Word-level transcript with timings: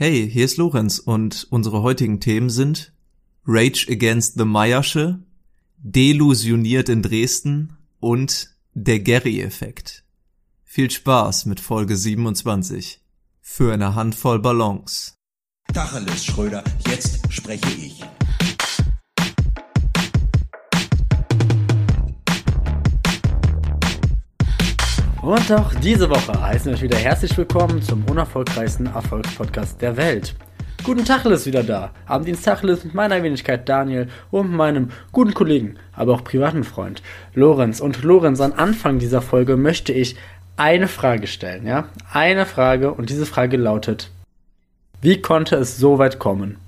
Hey, 0.00 0.30
hier 0.30 0.44
ist 0.44 0.58
Lorenz 0.58 1.00
und 1.00 1.48
unsere 1.50 1.82
heutigen 1.82 2.20
Themen 2.20 2.50
sind 2.50 2.92
Rage 3.44 3.88
Against 3.90 4.38
the 4.38 4.44
Meiersche, 4.44 5.18
Delusioniert 5.78 6.88
in 6.88 7.02
Dresden 7.02 7.76
und 7.98 8.50
der 8.74 9.00
Gary-Effekt. 9.00 10.04
Viel 10.62 10.88
Spaß 10.88 11.46
mit 11.46 11.58
Folge 11.58 11.96
27. 11.96 13.00
Für 13.40 13.72
eine 13.72 13.96
Handvoll 13.96 14.38
Ballons. 14.38 15.16
Tacheles, 15.74 16.24
Schröder, 16.24 16.62
jetzt 16.86 17.20
spreche 17.32 17.68
ich. 17.72 18.00
Und 25.22 25.50
auch 25.50 25.74
diese 25.74 26.08
Woche 26.08 26.40
heißen 26.40 26.66
wir 26.66 26.74
euch 26.74 26.82
wieder 26.82 26.96
herzlich 26.96 27.36
willkommen 27.36 27.82
zum 27.82 28.04
unerfolgreichsten 28.04 28.86
Erfolgspodcast 28.86 29.82
der 29.82 29.96
Welt. 29.96 30.36
Guten 30.84 31.04
Tag, 31.04 31.24
ist 31.24 31.44
wieder 31.44 31.64
da. 31.64 31.90
Am 32.06 32.24
Dienstag 32.24 32.62
mit 32.62 32.94
meiner 32.94 33.20
Wenigkeit 33.24 33.68
Daniel 33.68 34.08
und 34.30 34.52
meinem 34.52 34.90
guten 35.10 35.34
Kollegen, 35.34 35.74
aber 35.92 36.14
auch 36.14 36.22
privaten 36.22 36.62
Freund 36.62 37.02
Lorenz. 37.34 37.80
Und 37.80 38.04
Lorenz, 38.04 38.40
am 38.40 38.52
Anfang 38.52 39.00
dieser 39.00 39.20
Folge 39.20 39.56
möchte 39.56 39.92
ich 39.92 40.14
eine 40.56 40.86
Frage 40.86 41.26
stellen, 41.26 41.66
ja? 41.66 41.88
Eine 42.12 42.46
Frage 42.46 42.92
und 42.92 43.10
diese 43.10 43.26
Frage 43.26 43.56
lautet, 43.56 44.12
wie 45.00 45.20
konnte 45.20 45.56
es 45.56 45.76
so 45.76 45.98
weit 45.98 46.20
kommen? 46.20 46.58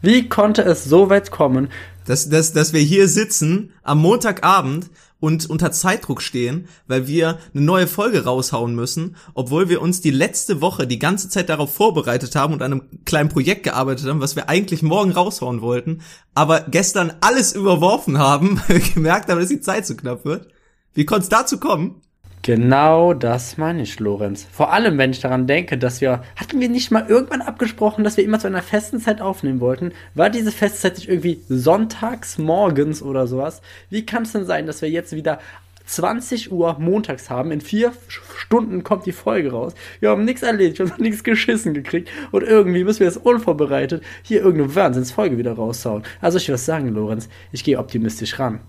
Wie 0.00 0.28
konnte 0.28 0.62
es 0.62 0.84
so 0.84 1.10
weit 1.10 1.30
kommen, 1.30 1.68
dass, 2.06 2.28
dass, 2.28 2.52
dass 2.52 2.72
wir 2.72 2.80
hier 2.80 3.06
sitzen 3.06 3.72
am 3.84 4.00
Montagabend 4.00 4.90
und 5.22 5.48
unter 5.48 5.70
Zeitdruck 5.70 6.20
stehen, 6.20 6.66
weil 6.88 7.06
wir 7.06 7.38
eine 7.54 7.64
neue 7.64 7.86
Folge 7.86 8.24
raushauen 8.24 8.74
müssen, 8.74 9.14
obwohl 9.34 9.68
wir 9.68 9.80
uns 9.80 10.00
die 10.00 10.10
letzte 10.10 10.60
Woche 10.60 10.84
die 10.84 10.98
ganze 10.98 11.28
Zeit 11.28 11.48
darauf 11.48 11.72
vorbereitet 11.72 12.34
haben 12.34 12.52
und 12.52 12.60
an 12.60 12.72
einem 12.72 13.04
kleinen 13.04 13.28
Projekt 13.28 13.62
gearbeitet 13.62 14.08
haben, 14.08 14.20
was 14.20 14.34
wir 14.34 14.48
eigentlich 14.48 14.82
morgen 14.82 15.12
raushauen 15.12 15.60
wollten, 15.60 16.00
aber 16.34 16.62
gestern 16.62 17.12
alles 17.20 17.52
überworfen 17.52 18.18
haben, 18.18 18.60
weil 18.66 18.78
wir 18.82 18.92
gemerkt 18.94 19.30
haben, 19.30 19.38
dass 19.38 19.48
die 19.48 19.60
Zeit 19.60 19.86
zu 19.86 19.96
knapp 19.96 20.24
wird. 20.24 20.48
Wie 20.92 21.04
konnte 21.04 21.22
es 21.22 21.28
dazu 21.28 21.60
kommen? 21.60 22.02
Genau 22.44 23.14
das 23.14 23.56
meine 23.56 23.82
ich, 23.82 24.00
Lorenz. 24.00 24.48
Vor 24.50 24.72
allem, 24.72 24.98
wenn 24.98 25.12
ich 25.12 25.20
daran 25.20 25.46
denke, 25.46 25.78
dass 25.78 26.00
wir, 26.00 26.24
hatten 26.34 26.60
wir 26.60 26.68
nicht 26.68 26.90
mal 26.90 27.06
irgendwann 27.08 27.40
abgesprochen, 27.40 28.02
dass 28.02 28.16
wir 28.16 28.24
immer 28.24 28.40
zu 28.40 28.48
einer 28.48 28.62
festen 28.62 29.00
Zeit 29.00 29.20
aufnehmen 29.20 29.60
wollten? 29.60 29.92
War 30.16 30.28
diese 30.28 30.50
Festzeit 30.50 30.96
nicht 30.96 31.08
irgendwie 31.08 31.40
sonntags 31.48 32.38
morgens 32.38 33.00
oder 33.00 33.28
sowas? 33.28 33.62
Wie 33.90 34.04
kann 34.04 34.24
es 34.24 34.32
denn 34.32 34.44
sein, 34.44 34.66
dass 34.66 34.82
wir 34.82 34.90
jetzt 34.90 35.14
wieder 35.14 35.38
20 35.84 36.52
Uhr 36.52 36.76
montags 36.78 37.28
haben. 37.30 37.50
In 37.50 37.60
vier 37.60 37.92
Stunden 38.08 38.82
kommt 38.82 39.06
die 39.06 39.12
Folge 39.12 39.52
raus. 39.52 39.74
Wir 40.00 40.10
haben 40.10 40.24
nichts 40.24 40.42
erledigt, 40.42 40.78
wir 40.78 40.90
haben 40.90 41.02
nichts 41.02 41.24
geschissen 41.24 41.74
gekriegt. 41.74 42.08
Und 42.30 42.42
irgendwie 42.42 42.84
müssen 42.84 43.00
wir 43.00 43.06
jetzt 43.06 43.24
unvorbereitet 43.24 44.02
hier 44.22 44.42
irgendeine 44.42 44.74
Wahnsinnsfolge 44.74 45.38
wieder 45.38 45.52
raushauen. 45.52 46.02
Also 46.20 46.38
ich 46.38 46.48
würde 46.48 46.58
sagen, 46.58 46.88
Lorenz, 46.88 47.28
ich 47.52 47.64
gehe 47.64 47.78
optimistisch 47.78 48.38
ran. 48.38 48.60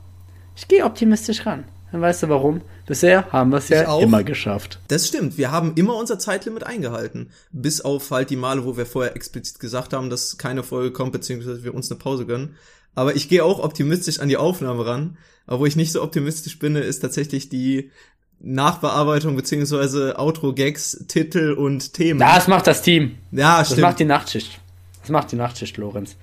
Ich 0.56 0.68
gehe 0.68 0.86
optimistisch 0.86 1.46
ran. 1.46 1.66
Dann 1.94 2.02
weißt 2.02 2.24
du 2.24 2.30
warum? 2.30 2.62
Bisher 2.88 3.32
haben 3.32 3.52
wir 3.52 3.60
es 3.60 3.70
ja 3.70 4.00
immer 4.00 4.24
geschafft. 4.24 4.80
Das 4.88 5.08
stimmt. 5.08 5.38
Wir 5.38 5.52
haben 5.52 5.74
immer 5.76 5.96
unser 5.96 6.18
Zeitlimit 6.18 6.64
eingehalten. 6.64 7.30
Bis 7.52 7.82
auf 7.82 8.10
halt 8.10 8.32
die 8.32 8.36
Male, 8.36 8.66
wo 8.66 8.76
wir 8.76 8.88
vorher 8.88 9.16
explizit 9.16 9.60
gesagt 9.60 9.94
haben, 9.94 10.10
dass 10.10 10.40
keine 10.40 10.64
Folge 10.64 10.92
kommt, 10.92 11.12
beziehungsweise 11.12 11.64
wir 11.64 11.76
uns 11.76 11.92
eine 11.92 12.00
Pause 12.00 12.26
gönnen. 12.26 12.56
Aber 12.96 13.16
ich 13.16 13.30
gehe 13.30 13.46
auch 13.46 13.60
optimistisch 13.60 14.22
an 14.22 14.28
die 14.28 14.38
Aufnahme 14.38 14.88
ran. 14.88 15.18
Aber 15.46 15.60
wo 15.60 15.66
ich 15.68 15.76
nicht 15.76 15.92
so 15.92 16.02
optimistisch 16.02 16.58
bin, 16.58 16.76
ist 16.76 17.02
tatsächlich 17.02 17.50
die 17.50 17.92
Nachbearbeitung 18.40 19.36
beziehungsweise 19.36 20.18
Outro-Gags, 20.18 21.06
Titel 21.08 21.54
und 21.54 21.94
Themen. 21.94 22.20
Das 22.20 22.48
macht 22.48 22.66
das 22.66 22.82
Team. 22.82 23.20
Ja, 23.32 23.60
das 23.60 23.68
stimmt. 23.68 23.84
Das 23.84 23.90
macht 23.90 24.00
die 24.00 24.06
Nachtschicht. 24.06 24.60
Das 25.02 25.12
macht 25.12 25.32
die 25.32 25.36
Nachtschicht, 25.36 25.78
Lorenz. 25.78 26.16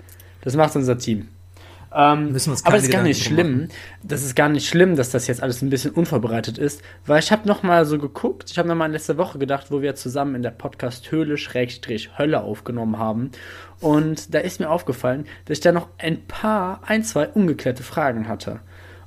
Das 0.43 0.57
macht 0.57 0.75
unser 0.75 0.99
Team. 0.99 1.29
Ähm, 1.93 2.29
aber 2.65 2.77
es 2.77 2.85
ist 2.85 2.93
gar 2.93 3.03
nicht 3.03 3.25
schlimm. 3.25 3.69
Das 4.03 4.23
ist 4.23 4.37
gar 4.37 4.49
nicht 4.49 4.69
schlimm, 4.69 4.95
dass 4.95 5.11
das 5.11 5.27
jetzt 5.27 5.43
alles 5.43 5.61
ein 5.61 5.71
bisschen 5.71 5.91
unvorbereitet 5.91 6.57
ist, 6.57 6.83
weil 7.05 7.19
ich 7.19 7.33
habe 7.33 7.49
noch 7.49 7.63
mal 7.63 7.85
so 7.85 7.99
geguckt. 7.99 8.51
Ich 8.51 8.59
habe 8.59 8.69
noch 8.69 8.77
mal 8.77 8.87
in 8.87 8.93
letzter 8.93 9.17
Woche 9.17 9.39
gedacht, 9.39 9.71
wo 9.71 9.83
wir 9.83 9.97
zusammen 9.97 10.37
in 10.37 10.43
der 10.43 10.51
Podcast 10.51 11.11
Höhle 11.11 11.37
Schrägstrich 11.37 12.17
Hölle 12.17 12.43
aufgenommen 12.43 12.99
haben. 12.99 13.33
Und 13.81 14.35
da 14.35 14.39
ist 14.39 14.61
mir 14.61 14.71
aufgefallen, 14.71 15.27
dass 15.47 15.59
ich 15.59 15.63
da 15.63 15.73
noch 15.73 15.89
ein 15.99 16.27
paar, 16.27 16.81
ein, 16.87 17.03
zwei 17.03 17.29
ungeklärte 17.29 17.83
Fragen 17.83 18.29
hatte. 18.29 18.61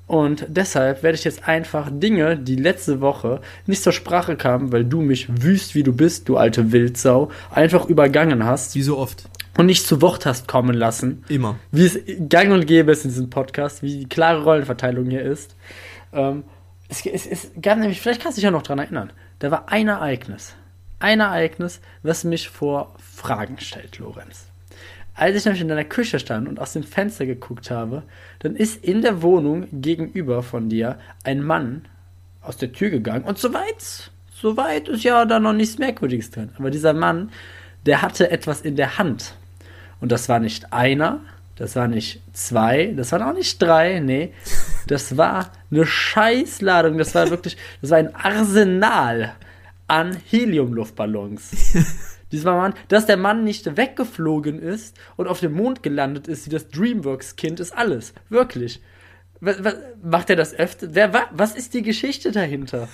Und 0.06 0.46
deshalb 0.50 1.02
werde 1.02 1.18
ich 1.18 1.24
jetzt 1.24 1.48
einfach 1.48 1.90
Dinge, 1.92 2.38
die 2.38 2.58
letzte 2.58 3.00
Woche 3.00 3.40
nicht 3.66 3.82
zur 3.82 3.94
Sprache 3.94 4.36
kamen, 4.36 4.72
weil 4.74 4.84
du 4.84 5.02
mich 5.02 5.28
wüst 5.42 5.76
wie 5.76 5.84
du 5.84 5.94
bist, 5.94 6.28
du 6.28 6.36
alte 6.36 6.74
Wildsau, 6.74 7.32
einfach 7.50 7.88
übergangen 7.88 8.46
hast. 8.46 8.76
Wie 8.76 8.82
so 8.82 8.98
oft 8.98 9.24
und 9.58 9.66
nicht 9.66 9.86
zu 9.86 10.02
Wort 10.02 10.26
hast 10.26 10.48
kommen 10.48 10.76
lassen. 10.76 11.24
Immer. 11.30 11.58
Wie 11.72 11.86
es 11.86 12.00
gang 12.30 12.52
und 12.52 12.66
gäbe 12.66 12.92
ist 12.92 13.06
in 13.06 13.12
diesem 13.12 13.30
Podcast, 13.30 13.84
wie 13.84 14.00
die 14.00 14.10
klare 14.10 14.44
Rollenverteilung 14.44 15.10
hier 15.10 15.22
ist. 15.22 15.56
Ähm, 16.12 16.44
es, 16.90 17.06
es, 17.06 17.26
es 17.26 17.52
gab 17.62 17.78
nämlich, 17.78 18.02
vielleicht 18.02 18.22
kannst 18.22 18.38
du 18.38 18.40
dich 18.40 18.46
ja 18.46 18.52
noch 18.52 18.64
dran 18.64 18.80
erinnern, 18.80 19.12
da 19.40 19.52
war 19.52 19.70
ein 19.70 19.88
Ereignis. 19.88 20.56
Ein 21.00 21.20
Ereignis, 21.20 21.82
was 22.02 22.24
mich 22.24 22.50
vor 22.50 22.96
Fragen 22.98 23.60
stellt, 23.60 24.00
Lorenz. 24.00 24.48
Als 25.16 25.36
ich 25.36 25.46
nämlich 25.46 25.62
in 25.62 25.68
deiner 25.68 25.84
Küche 25.84 26.18
stand 26.18 26.48
und 26.48 26.60
aus 26.60 26.74
dem 26.74 26.84
Fenster 26.84 27.26
geguckt 27.26 27.70
habe, 27.70 28.04
dann 28.40 28.56
ist 28.56 28.84
in 28.84 29.02
der 29.02 29.22
Wohnung 29.22 29.68
gegenüber 29.72 30.42
von 30.42 30.70
dir 30.70 30.98
ein 31.24 31.44
Mann 31.44 31.86
aus 32.42 32.58
der 32.58 32.72
Tür 32.72 32.90
gegangen. 32.90 33.24
Und 33.24 33.38
soweit, 33.38 34.12
soweit 34.34 34.88
ist 34.88 35.04
ja 35.04 35.26
da 35.26 35.40
noch 35.40 35.54
nichts 35.54 35.78
Merkwürdiges 35.78 36.32
drin. 36.32 36.50
Aber 36.58 36.72
dieser 36.72 36.94
Mann, 36.94 37.32
der 37.86 38.02
hatte 38.02 38.32
etwas 38.32 38.62
in 38.62 38.76
der 38.76 38.98
Hand. 38.98 39.36
Und 40.04 40.12
das 40.12 40.28
war 40.28 40.42
nicht 40.42 40.74
einer, 40.74 41.22
das 41.56 41.78
war 41.78 41.88
nicht 41.88 42.22
zwei, 42.34 42.88
das 42.88 43.14
waren 43.14 43.22
auch 43.24 43.34
nicht 43.34 43.62
drei, 43.62 44.02
nee. 44.02 44.34
Das 44.86 45.16
war 45.16 45.50
eine 45.72 45.86
Scheißladung, 45.86 46.98
das 46.98 47.16
war 47.16 47.30
wirklich, 47.30 47.56
das 47.80 47.92
war 47.92 48.00
ein 48.00 48.14
Arsenal 48.14 49.34
an 49.88 50.18
Heliumluftballons. 50.30 51.52
Mann, 52.44 52.74
dass 52.90 53.06
der 53.06 53.16
Mann 53.16 53.46
nicht 53.46 53.78
weggeflogen 53.78 54.60
ist 54.60 54.98
und 55.16 55.28
auf 55.28 55.40
dem 55.40 55.54
Mond 55.54 55.84
gelandet 55.84 56.28
ist, 56.28 56.48
wie 56.48 56.50
das 56.50 56.68
Dreamworks-Kind, 56.68 57.62
ist 57.62 57.72
alles. 57.72 58.14
Wirklich. 58.28 58.82
Was, 59.40 59.64
was, 59.64 59.76
macht 60.04 60.30
er 60.30 60.36
das 60.36 60.54
öfter? 60.54 60.88
Wer, 60.92 61.30
was 61.32 61.56
ist 61.56 61.74
die 61.74 61.82
Geschichte 61.82 62.34
dahinter? 62.34 62.90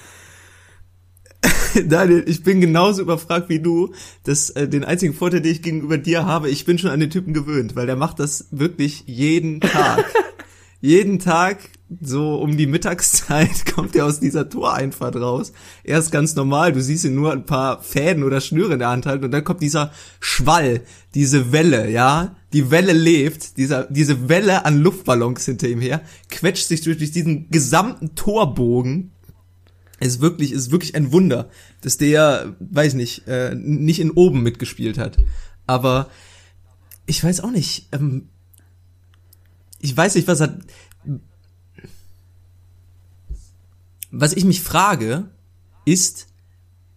Daniel, 1.87 2.23
ich 2.27 2.43
bin 2.43 2.61
genauso 2.61 3.01
überfragt 3.01 3.49
wie 3.49 3.59
du. 3.59 3.93
Das, 4.23 4.49
äh, 4.51 4.67
den 4.67 4.83
einzigen 4.83 5.13
Vorteil, 5.13 5.41
den 5.41 5.51
ich 5.51 5.61
gegenüber 5.61 5.97
dir 5.97 6.25
habe, 6.25 6.49
ich 6.49 6.65
bin 6.65 6.77
schon 6.77 6.91
an 6.91 6.99
den 6.99 7.09
Typen 7.09 7.33
gewöhnt, 7.33 7.75
weil 7.75 7.85
der 7.85 7.95
macht 7.95 8.19
das 8.19 8.47
wirklich 8.51 9.03
jeden 9.05 9.61
Tag. 9.61 10.05
jeden 10.81 11.19
Tag, 11.19 11.57
so 12.01 12.35
um 12.35 12.55
die 12.55 12.67
Mittagszeit, 12.67 13.65
kommt 13.75 13.95
er 13.95 14.05
aus 14.05 14.19
dieser 14.19 14.49
Toreinfahrt 14.49 15.17
raus. 15.17 15.51
Er 15.83 15.99
ist 15.99 16.11
ganz 16.11 16.35
normal, 16.35 16.71
du 16.71 16.81
siehst 16.81 17.05
ihn 17.05 17.15
nur 17.15 17.33
ein 17.33 17.45
paar 17.45 17.81
Fäden 17.83 18.23
oder 18.23 18.41
Schnüre 18.41 18.73
in 18.73 18.79
der 18.79 18.89
Hand 18.89 19.05
halten 19.05 19.25
und 19.25 19.31
dann 19.31 19.43
kommt 19.43 19.61
dieser 19.61 19.91
Schwall, 20.19 20.81
diese 21.13 21.51
Welle, 21.51 21.89
ja, 21.89 22.35
die 22.53 22.71
Welle 22.71 22.93
lebt, 22.93 23.57
dieser, 23.57 23.83
diese 23.85 24.29
Welle 24.29 24.65
an 24.65 24.79
Luftballons 24.79 25.45
hinter 25.45 25.67
ihm 25.67 25.81
her, 25.81 26.01
quetscht 26.29 26.67
sich 26.67 26.81
durch, 26.81 26.97
durch 26.97 27.11
diesen 27.11 27.49
gesamten 27.49 28.15
Torbogen 28.15 29.11
ist 30.07 30.21
wirklich, 30.21 30.51
ist 30.51 30.71
wirklich 30.71 30.95
ein 30.95 31.11
Wunder, 31.11 31.49
dass 31.81 31.97
der, 31.97 32.55
weiß 32.59 32.93
nicht, 32.93 33.27
äh, 33.27 33.55
nicht 33.55 33.99
in 33.99 34.11
oben 34.11 34.41
mitgespielt 34.41 34.97
hat. 34.97 35.17
Aber 35.67 36.09
ich 37.05 37.23
weiß 37.23 37.41
auch 37.41 37.51
nicht, 37.51 37.89
ähm, 37.91 38.29
ich 39.79 39.95
weiß 39.95 40.15
nicht, 40.15 40.27
was 40.27 40.41
er, 40.41 40.59
was 44.11 44.33
ich 44.33 44.45
mich 44.45 44.61
frage, 44.61 45.29
ist, 45.85 46.27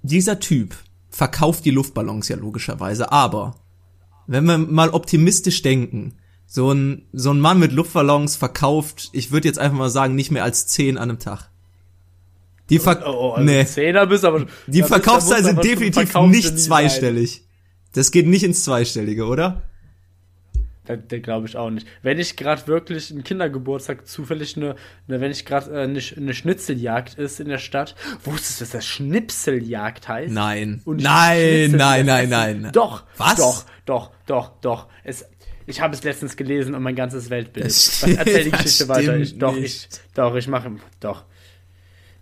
dieser 0.02 0.40
Typ 0.40 0.76
verkauft 1.10 1.64
die 1.64 1.70
Luftballons 1.70 2.28
ja 2.28 2.36
logischerweise, 2.36 3.12
aber 3.12 3.56
wenn 4.26 4.44
wir 4.44 4.58
mal 4.58 4.90
optimistisch 4.90 5.62
denken, 5.62 6.14
so 6.46 6.72
ein, 6.72 7.06
so 7.12 7.30
ein 7.30 7.40
Mann 7.40 7.58
mit 7.58 7.72
Luftballons 7.72 8.36
verkauft, 8.36 9.10
ich 9.12 9.30
würde 9.30 9.48
jetzt 9.48 9.58
einfach 9.58 9.78
mal 9.78 9.90
sagen, 9.90 10.14
nicht 10.14 10.30
mehr 10.30 10.44
als 10.44 10.66
zehn 10.66 10.98
an 10.98 11.10
einem 11.10 11.18
Tag. 11.18 11.51
Die, 12.72 12.78
Ver 12.78 13.02
oh, 13.04 13.10
oh, 13.10 13.30
also 13.32 13.44
nee. 13.44 13.66
Zehner 13.66 14.06
bist, 14.06 14.24
aber 14.24 14.46
die 14.66 14.82
Verkaufszahlen 14.82 15.44
sind 15.44 15.62
definitiv 15.62 16.14
nicht 16.14 16.58
zweistellig. 16.58 17.42
Das 17.92 18.10
geht 18.10 18.26
nicht 18.26 18.44
ins 18.44 18.64
Zweistellige, 18.64 19.26
oder? 19.26 19.60
Das, 20.86 20.98
das 21.06 21.20
glaube 21.20 21.46
ich 21.46 21.56
auch 21.58 21.68
nicht. 21.68 21.86
Wenn 22.02 22.18
ich 22.18 22.34
gerade 22.34 22.66
wirklich 22.66 23.10
einen 23.10 23.24
Kindergeburtstag 23.24 24.06
zufällig 24.06 24.56
eine, 24.56 24.76
eine 25.06 25.20
wenn 25.20 25.30
ich 25.30 25.44
gerade 25.44 25.70
äh, 25.70 25.82
eine, 25.82 26.00
eine 26.16 26.32
Schnitzeljagd 26.32 27.18
ist 27.18 27.40
in 27.40 27.48
der 27.48 27.58
Stadt, 27.58 27.94
wusstest 28.24 28.60
du, 28.60 28.64
dass 28.64 28.70
das 28.70 28.86
Schnipseljagd 28.86 30.08
heißt? 30.08 30.32
Nein. 30.32 30.80
nein, 30.86 31.72
nein, 31.72 32.06
nein, 32.06 32.30
nein. 32.30 32.70
Doch. 32.72 33.04
Was? 33.18 33.36
Doch, 33.36 33.64
doch, 33.84 34.10
doch, 34.24 34.52
doch. 34.62 34.86
Es, 35.04 35.26
ich 35.66 35.82
habe 35.82 35.94
es 35.94 36.02
letztens 36.04 36.36
gelesen 36.36 36.74
und 36.74 36.82
mein 36.82 36.96
ganzes 36.96 37.28
Weltbild. 37.28 37.66
Was 37.66 38.02
erzähl 38.16 38.44
die 38.44 38.50
Geschichte 38.50 38.88
weiter? 38.88 39.18
Ich, 39.18 39.38
doch, 39.38 39.54
ich, 39.54 39.88
doch, 40.14 40.34
ich 40.34 40.48
mache, 40.48 40.72
doch. 41.00 41.26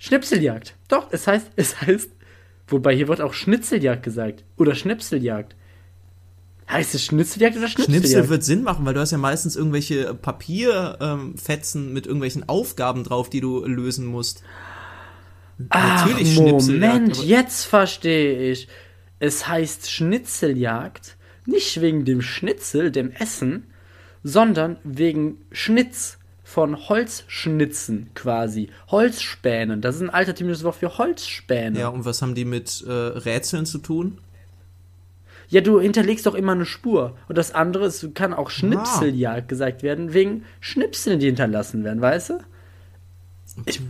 Schnipseljagd. 0.00 0.75
Doch, 0.88 1.08
es 1.12 1.29
heißt, 1.29 1.52
es 1.56 1.81
heißt, 1.81 2.11
wobei 2.67 2.97
hier 2.97 3.06
wird 3.06 3.20
auch 3.20 3.35
Schnitzeljagd 3.35 4.02
gesagt. 4.02 4.44
Oder 4.56 4.75
Schnipseljagd. 4.75 5.55
Heißt 6.69 6.94
es 6.94 7.05
Schnitzeljagd 7.05 7.56
oder 7.56 7.69
Schnitzeljagd? 7.69 8.06
Schnitzel 8.06 8.29
wird 8.29 8.44
Sinn 8.44 8.62
machen, 8.62 8.85
weil 8.87 8.94
du 8.94 9.00
hast 9.00 9.11
ja 9.11 9.19
meistens 9.19 9.56
irgendwelche 9.56 10.14
Papierfetzen 10.14 11.93
mit 11.93 12.06
irgendwelchen 12.06 12.49
Aufgaben 12.49 13.05
drauf, 13.05 13.29
die 13.29 13.41
du 13.41 13.64
lösen 13.64 14.06
musst. 14.06 14.43
Ach, 15.69 16.06
Natürlich 16.06 16.37
Moment, 16.37 17.23
jetzt 17.25 17.64
verstehe 17.64 18.53
ich. 18.53 18.69
Es 19.19 19.46
heißt 19.46 19.91
Schnitzeljagd 19.91 21.17
nicht 21.44 21.81
wegen 21.81 22.05
dem 22.05 22.23
Schnitzel, 22.23 22.91
dem 22.91 23.11
Essen, 23.11 23.67
sondern 24.23 24.79
wegen 24.85 25.38
Schnitz 25.50 26.19
von 26.52 26.88
Holzschnitzen 26.88 28.11
quasi. 28.14 28.70
Holzspänen. 28.88 29.81
Das 29.81 29.94
ist 29.94 30.02
ein 30.02 30.11
alternatives 30.11 30.64
Wort 30.64 30.76
für 30.76 30.99
Holzspäne. 30.99 31.79
Ja, 31.79 31.88
und 31.88 32.05
was 32.05 32.23
haben 32.23 32.35
die 32.35 32.44
mit 32.44 32.85
äh, 32.88 32.91
Rätseln 32.91 33.67
zu 33.67 33.79
tun? 33.79 34.19
Ja, 35.49 35.61
du 35.61 35.81
hinterlegst 35.81 36.26
doch 36.26 36.35
immer 36.35 36.52
eine 36.52 36.67
Spur. 36.67 37.17
Und 37.29 37.38
das 37.38 37.52
andere 37.52 37.87
ist, 37.87 38.14
kann 38.17 38.35
auch 38.35 38.50
Schnipseljagd 38.50 39.49
gesagt 39.49 39.85
werden, 39.85 40.12
wegen 40.12 40.44
Schnipseln, 40.58 41.20
die 41.20 41.26
hinterlassen 41.26 41.85
werden, 41.85 42.00
weißt 42.00 42.31
du? 42.31 42.38
Ich, 43.67 43.81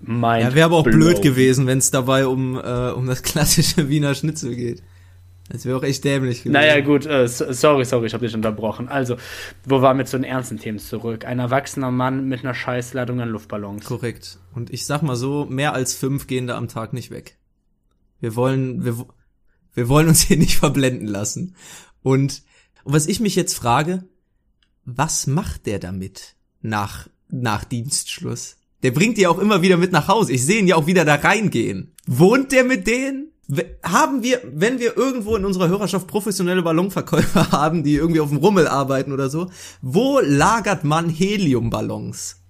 mein 0.00 0.42
Ja, 0.42 0.54
wäre 0.54 0.66
aber 0.66 0.76
auch 0.76 0.84
blöd 0.84 1.22
gewesen, 1.22 1.66
wenn 1.66 1.78
es 1.78 1.90
dabei 1.90 2.26
um, 2.26 2.56
äh, 2.56 2.90
um 2.90 3.06
das 3.06 3.22
klassische 3.22 3.88
Wiener 3.88 4.14
Schnitzel 4.14 4.54
geht. 4.54 4.82
Das 5.50 5.66
wäre 5.66 5.76
auch 5.76 5.82
echt 5.82 6.04
dämlich 6.04 6.38
gewesen. 6.38 6.52
Naja, 6.54 6.80
gut, 6.80 7.04
äh, 7.04 7.28
so- 7.28 7.52
sorry, 7.52 7.84
sorry, 7.84 8.06
ich 8.06 8.14
habe 8.14 8.24
dich 8.24 8.34
unterbrochen. 8.34 8.88
Also, 8.88 9.16
wo 9.66 9.82
waren 9.82 9.98
wir 9.98 10.06
zu 10.06 10.16
den 10.16 10.24
ernsten 10.24 10.58
Themen 10.58 10.78
zurück? 10.78 11.26
Ein 11.26 11.38
erwachsener 11.38 11.90
Mann 11.90 12.26
mit 12.28 12.40
einer 12.40 12.54
Scheißladung 12.54 13.20
an 13.20 13.28
Luftballons. 13.28 13.84
Korrekt. 13.84 14.38
Und 14.54 14.72
ich 14.72 14.86
sag 14.86 15.02
mal 15.02 15.16
so, 15.16 15.44
mehr 15.44 15.74
als 15.74 15.94
fünf 15.94 16.26
gehen 16.26 16.46
da 16.46 16.56
am 16.56 16.68
Tag 16.68 16.94
nicht 16.94 17.10
weg. 17.10 17.36
Wir 18.20 18.36
wollen, 18.36 18.84
wir, 18.86 19.04
wir 19.74 19.88
wollen 19.90 20.08
uns 20.08 20.22
hier 20.22 20.38
nicht 20.38 20.56
verblenden 20.58 21.06
lassen. 21.08 21.56
Und, 22.02 22.42
und 22.84 22.92
was 22.94 23.06
ich 23.06 23.20
mich 23.20 23.36
jetzt 23.36 23.54
frage, 23.54 24.04
was 24.86 25.26
macht 25.26 25.66
der 25.66 25.78
damit 25.78 26.36
nach, 26.62 27.08
nach 27.28 27.64
Dienstschluss? 27.64 28.56
Der 28.82 28.92
bringt 28.92 29.18
die 29.18 29.26
auch 29.26 29.38
immer 29.38 29.60
wieder 29.62 29.76
mit 29.76 29.92
nach 29.92 30.08
Hause. 30.08 30.32
Ich 30.32 30.44
sehe 30.44 30.58
ihn 30.60 30.66
ja 30.66 30.76
auch 30.76 30.86
wieder 30.86 31.04
da 31.04 31.16
reingehen. 31.16 31.92
Wohnt 32.06 32.50
der 32.52 32.64
mit 32.64 32.86
denen? 32.86 33.30
Haben 33.82 34.22
wir, 34.22 34.40
wenn 34.44 34.78
wir 34.78 34.96
irgendwo 34.96 35.36
in 35.36 35.44
unserer 35.44 35.68
Hörerschaft 35.68 36.06
professionelle 36.06 36.62
Ballonverkäufer 36.62 37.52
haben, 37.52 37.82
die 37.82 37.96
irgendwie 37.96 38.20
auf 38.20 38.30
dem 38.30 38.38
Rummel 38.38 38.66
arbeiten 38.66 39.12
oder 39.12 39.28
so, 39.28 39.50
wo 39.82 40.20
lagert 40.20 40.84
man 40.84 41.08
Heliumballons? 41.08 42.40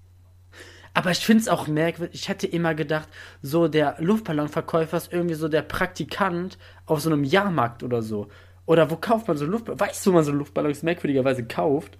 Aber 0.94 1.10
ich 1.10 1.26
finde 1.26 1.42
es 1.42 1.48
auch 1.48 1.66
merkwürdig. 1.66 2.14
Ich 2.14 2.28
hätte 2.28 2.46
immer 2.46 2.74
gedacht, 2.74 3.08
so 3.42 3.66
der 3.66 3.96
Luftballonverkäufer 3.98 4.96
ist 4.96 5.12
irgendwie 5.12 5.34
so 5.34 5.48
der 5.48 5.62
Praktikant 5.62 6.56
auf 6.86 7.00
so 7.00 7.10
einem 7.10 7.24
Jahrmarkt 7.24 7.82
oder 7.82 8.00
so. 8.00 8.28
Oder 8.64 8.90
wo 8.90 8.96
kauft 8.96 9.26
man 9.26 9.36
so 9.36 9.44
Luftballons? 9.44 9.80
Weißt 9.80 10.06
du, 10.06 10.10
wo 10.10 10.14
man 10.14 10.24
so 10.24 10.30
Luftballons 10.30 10.84
merkwürdigerweise 10.84 11.44
kauft? 11.44 11.98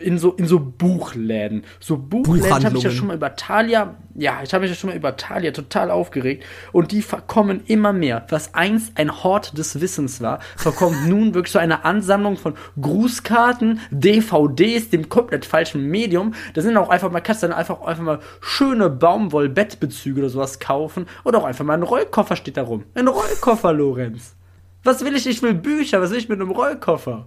In 0.00 0.18
so, 0.18 0.32
in 0.32 0.46
so 0.46 0.58
Buchläden. 0.58 1.64
So 1.78 1.98
Buchläden. 1.98 2.46
Ich 2.46 2.64
habe 2.64 2.70
mich 2.70 2.82
ja 2.82 2.90
schon 2.90 3.08
mal 3.08 3.16
über 3.16 3.36
Thalia, 3.36 3.94
ja, 4.14 4.40
ich 4.42 4.54
habe 4.54 4.62
mich 4.62 4.70
ja 4.70 4.76
schon 4.76 4.88
mal 4.88 4.96
über 4.96 5.16
Thalia 5.16 5.50
total 5.50 5.90
aufgeregt. 5.90 6.44
Und 6.72 6.92
die 6.92 7.02
verkommen 7.02 7.62
immer 7.66 7.92
mehr. 7.92 8.24
Was 8.30 8.54
einst 8.54 8.92
ein 8.96 9.22
Hort 9.22 9.58
des 9.58 9.80
Wissens 9.82 10.22
war, 10.22 10.40
verkommt 10.56 11.06
nun 11.08 11.34
wirklich 11.34 11.52
so 11.52 11.58
eine 11.58 11.84
Ansammlung 11.84 12.38
von 12.38 12.54
Grußkarten, 12.80 13.80
DVDs, 13.90 14.88
dem 14.88 15.10
komplett 15.10 15.44
falschen 15.44 15.86
Medium. 15.88 16.34
Da 16.54 16.62
sind 16.62 16.76
auch 16.78 16.88
einfach 16.88 17.10
mal, 17.10 17.20
kannst 17.20 17.42
dann 17.42 17.52
einfach, 17.52 17.82
einfach 17.82 18.02
mal 18.02 18.20
schöne 18.40 18.88
Baumwollbettbezüge 18.88 20.20
oder 20.20 20.30
sowas 20.30 20.58
kaufen. 20.58 21.06
Oder 21.24 21.38
auch 21.38 21.44
einfach 21.44 21.64
mal 21.64 21.74
ein 21.74 21.82
Rollkoffer 21.82 22.36
steht 22.36 22.56
da 22.56 22.62
rum. 22.62 22.84
Ein 22.94 23.08
Rollkoffer, 23.08 23.72
Lorenz. 23.74 24.36
Was 24.84 25.04
will 25.04 25.14
ich? 25.14 25.26
Ich 25.26 25.42
will 25.42 25.54
Bücher. 25.54 26.00
Was 26.00 26.10
will 26.10 26.18
ich 26.18 26.28
mit 26.28 26.40
einem 26.40 26.50
Rollkoffer? 26.50 27.26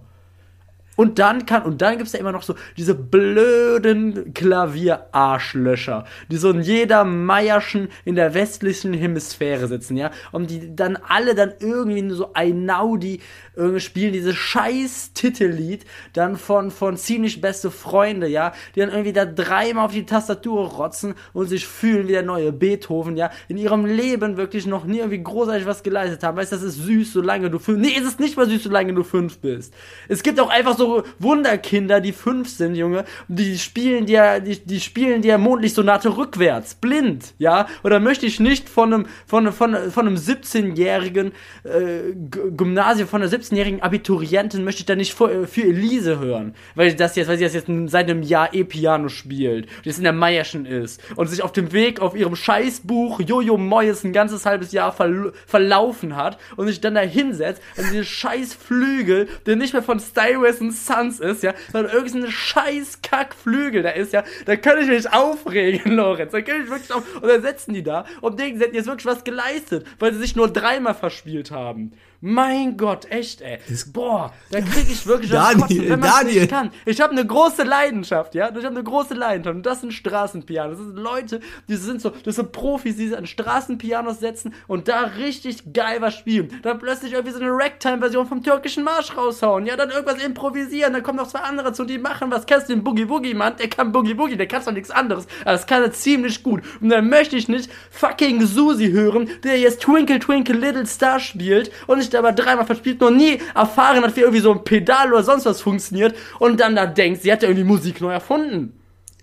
Und 0.96 1.18
dann 1.18 1.46
kann, 1.46 1.62
und 1.62 1.82
dann 1.82 1.98
gibt's 1.98 2.12
ja 2.14 2.20
immer 2.20 2.32
noch 2.32 2.42
so 2.42 2.54
diese 2.76 2.94
blöden 2.94 4.32
Klavierarschlöcher, 4.34 6.06
die 6.30 6.36
so 6.36 6.50
in 6.50 6.62
jeder 6.62 7.04
Meierschen 7.04 7.88
in 8.04 8.16
der 8.16 8.34
westlichen 8.34 8.94
Hemisphäre 8.94 9.68
sitzen, 9.68 9.96
ja, 9.96 10.10
und 10.32 10.50
die 10.50 10.74
dann 10.74 10.96
alle 10.96 11.34
dann 11.34 11.52
irgendwie 11.60 12.02
nur 12.02 12.16
so 12.16 12.32
Einaudi 12.32 13.20
irgendwie 13.54 13.80
spielen, 13.80 14.12
dieses 14.12 14.36
scheiß 14.36 15.12
Titellied 15.14 15.84
dann 16.12 16.36
von, 16.36 16.70
von 16.70 16.96
ziemlich 16.96 17.40
beste 17.40 17.70
Freunde, 17.70 18.26
ja, 18.26 18.52
die 18.74 18.80
dann 18.80 18.90
irgendwie 18.90 19.12
da 19.12 19.24
dreimal 19.26 19.86
auf 19.86 19.92
die 19.92 20.06
Tastatur 20.06 20.66
rotzen 20.68 21.14
und 21.32 21.48
sich 21.48 21.66
fühlen 21.66 22.08
wie 22.08 22.12
der 22.12 22.22
neue 22.22 22.52
Beethoven, 22.52 23.16
ja, 23.16 23.30
in 23.48 23.58
ihrem 23.58 23.84
Leben 23.84 24.36
wirklich 24.36 24.66
noch 24.66 24.84
nie 24.84 24.98
irgendwie 24.98 25.22
großartig 25.22 25.66
was 25.66 25.82
geleistet 25.82 26.22
haben, 26.22 26.36
weißt, 26.36 26.52
das 26.52 26.62
ist 26.62 26.82
süß, 26.82 27.12
solange 27.12 27.50
du 27.50 27.58
fünf, 27.58 27.80
nee, 27.80 27.94
es 27.98 28.06
ist 28.06 28.20
nicht 28.20 28.36
mal 28.36 28.48
süß, 28.48 28.62
solange 28.62 28.94
du 28.94 29.02
fünf 29.02 29.38
bist. 29.38 29.74
Es 30.08 30.22
gibt 30.22 30.40
auch 30.40 30.50
einfach 30.50 30.76
so 30.76 30.85
Wunderkinder, 31.18 32.00
die 32.00 32.12
fünf 32.12 32.48
sind, 32.48 32.74
Junge, 32.74 33.04
und 33.28 33.38
die 33.38 33.58
spielen 33.58 34.06
dir, 34.06 34.40
die, 34.40 34.58
die 34.58 34.80
spielen 34.80 35.22
dir 35.22 35.38
Mondlichtsonate 35.38 36.16
rückwärts, 36.16 36.74
blind, 36.74 37.34
ja, 37.38 37.66
oder 37.82 38.00
möchte 38.00 38.26
ich 38.26 38.40
nicht 38.40 38.68
von 38.68 38.92
einem, 38.92 39.06
von, 39.26 39.52
von, 39.52 39.90
von 39.90 40.06
einem 40.06 40.16
17-jährigen 40.16 41.32
äh, 41.64 42.12
Gymnasium, 42.56 43.08
von 43.08 43.22
einer 43.22 43.30
17-jährigen 43.30 43.82
Abiturientin 43.82 44.64
möchte 44.64 44.80
ich 44.80 44.86
da 44.86 44.96
nicht 44.96 45.14
für, 45.14 45.30
äh, 45.30 45.46
für 45.46 45.62
Elise 45.62 46.18
hören, 46.18 46.54
weil 46.74 46.94
das 46.94 47.16
jetzt, 47.16 47.28
weil 47.28 47.38
sie 47.38 47.44
das 47.44 47.54
jetzt 47.54 47.68
seit 47.86 48.10
einem 48.10 48.22
Jahr 48.22 48.54
E-Piano 48.54 49.08
spielt, 49.08 49.66
und 49.66 49.86
jetzt 49.86 49.98
in 49.98 50.04
der 50.04 50.12
Meierschen 50.12 50.66
ist 50.66 51.00
und 51.16 51.28
sich 51.28 51.42
auf 51.42 51.52
dem 51.52 51.72
Weg 51.72 52.00
auf 52.00 52.16
ihrem 52.16 52.36
Scheißbuch 52.36 53.20
Jojo 53.20 53.56
Moyes 53.56 54.04
ein 54.04 54.12
ganzes 54.12 54.46
halbes 54.46 54.72
Jahr 54.72 54.92
verl 54.92 55.32
verlaufen 55.46 56.16
hat 56.16 56.38
und 56.56 56.66
sich 56.66 56.80
dann 56.80 56.94
da 56.94 57.00
hinsetzt 57.00 57.62
und 57.76 57.86
diese 57.90 58.04
scheiß 58.04 58.54
Flügel, 58.54 59.28
der 59.46 59.56
nicht 59.56 59.72
mehr 59.72 59.82
von 59.82 60.00
Stylewest 60.00 60.60
und 60.60 60.72
Sons 60.84 61.20
ist, 61.20 61.42
ja, 61.42 61.54
sondern 61.72 61.92
irgendein 61.92 62.30
scheiß 62.30 63.00
Kackflügel 63.02 63.82
da 63.82 63.90
ist, 63.90 64.12
ja, 64.12 64.24
da 64.44 64.56
kann 64.56 64.80
ich 64.80 64.88
mich 64.88 65.12
aufregen, 65.12 65.92
Lorenz, 65.96 66.32
da 66.32 66.40
kann 66.42 66.62
ich 66.62 66.70
wirklich 66.70 66.92
auf, 66.92 67.02
und 67.16 67.26
dann 67.26 67.42
setzen 67.42 67.74
die 67.74 67.82
da 67.82 68.04
und 68.20 68.38
denken, 68.38 68.58
sie 68.58 68.64
hätten 68.64 68.76
jetzt 68.76 68.86
wirklich 68.86 69.06
was 69.06 69.24
geleistet, 69.24 69.86
weil 69.98 70.12
sie 70.12 70.20
sich 70.20 70.36
nur 70.36 70.52
dreimal 70.52 70.94
verspielt 70.94 71.50
haben. 71.50 71.92
Mein 72.20 72.76
Gott, 72.76 73.10
echt, 73.10 73.40
ey. 73.40 73.58
Boah, 73.92 74.32
da 74.50 74.60
krieg 74.60 74.86
ich 74.90 75.06
wirklich 75.06 75.30
Daniel, 75.30 75.60
kotzen, 75.60 75.88
wenn 75.88 76.00
Daniel. 76.00 76.40
nicht 76.40 76.50
kann. 76.50 76.70
Ich 76.84 77.00
habe 77.00 77.12
eine 77.12 77.26
große 77.26 77.62
Leidenschaft, 77.62 78.34
ja. 78.34 78.48
Ich 78.48 78.56
habe 78.56 78.68
eine 78.68 78.82
große 78.82 79.14
Leidenschaft. 79.14 79.56
Und 79.56 79.66
das 79.66 79.80
sind 79.80 79.92
Straßenpianos. 79.92 80.78
Das 80.78 80.86
sind 80.86 80.96
Leute, 80.96 81.40
die 81.68 81.76
sind 81.76 82.00
so, 82.00 82.10
das 82.10 82.36
sind 82.36 82.52
Profis, 82.52 82.96
die 82.96 83.08
sich 83.08 83.16
an 83.16 83.26
Straßenpianos 83.26 84.20
setzen 84.20 84.54
und 84.66 84.88
da 84.88 85.00
richtig 85.02 85.72
geil 85.72 86.00
was 86.00 86.14
spielen. 86.14 86.48
Dann 86.62 86.78
plötzlich 86.78 87.12
irgendwie 87.12 87.32
so 87.32 87.40
eine 87.40 87.50
Ragtime-Version 87.50 88.26
vom 88.26 88.42
türkischen 88.42 88.84
Marsch 88.84 89.16
raushauen. 89.16 89.66
Ja, 89.66 89.76
dann 89.76 89.90
irgendwas 89.90 90.22
improvisieren. 90.22 90.92
Dann 90.92 91.02
kommen 91.02 91.18
noch 91.18 91.28
zwei 91.28 91.40
andere 91.40 91.72
zu, 91.72 91.84
die 91.84 91.98
machen 91.98 92.30
was. 92.30 92.46
Kennst 92.46 92.68
du 92.68 92.74
den 92.74 92.84
Boogie 92.84 93.08
Woogie, 93.08 93.34
Mann? 93.34 93.56
Der 93.56 93.68
kann 93.68 93.92
Boogie 93.92 94.16
Woogie, 94.16 94.36
der 94.36 94.46
kann 94.48 94.64
doch 94.64 94.72
nichts 94.72 94.90
anderes. 94.90 95.26
Aber 95.42 95.52
das 95.52 95.66
kann 95.66 95.82
er 95.82 95.92
ziemlich 95.92 96.42
gut. 96.42 96.62
Und 96.80 96.88
dann 96.88 97.08
möchte 97.08 97.36
ich 97.36 97.48
nicht 97.48 97.70
fucking 97.90 98.44
Susi 98.46 98.90
hören, 98.90 99.28
der 99.44 99.58
jetzt 99.58 99.82
Twinkle 99.82 100.18
Twinkle 100.18 100.56
Little 100.56 100.86
Star 100.86 101.20
spielt 101.20 101.70
und 101.86 102.05
sich 102.06 102.12
dabei 102.12 102.32
dreimal 102.32 102.66
verspielt, 102.66 103.00
noch 103.00 103.10
nie 103.10 103.38
erfahren 103.54 104.02
hat, 104.02 104.16
wie 104.16 104.20
irgendwie 104.20 104.40
so 104.40 104.52
ein 104.52 104.64
Pedal 104.64 105.12
oder 105.12 105.22
sonst 105.22 105.44
was 105.44 105.60
funktioniert 105.60 106.16
und 106.38 106.60
dann 106.60 106.76
da 106.76 106.86
denkt, 106.86 107.22
sie 107.22 107.32
hat 107.32 107.42
ja 107.42 107.48
irgendwie 107.48 107.66
Musik 107.66 108.00
neu 108.00 108.12
erfunden. 108.12 108.72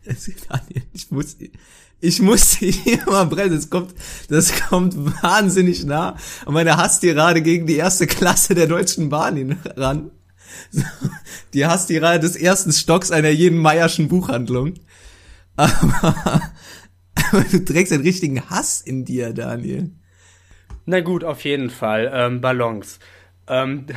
Ich 0.93 1.09
muss, 1.09 1.37
ich 1.99 2.21
muss 2.21 2.57
hier 2.57 2.99
mal 3.05 3.25
bremsen. 3.25 3.55
Das 3.55 3.69
kommt, 3.69 3.95
das 4.27 4.53
kommt 4.67 5.23
wahnsinnig 5.23 5.85
nah 5.85 6.17
an 6.45 6.53
meine 6.53 6.75
Hasstirade 6.75 7.41
gegen 7.41 7.65
die 7.65 7.77
erste 7.77 8.07
Klasse 8.07 8.55
der 8.55 8.67
Deutschen 8.67 9.07
Bahn 9.07 9.57
ran. 9.77 10.11
Die 11.53 11.65
Hasstirade 11.65 12.19
des 12.19 12.35
ersten 12.35 12.73
Stocks 12.73 13.09
einer 13.09 13.29
jeden 13.29 13.57
Meierschen 13.57 14.07
Buchhandlung. 14.09 14.73
Aber, 15.55 16.41
aber 17.15 17.43
du 17.49 17.63
trägst 17.63 17.93
einen 17.93 18.03
richtigen 18.03 18.49
Hass 18.49 18.81
in 18.81 19.05
dir, 19.05 19.33
Daniel. 19.33 19.91
Na 20.85 20.99
gut, 21.01 21.23
auf 21.23 21.43
jeden 21.43 21.69
Fall. 21.69 22.11
Ähm, 22.13 22.41
Ballons. 22.41 22.99
Ähm, 23.47 23.85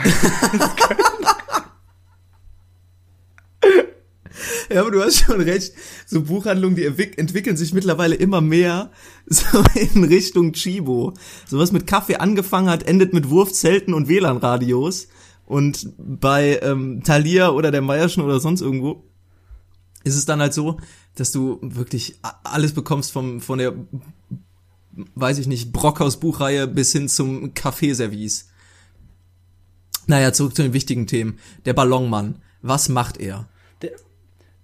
Ja, 4.68 4.80
aber 4.82 4.90
du 4.90 5.02
hast 5.02 5.20
schon 5.20 5.40
recht. 5.40 5.72
So 6.06 6.22
Buchhandlungen, 6.22 6.76
die 6.76 6.84
entwick- 6.86 7.18
entwickeln 7.18 7.56
sich 7.56 7.72
mittlerweile 7.72 8.16
immer 8.16 8.40
mehr 8.40 8.90
so 9.26 9.62
in 9.74 10.04
Richtung 10.04 10.52
Chibo. 10.52 11.14
Sowas 11.46 11.72
mit 11.72 11.86
Kaffee 11.86 12.16
angefangen 12.16 12.68
hat, 12.68 12.82
endet 12.82 13.12
mit 13.12 13.30
Wurfzelten 13.30 13.94
und 13.94 14.08
WLAN-Radios. 14.08 15.08
Und 15.46 15.92
bei 15.96 16.58
ähm, 16.62 17.02
Thalia 17.04 17.50
oder 17.50 17.70
der 17.70 17.80
Meierschen 17.80 18.22
oder 18.24 18.40
sonst 18.40 18.60
irgendwo 18.60 19.04
ist 20.02 20.16
es 20.16 20.24
dann 20.24 20.40
halt 20.40 20.52
so, 20.54 20.78
dass 21.14 21.30
du 21.32 21.58
wirklich 21.62 22.18
alles 22.44 22.72
bekommst 22.72 23.12
vom, 23.12 23.40
von 23.40 23.58
der, 23.58 23.74
weiß 25.14 25.38
ich 25.38 25.46
nicht, 25.46 25.72
Brockhaus 25.72 26.18
Buchreihe 26.18 26.66
bis 26.66 26.92
hin 26.92 27.08
zum 27.08 27.54
Kaffeeservice. 27.54 28.48
Naja, 30.06 30.32
zurück 30.32 30.54
zu 30.54 30.62
den 30.62 30.72
wichtigen 30.72 31.06
Themen. 31.06 31.38
Der 31.64 31.74
Ballonmann. 31.74 32.42
Was 32.62 32.88
macht 32.88 33.18
er? 33.18 33.48
der, 33.82 33.92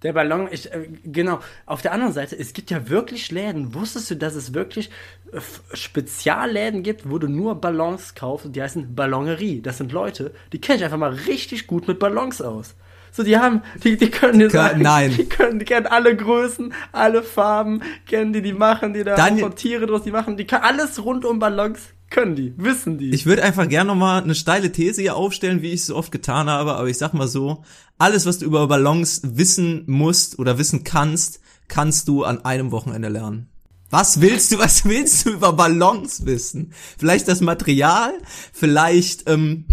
Der 0.01 0.13
Ballon, 0.13 0.47
ich, 0.51 0.71
äh, 0.71 0.87
genau. 1.05 1.39
Auf 1.65 1.81
der 1.81 1.93
anderen 1.93 2.13
Seite, 2.13 2.37
es 2.37 2.53
gibt 2.53 2.71
ja 2.71 2.89
wirklich 2.89 3.31
Läden. 3.31 3.73
Wusstest 3.73 4.11
du, 4.11 4.15
dass 4.15 4.35
es 4.35 4.53
wirklich 4.53 4.89
äh, 5.31 5.39
Spezialläden 5.73 6.83
gibt, 6.83 7.09
wo 7.09 7.17
du 7.19 7.27
nur 7.27 7.55
Ballons 7.55 8.15
kaufst 8.15 8.47
die 8.53 8.61
heißen 8.61 8.95
Ballonnerie? 8.95 9.61
Das 9.61 9.77
sind 9.77 9.91
Leute, 9.91 10.33
die 10.51 10.59
kennen 10.59 10.79
sich 10.79 10.85
einfach 10.85 10.97
mal 10.97 11.13
richtig 11.13 11.67
gut 11.67 11.87
mit 11.87 11.99
Ballons 11.99 12.41
aus. 12.41 12.75
So, 13.15 13.21
die 13.21 13.37
haben, 13.37 13.61
die, 13.83 13.95
die 13.95 14.09
können 14.09 14.39
dir 14.39 14.49
sagen, 14.49 14.81
nein. 14.81 15.13
die 15.15 15.25
können, 15.25 15.59
die 15.59 15.65
kennen 15.65 15.85
alle 15.85 16.17
Größen, 16.17 16.73
alle 16.91 17.21
Farben, 17.21 17.83
kennen 18.07 18.33
die, 18.33 18.41
die 18.41 18.53
machen 18.53 18.95
die 18.95 19.03
da 19.03 19.13
auch 19.15 19.37
so 19.37 19.49
Tiere 19.49 19.85
draus, 19.85 20.01
die 20.01 20.09
machen, 20.09 20.35
die 20.35 20.47
können 20.47 20.63
alles 20.63 21.05
rund 21.05 21.23
um 21.23 21.37
Ballons, 21.37 21.79
können 22.09 22.35
die, 22.35 22.55
wissen 22.57 22.97
die. 22.97 23.11
Ich 23.11 23.27
würde 23.27 23.43
einfach 23.43 23.69
gerne 23.69 23.89
nochmal 23.89 24.23
eine 24.23 24.33
steile 24.33 24.71
These 24.71 25.01
hier 25.01 25.15
aufstellen, 25.15 25.61
wie 25.61 25.69
ich 25.69 25.81
es 25.81 25.87
so 25.87 25.95
oft 25.95 26.11
getan 26.11 26.49
habe, 26.49 26.73
aber 26.73 26.87
ich 26.87 26.97
sag 26.97 27.13
mal 27.13 27.27
so, 27.27 27.63
alles, 27.99 28.25
was 28.25 28.39
du 28.39 28.45
über 28.45 28.67
Ballons 28.67 29.21
wissen 29.23 29.83
musst 29.85 30.39
oder 30.39 30.57
wissen 30.57 30.83
kannst, 30.83 31.39
kannst 31.67 32.07
du 32.07 32.23
an 32.23 32.43
einem 32.43 32.71
Wochenende 32.71 33.09
lernen. 33.09 33.47
Was 33.91 34.21
willst 34.21 34.51
du, 34.51 34.57
was 34.57 34.85
willst 34.85 35.27
du 35.27 35.33
über 35.33 35.53
Ballons 35.53 36.25
wissen? 36.25 36.73
Vielleicht 36.97 37.27
das 37.27 37.41
Material, 37.41 38.11
vielleicht 38.51 39.29
ähm, 39.29 39.65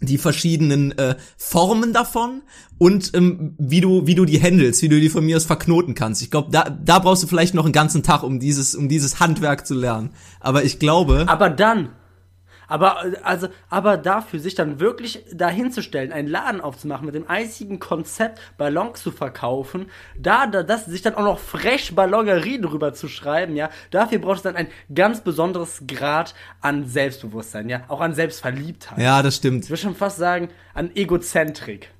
die 0.00 0.18
verschiedenen 0.18 0.96
äh, 0.98 1.16
Formen 1.36 1.92
davon 1.92 2.42
und 2.78 3.12
ähm, 3.14 3.54
wie 3.58 3.80
du 3.80 4.06
wie 4.06 4.14
du 4.14 4.24
die 4.24 4.40
handelst, 4.40 4.82
wie 4.82 4.88
du 4.88 5.00
die 5.00 5.08
von 5.08 5.24
mir 5.24 5.36
aus 5.36 5.44
verknoten 5.44 5.94
kannst. 5.94 6.20
Ich 6.22 6.30
glaube, 6.30 6.50
da 6.50 6.68
da 6.68 6.98
brauchst 6.98 7.22
du 7.22 7.26
vielleicht 7.26 7.54
noch 7.54 7.64
einen 7.64 7.72
ganzen 7.72 8.02
Tag, 8.02 8.22
um 8.22 8.38
dieses 8.38 8.74
um 8.74 8.88
dieses 8.88 9.20
Handwerk 9.20 9.66
zu 9.66 9.74
lernen. 9.74 10.10
Aber 10.40 10.64
ich 10.64 10.78
glaube, 10.78 11.24
Aber 11.28 11.48
dann, 11.48 11.90
aber 12.68 13.04
also, 13.22 13.48
aber 13.68 13.96
dafür 13.96 14.40
sich 14.40 14.54
dann 14.54 14.80
wirklich 14.80 15.24
dahinzustellen, 15.32 16.12
einen 16.12 16.28
Laden 16.28 16.60
aufzumachen 16.60 17.06
mit 17.06 17.14
dem 17.14 17.28
einzigen 17.28 17.78
Konzept, 17.78 18.40
Ballons 18.58 19.02
zu 19.02 19.10
verkaufen, 19.10 19.86
da, 20.18 20.46
da 20.46 20.62
das 20.62 20.86
sich 20.86 21.02
dann 21.02 21.14
auch 21.14 21.24
noch 21.24 21.38
frech 21.38 21.94
Ballonnerie 21.94 22.60
drüber 22.60 22.94
zu 22.94 23.08
schreiben, 23.08 23.56
ja, 23.56 23.70
dafür 23.90 24.18
braucht 24.18 24.38
es 24.38 24.42
dann 24.42 24.56
ein 24.56 24.68
ganz 24.94 25.20
besonderes 25.20 25.84
Grad 25.86 26.34
an 26.60 26.86
Selbstbewusstsein, 26.86 27.68
ja, 27.68 27.84
auch 27.88 28.00
an 28.00 28.14
Selbstverliebtheit. 28.14 28.98
ja, 28.98 29.22
das 29.22 29.36
stimmt. 29.36 29.64
Ich 29.64 29.70
würde 29.70 29.82
schon 29.82 29.94
fast 29.94 30.18
sagen, 30.18 30.48
an 30.74 30.90
Egozentrik. 30.94 31.90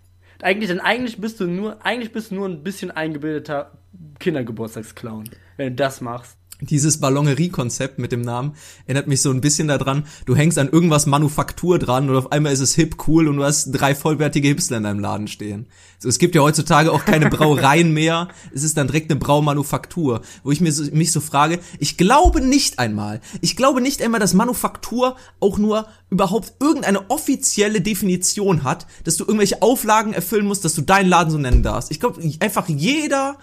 Eigentlich, 0.42 0.68
denn 0.68 0.80
eigentlich 0.80 1.18
bist 1.18 1.40
du 1.40 1.46
nur, 1.46 1.84
eigentlich 1.84 2.12
bist 2.12 2.30
du 2.30 2.34
nur 2.34 2.48
ein 2.48 2.62
bisschen 2.62 2.90
eingebildeter 2.90 3.72
Kindergeburtstagsclown, 4.18 5.30
wenn 5.56 5.68
du 5.68 5.74
das 5.74 6.00
machst. 6.00 6.36
Dieses 6.60 7.00
Ballonnerie-Konzept 7.00 7.98
mit 7.98 8.12
dem 8.12 8.22
Namen 8.22 8.54
erinnert 8.86 9.08
mich 9.08 9.20
so 9.20 9.30
ein 9.30 9.42
bisschen 9.42 9.68
daran, 9.68 10.06
du 10.24 10.34
hängst 10.34 10.58
an 10.58 10.70
irgendwas 10.70 11.04
Manufaktur 11.04 11.78
dran 11.78 12.08
und 12.08 12.16
auf 12.16 12.32
einmal 12.32 12.52
ist 12.52 12.60
es 12.60 12.74
hip, 12.74 12.96
cool 13.06 13.28
und 13.28 13.36
du 13.36 13.44
hast 13.44 13.72
drei 13.72 13.94
vollwertige 13.94 14.48
Hipster 14.48 14.78
in 14.78 14.84
deinem 14.84 15.00
Laden 15.00 15.28
stehen. 15.28 15.66
So, 15.98 16.08
es 16.08 16.18
gibt 16.18 16.34
ja 16.34 16.40
heutzutage 16.40 16.92
auch 16.92 17.04
keine 17.04 17.28
Brauereien 17.28 17.92
mehr, 17.92 18.28
es 18.54 18.62
ist 18.62 18.78
dann 18.78 18.86
direkt 18.86 19.10
eine 19.10 19.20
Braumanufaktur, 19.20 20.22
wo 20.44 20.50
ich 20.50 20.62
mir 20.62 20.72
so, 20.72 20.84
mich 20.94 21.12
so 21.12 21.20
frage, 21.20 21.58
ich 21.78 21.98
glaube 21.98 22.40
nicht 22.40 22.78
einmal, 22.78 23.20
ich 23.42 23.56
glaube 23.56 23.82
nicht 23.82 24.00
einmal, 24.00 24.20
dass 24.20 24.32
Manufaktur 24.32 25.16
auch 25.40 25.58
nur 25.58 25.86
überhaupt 26.08 26.54
irgendeine 26.60 27.10
offizielle 27.10 27.82
Definition 27.82 28.64
hat, 28.64 28.86
dass 29.04 29.16
du 29.16 29.24
irgendwelche 29.24 29.60
Auflagen 29.60 30.14
erfüllen 30.14 30.46
musst, 30.46 30.64
dass 30.64 30.74
du 30.74 30.80
deinen 30.80 31.08
Laden 31.08 31.30
so 31.30 31.38
nennen 31.38 31.62
darfst. 31.62 31.90
Ich 31.90 32.00
glaube, 32.00 32.22
einfach 32.40 32.68
jeder 32.68 33.36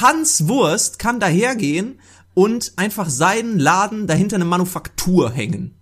Hans 0.00 0.48
Wurst 0.48 0.98
kann 0.98 1.20
dahergehen 1.20 2.00
und 2.34 2.72
einfach 2.76 3.08
seinen 3.08 3.58
Laden 3.58 4.06
dahinter 4.06 4.36
eine 4.36 4.44
Manufaktur 4.44 5.30
hängen. 5.30 5.74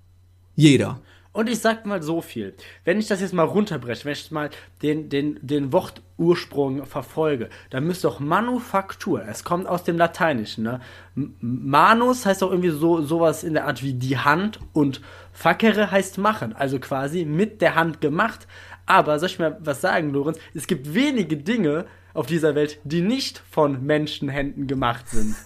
Jeder. 0.57 1.01
Und 1.33 1.49
ich 1.49 1.61
sag 1.61 1.87
mal 1.87 2.03
so 2.03 2.21
viel. 2.21 2.55
Wenn 2.85 2.99
ich 2.99 3.07
das 3.07 3.21
jetzt 3.21 3.33
mal 3.33 3.45
runterbreche, 3.45 4.05
wenn 4.05 4.13
ich 4.13 4.33
mal 4.33 4.51
den, 4.83 5.09
den, 5.09 5.39
den 5.43 5.73
Wortursprung 5.73 6.87
verfolge, 6.87 7.51
dann 7.71 7.87
müsste 7.87 8.09
doch 8.09 8.19
Manufaktur, 8.19 9.25
es 9.29 9.45
kommt 9.45 9.69
aus 9.69 9.85
dem 9.85 9.97
Lateinischen, 9.97 10.65
ne? 10.65 10.81
Manus 11.15 12.27
heißt 12.27 12.43
doch 12.43 12.51
irgendwie 12.51 12.71
so, 12.71 13.01
sowas 13.03 13.45
in 13.45 13.55
der 13.55 13.67
Art 13.67 13.85
wie 13.85 13.95
die 13.95 14.19
Hand 14.19 14.59
und 14.73 15.03
Facere 15.33 15.93
heißt 15.93 16.19
machen, 16.19 16.53
also 16.53 16.81
quasi 16.81 17.25
mit 17.25 17.63
der 17.63 17.77
Hand 17.77 18.01
gemacht. 18.01 18.49
Aber 18.91 19.21
soll 19.21 19.29
ich 19.29 19.39
mal 19.39 19.57
was 19.61 19.81
sagen, 19.81 20.11
Lorenz? 20.11 20.41
Es 20.53 20.67
gibt 20.67 20.95
wenige 20.95 21.37
Dinge 21.37 21.87
auf 22.13 22.27
dieser 22.27 22.57
Welt, 22.57 22.81
die 22.83 23.03
nicht 23.03 23.41
von 23.49 23.87
Menschenhänden 23.87 24.67
gemacht 24.67 25.09
sind. 25.09 25.37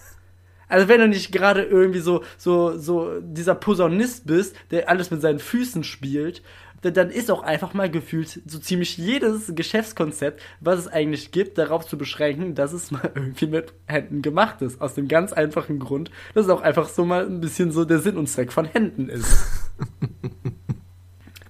Also 0.67 0.87
wenn 0.87 0.99
du 0.99 1.07
nicht 1.07 1.31
gerade 1.31 1.61
irgendwie 1.61 1.99
so, 1.99 2.23
so, 2.39 2.75
so 2.75 3.21
dieser 3.21 3.53
Posaunist 3.53 4.25
bist, 4.25 4.55
der 4.71 4.89
alles 4.89 5.11
mit 5.11 5.21
seinen 5.21 5.37
Füßen 5.37 5.83
spielt, 5.83 6.41
dann, 6.81 6.95
dann 6.95 7.11
ist 7.11 7.29
auch 7.29 7.43
einfach 7.43 7.75
mal 7.75 7.87
gefühlt 7.87 8.41
so 8.47 8.57
ziemlich 8.57 8.97
jedes 8.97 9.53
Geschäftskonzept, 9.53 10.41
was 10.61 10.79
es 10.79 10.87
eigentlich 10.87 11.29
gibt, 11.29 11.59
darauf 11.59 11.85
zu 11.85 11.99
beschränken, 11.99 12.55
dass 12.55 12.73
es 12.73 12.89
mal 12.89 13.11
irgendwie 13.13 13.45
mit 13.45 13.73
Händen 13.85 14.23
gemacht 14.23 14.63
ist. 14.63 14.81
Aus 14.81 14.95
dem 14.95 15.07
ganz 15.07 15.33
einfachen 15.33 15.77
Grund, 15.77 16.09
dass 16.33 16.45
es 16.45 16.51
auch 16.51 16.61
einfach 16.61 16.89
so 16.89 17.05
mal 17.05 17.27
ein 17.27 17.41
bisschen 17.41 17.71
so 17.71 17.85
der 17.85 17.99
Sinn 17.99 18.17
und 18.17 18.27
Zweck 18.27 18.51
von 18.51 18.65
Händen 18.65 19.07
ist. 19.07 19.37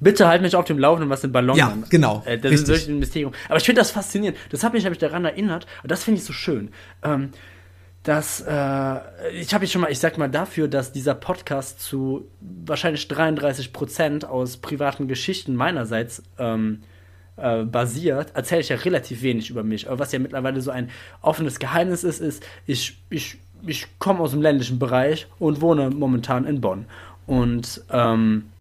Bitte 0.05 0.27
halt 0.27 0.41
mich 0.43 0.55
auf 0.55 0.65
dem 0.65 0.77
Laufenden, 0.77 1.09
was 1.09 1.21
den 1.21 1.31
Ballon 1.31 1.57
Ja, 1.57 1.69
angeht. 1.69 1.89
genau, 1.89 2.21
Äh, 2.25 2.37
das 2.37 2.51
richtig. 2.51 2.61
ist 2.61 2.67
wirklich 2.67 2.89
ein 2.89 2.99
Mysterium. 2.99 3.33
Aber 3.49 3.57
ich 3.57 3.63
finde 3.65 3.81
das 3.81 3.89
faszinierend. 3.91 4.37
Das 4.51 4.63
hat 4.63 4.71
mich 4.73 4.83
nämlich 4.83 4.99
daran 4.99 5.25
erinnert, 5.25 5.65
und 5.81 5.91
das 5.91 6.03
finde 6.03 6.19
ich 6.19 6.25
so 6.25 6.31
schön. 6.33 6.69
Ähm, 7.03 7.31
dass 8.03 8.39
äh, 8.41 8.99
ich 9.33 9.51
habe 9.55 9.63
mich 9.63 9.71
schon 9.71 9.81
mal, 9.81 9.91
ich 9.91 9.97
sag 9.97 10.19
mal 10.19 10.29
dafür, 10.29 10.67
dass 10.67 10.91
dieser 10.91 11.15
Podcast 11.15 11.81
zu 11.81 12.27
wahrscheinlich 12.39 13.07
33 13.07 13.73
Prozent 13.73 14.25
aus 14.25 14.57
privaten 14.57 15.07
Geschichten 15.07 15.55
meinerseits 15.55 16.21
ähm, 16.37 16.83
äh, 17.37 17.63
basiert, 17.63 18.27
erzähle 18.35 18.61
ich 18.61 18.69
ja 18.69 18.75
relativ 18.75 19.23
wenig 19.23 19.49
über 19.49 19.63
mich. 19.63 19.87
Aber 19.87 19.97
was 19.97 20.11
ja 20.11 20.19
mittlerweile 20.19 20.61
so 20.61 20.69
ein 20.69 20.91
offenes 21.23 21.57
Geheimnis 21.57 22.03
ist, 22.03 22.21
ist, 22.21 22.45
ich, 22.67 22.95
ich, 23.09 23.39
ich 23.65 23.87
komme 23.97 24.19
aus 24.19 24.31
dem 24.31 24.41
ländlichen 24.43 24.77
Bereich 24.77 25.25
und 25.39 25.61
wohne 25.61 25.89
momentan 25.89 26.45
in 26.45 26.61
Bonn. 26.61 26.85
Und 27.25 27.83
ähm, 27.89 28.51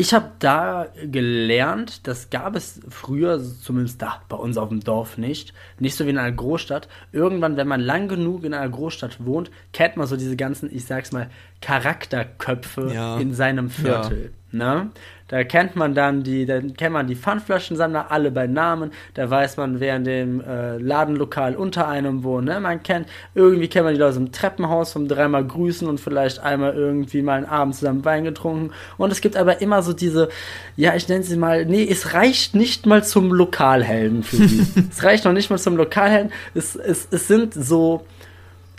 ich 0.00 0.14
habe 0.14 0.30
da 0.38 0.86
gelernt, 1.04 2.06
das 2.06 2.30
gab 2.30 2.56
es 2.56 2.80
früher, 2.88 3.38
zumindest 3.38 4.00
da 4.00 4.22
bei 4.30 4.36
uns 4.36 4.56
auf 4.56 4.70
dem 4.70 4.80
Dorf 4.80 5.18
nicht, 5.18 5.52
nicht 5.78 5.94
so 5.94 6.06
wie 6.06 6.10
in 6.10 6.16
einer 6.16 6.32
Großstadt. 6.32 6.88
Irgendwann, 7.12 7.58
wenn 7.58 7.68
man 7.68 7.82
lang 7.82 8.08
genug 8.08 8.44
in 8.44 8.54
einer 8.54 8.70
Großstadt 8.70 9.22
wohnt, 9.26 9.50
kennt 9.74 9.98
man 9.98 10.06
so 10.06 10.16
diese 10.16 10.36
ganzen, 10.36 10.74
ich 10.74 10.86
sag's 10.86 11.12
mal, 11.12 11.28
Charakterköpfe 11.60 12.90
Ja. 12.94 13.18
in 13.18 13.34
seinem 13.34 13.68
Viertel. 13.68 14.32
Ne? 14.52 14.90
Da 15.30 15.44
kennt 15.44 15.76
man 15.76 15.94
dann 15.94 16.24
die, 16.24 16.44
dann 16.44 16.74
kennt 16.74 16.92
man 16.92 17.06
die 17.06 17.14
Pfandflaschensammler 17.14 18.10
alle 18.10 18.32
bei 18.32 18.48
Namen, 18.48 18.90
da 19.14 19.30
weiß 19.30 19.58
man, 19.58 19.78
wer 19.78 19.94
in 19.94 20.02
dem 20.02 20.40
äh, 20.40 20.76
Ladenlokal 20.78 21.54
unter 21.54 21.86
einem 21.86 22.24
wohnt. 22.24 22.46
Ne? 22.46 22.58
Man 22.58 22.82
kennt, 22.82 23.06
irgendwie 23.36 23.68
kennt 23.68 23.84
man 23.84 23.94
die 23.94 24.00
Leute 24.00 24.16
im 24.16 24.32
Treppenhaus 24.32 24.92
vom 24.92 25.06
dreimal 25.06 25.46
grüßen 25.46 25.86
und 25.86 26.00
vielleicht 26.00 26.40
einmal 26.40 26.74
irgendwie 26.74 27.22
mal 27.22 27.34
einen 27.34 27.46
Abend 27.46 27.76
zusammen 27.76 28.04
Wein 28.04 28.24
getrunken. 28.24 28.72
Und 28.98 29.12
es 29.12 29.20
gibt 29.20 29.36
aber 29.36 29.62
immer 29.62 29.84
so 29.84 29.92
diese, 29.92 30.30
ja, 30.74 30.96
ich 30.96 31.08
nenne 31.08 31.22
sie 31.22 31.36
mal, 31.36 31.64
nee, 31.64 31.86
es 31.88 32.12
reicht 32.12 32.56
nicht 32.56 32.86
mal 32.86 33.04
zum 33.04 33.32
Lokalhelden 33.32 34.24
für 34.24 34.36
sie. 34.36 34.66
es 34.90 35.04
reicht 35.04 35.24
noch 35.26 35.32
nicht 35.32 35.48
mal 35.48 35.58
zum 35.58 35.76
Lokalhelden. 35.76 36.32
Es, 36.54 36.74
es, 36.74 37.06
es 37.08 37.28
sind 37.28 37.54
so 37.54 38.04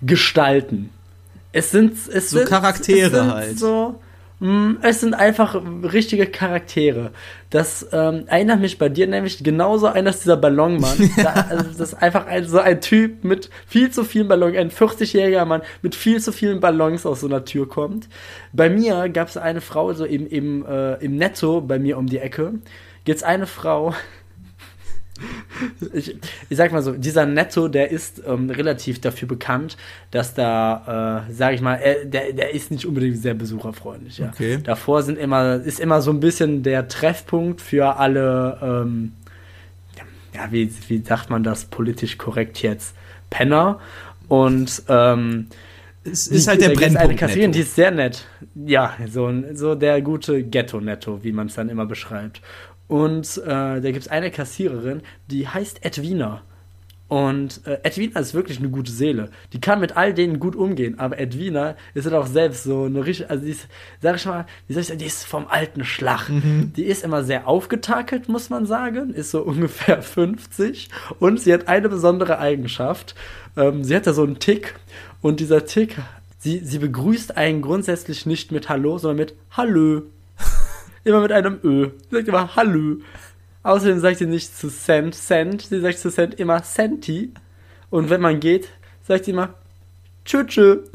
Gestalten. 0.01 0.89
Es 1.53 1.71
sind, 1.71 1.93
es 1.93 2.29
So 2.29 2.39
sind, 2.39 2.49
Charaktere 2.49 3.05
es 3.05 3.11
sind 3.13 3.31
halt. 3.31 3.57
So, 3.57 4.00
es 4.81 5.01
sind 5.01 5.13
einfach 5.13 5.61
richtige 5.83 6.25
Charaktere. 6.25 7.11
Das 7.51 7.87
ähm, 7.91 8.23
erinnert 8.25 8.59
mich 8.59 8.79
bei 8.79 8.89
dir 8.89 9.05
nämlich 9.05 9.43
genauso 9.43 9.85
an 9.85 10.07
als 10.07 10.21
dieser 10.21 10.37
Ballonmann. 10.37 11.11
da, 11.17 11.45
also 11.49 11.65
das 11.65 11.93
ist 11.93 12.01
einfach 12.01 12.25
ein, 12.25 12.45
so 12.45 12.57
ein 12.57 12.81
Typ 12.81 13.23
mit 13.23 13.51
viel 13.67 13.91
zu 13.91 14.03
vielen 14.03 14.27
Ballons, 14.27 14.57
ein 14.57 14.71
40-jähriger 14.71 15.45
Mann 15.45 15.61
mit 15.83 15.93
viel 15.93 16.19
zu 16.19 16.31
vielen 16.31 16.59
Ballons 16.59 17.05
aus 17.05 17.21
so 17.21 17.27
einer 17.27 17.45
Tür 17.45 17.69
kommt. 17.69 18.09
Bei 18.51 18.67
mir 18.67 19.09
gab 19.09 19.27
es 19.27 19.37
eine 19.37 19.61
Frau, 19.61 19.93
so 19.93 20.05
im, 20.05 20.27
im, 20.27 20.65
äh, 20.65 20.95
im 20.95 21.17
Netto 21.17 21.61
bei 21.61 21.77
mir 21.77 21.99
um 21.99 22.07
die 22.07 22.17
Ecke, 22.17 22.53
gibt's 23.05 23.21
eine 23.21 23.45
Frau, 23.45 23.93
ich, 25.93 26.15
ich 26.49 26.57
sag 26.57 26.71
mal 26.71 26.81
so, 26.81 26.93
dieser 26.93 27.25
Netto, 27.25 27.67
der 27.67 27.91
ist 27.91 28.21
ähm, 28.25 28.49
relativ 28.49 28.99
dafür 29.01 29.27
bekannt, 29.27 29.77
dass 30.11 30.33
da, 30.33 31.25
äh, 31.29 31.33
sag 31.33 31.53
ich 31.53 31.61
mal, 31.61 31.75
er, 31.75 32.05
der, 32.05 32.33
der 32.33 32.53
ist 32.53 32.71
nicht 32.71 32.85
unbedingt 32.85 33.17
sehr 33.17 33.33
besucherfreundlich. 33.33 34.17
Ja. 34.19 34.29
Okay. 34.29 34.59
Davor 34.63 35.03
sind 35.03 35.17
immer, 35.17 35.55
ist 35.55 35.79
immer 35.79 36.01
so 36.01 36.11
ein 36.11 36.19
bisschen 36.19 36.63
der 36.63 36.87
Treffpunkt 36.87 37.61
für 37.61 37.97
alle, 37.97 38.57
ähm, 38.61 39.13
ja, 40.33 40.47
wie, 40.51 40.71
wie 40.87 41.03
sagt 41.03 41.29
man 41.29 41.43
das 41.43 41.65
politisch 41.65 42.17
korrekt 42.17 42.61
jetzt? 42.61 42.95
Penner. 43.29 43.79
Und 44.27 44.83
ähm, 44.87 45.47
Es 46.03 46.27
ist 46.27 46.47
halt 46.47 46.61
der 46.61 46.69
gibt's 46.69 46.83
eine 46.85 46.93
Brennpunkt. 46.95 47.19
Kassiererin, 47.19 47.51
die 47.51 47.59
ist 47.59 47.75
sehr 47.75 47.91
nett. 47.91 48.25
Ja, 48.55 48.93
so, 49.11 49.25
ein- 49.27 49.55
so 49.57 49.75
der 49.75 50.01
gute 50.01 50.41
Ghetto-Netto, 50.43 51.23
wie 51.23 51.31
man 51.33 51.47
es 51.47 51.55
dann 51.55 51.67
immer 51.69 51.85
beschreibt. 51.85 52.41
Und 52.91 53.37
äh, 53.37 53.79
da 53.79 53.79
gibt 53.79 54.01
es 54.01 54.07
eine 54.09 54.31
Kassiererin, 54.31 55.01
die 55.27 55.47
heißt 55.47 55.85
Edwina. 55.85 56.41
Und 57.07 57.65
äh, 57.65 57.79
Edwina 57.83 58.19
ist 58.19 58.33
wirklich 58.33 58.59
eine 58.59 58.67
gute 58.67 58.91
Seele. 58.91 59.29
Die 59.53 59.61
kann 59.61 59.79
mit 59.79 59.95
all 59.95 60.13
denen 60.13 60.39
gut 60.39 60.57
umgehen. 60.57 60.99
Aber 60.99 61.17
Edwina 61.17 61.77
ist 61.93 62.03
halt 62.03 62.15
auch 62.15 62.27
selbst 62.27 62.65
so 62.65 62.83
eine 62.83 63.05
richtig, 63.05 63.29
also 63.29 63.45
die 63.45 63.51
ist, 63.51 63.69
sag 64.01 64.17
ich 64.17 64.25
mal, 64.25 64.45
wie 64.67 64.73
soll 64.73 64.81
ich 64.81 64.87
sagen, 64.87 64.99
die 64.99 65.05
ist 65.05 65.23
vom 65.23 65.47
alten 65.47 65.85
Schlag. 65.85 66.27
Die 66.75 66.83
ist 66.83 67.05
immer 67.05 67.23
sehr 67.23 67.47
aufgetakelt, 67.47 68.27
muss 68.27 68.49
man 68.49 68.65
sagen. 68.65 69.13
Ist 69.13 69.31
so 69.31 69.41
ungefähr 69.45 70.01
50. 70.01 70.89
Und 71.17 71.39
sie 71.39 71.53
hat 71.53 71.69
eine 71.69 71.87
besondere 71.87 72.39
Eigenschaft. 72.39 73.15
Ähm, 73.55 73.85
sie 73.85 73.95
hat 73.95 74.05
da 74.05 74.11
so 74.11 74.23
einen 74.23 74.39
Tick. 74.39 74.75
Und 75.21 75.39
dieser 75.39 75.65
Tick, 75.65 75.95
sie, 76.39 76.59
sie 76.59 76.79
begrüßt 76.79 77.37
einen 77.37 77.61
grundsätzlich 77.61 78.25
nicht 78.25 78.51
mit 78.51 78.67
Hallo, 78.67 78.97
sondern 78.97 79.15
mit 79.15 79.35
Hallö. 79.51 80.01
Immer 81.03 81.21
mit 81.21 81.31
einem 81.31 81.59
Ö. 81.63 81.89
Sie 82.09 82.15
sagt 82.15 82.27
immer 82.27 82.55
Hallö. 82.55 82.97
Außerdem 83.63 83.99
sagt 83.99 84.17
sie 84.17 84.25
nicht 84.25 84.57
zu 84.57 84.69
Cent, 84.69 85.15
Cent. 85.15 85.61
Sie 85.63 85.79
sagt 85.79 85.99
zu 85.99 86.09
Cent 86.09 86.35
immer 86.39 86.63
Centi. 86.63 87.31
Und 87.89 88.09
wenn 88.09 88.21
man 88.21 88.39
geht, 88.39 88.69
sagt 89.07 89.25
sie 89.25 89.31
immer 89.31 89.53
tschö. 90.25 90.79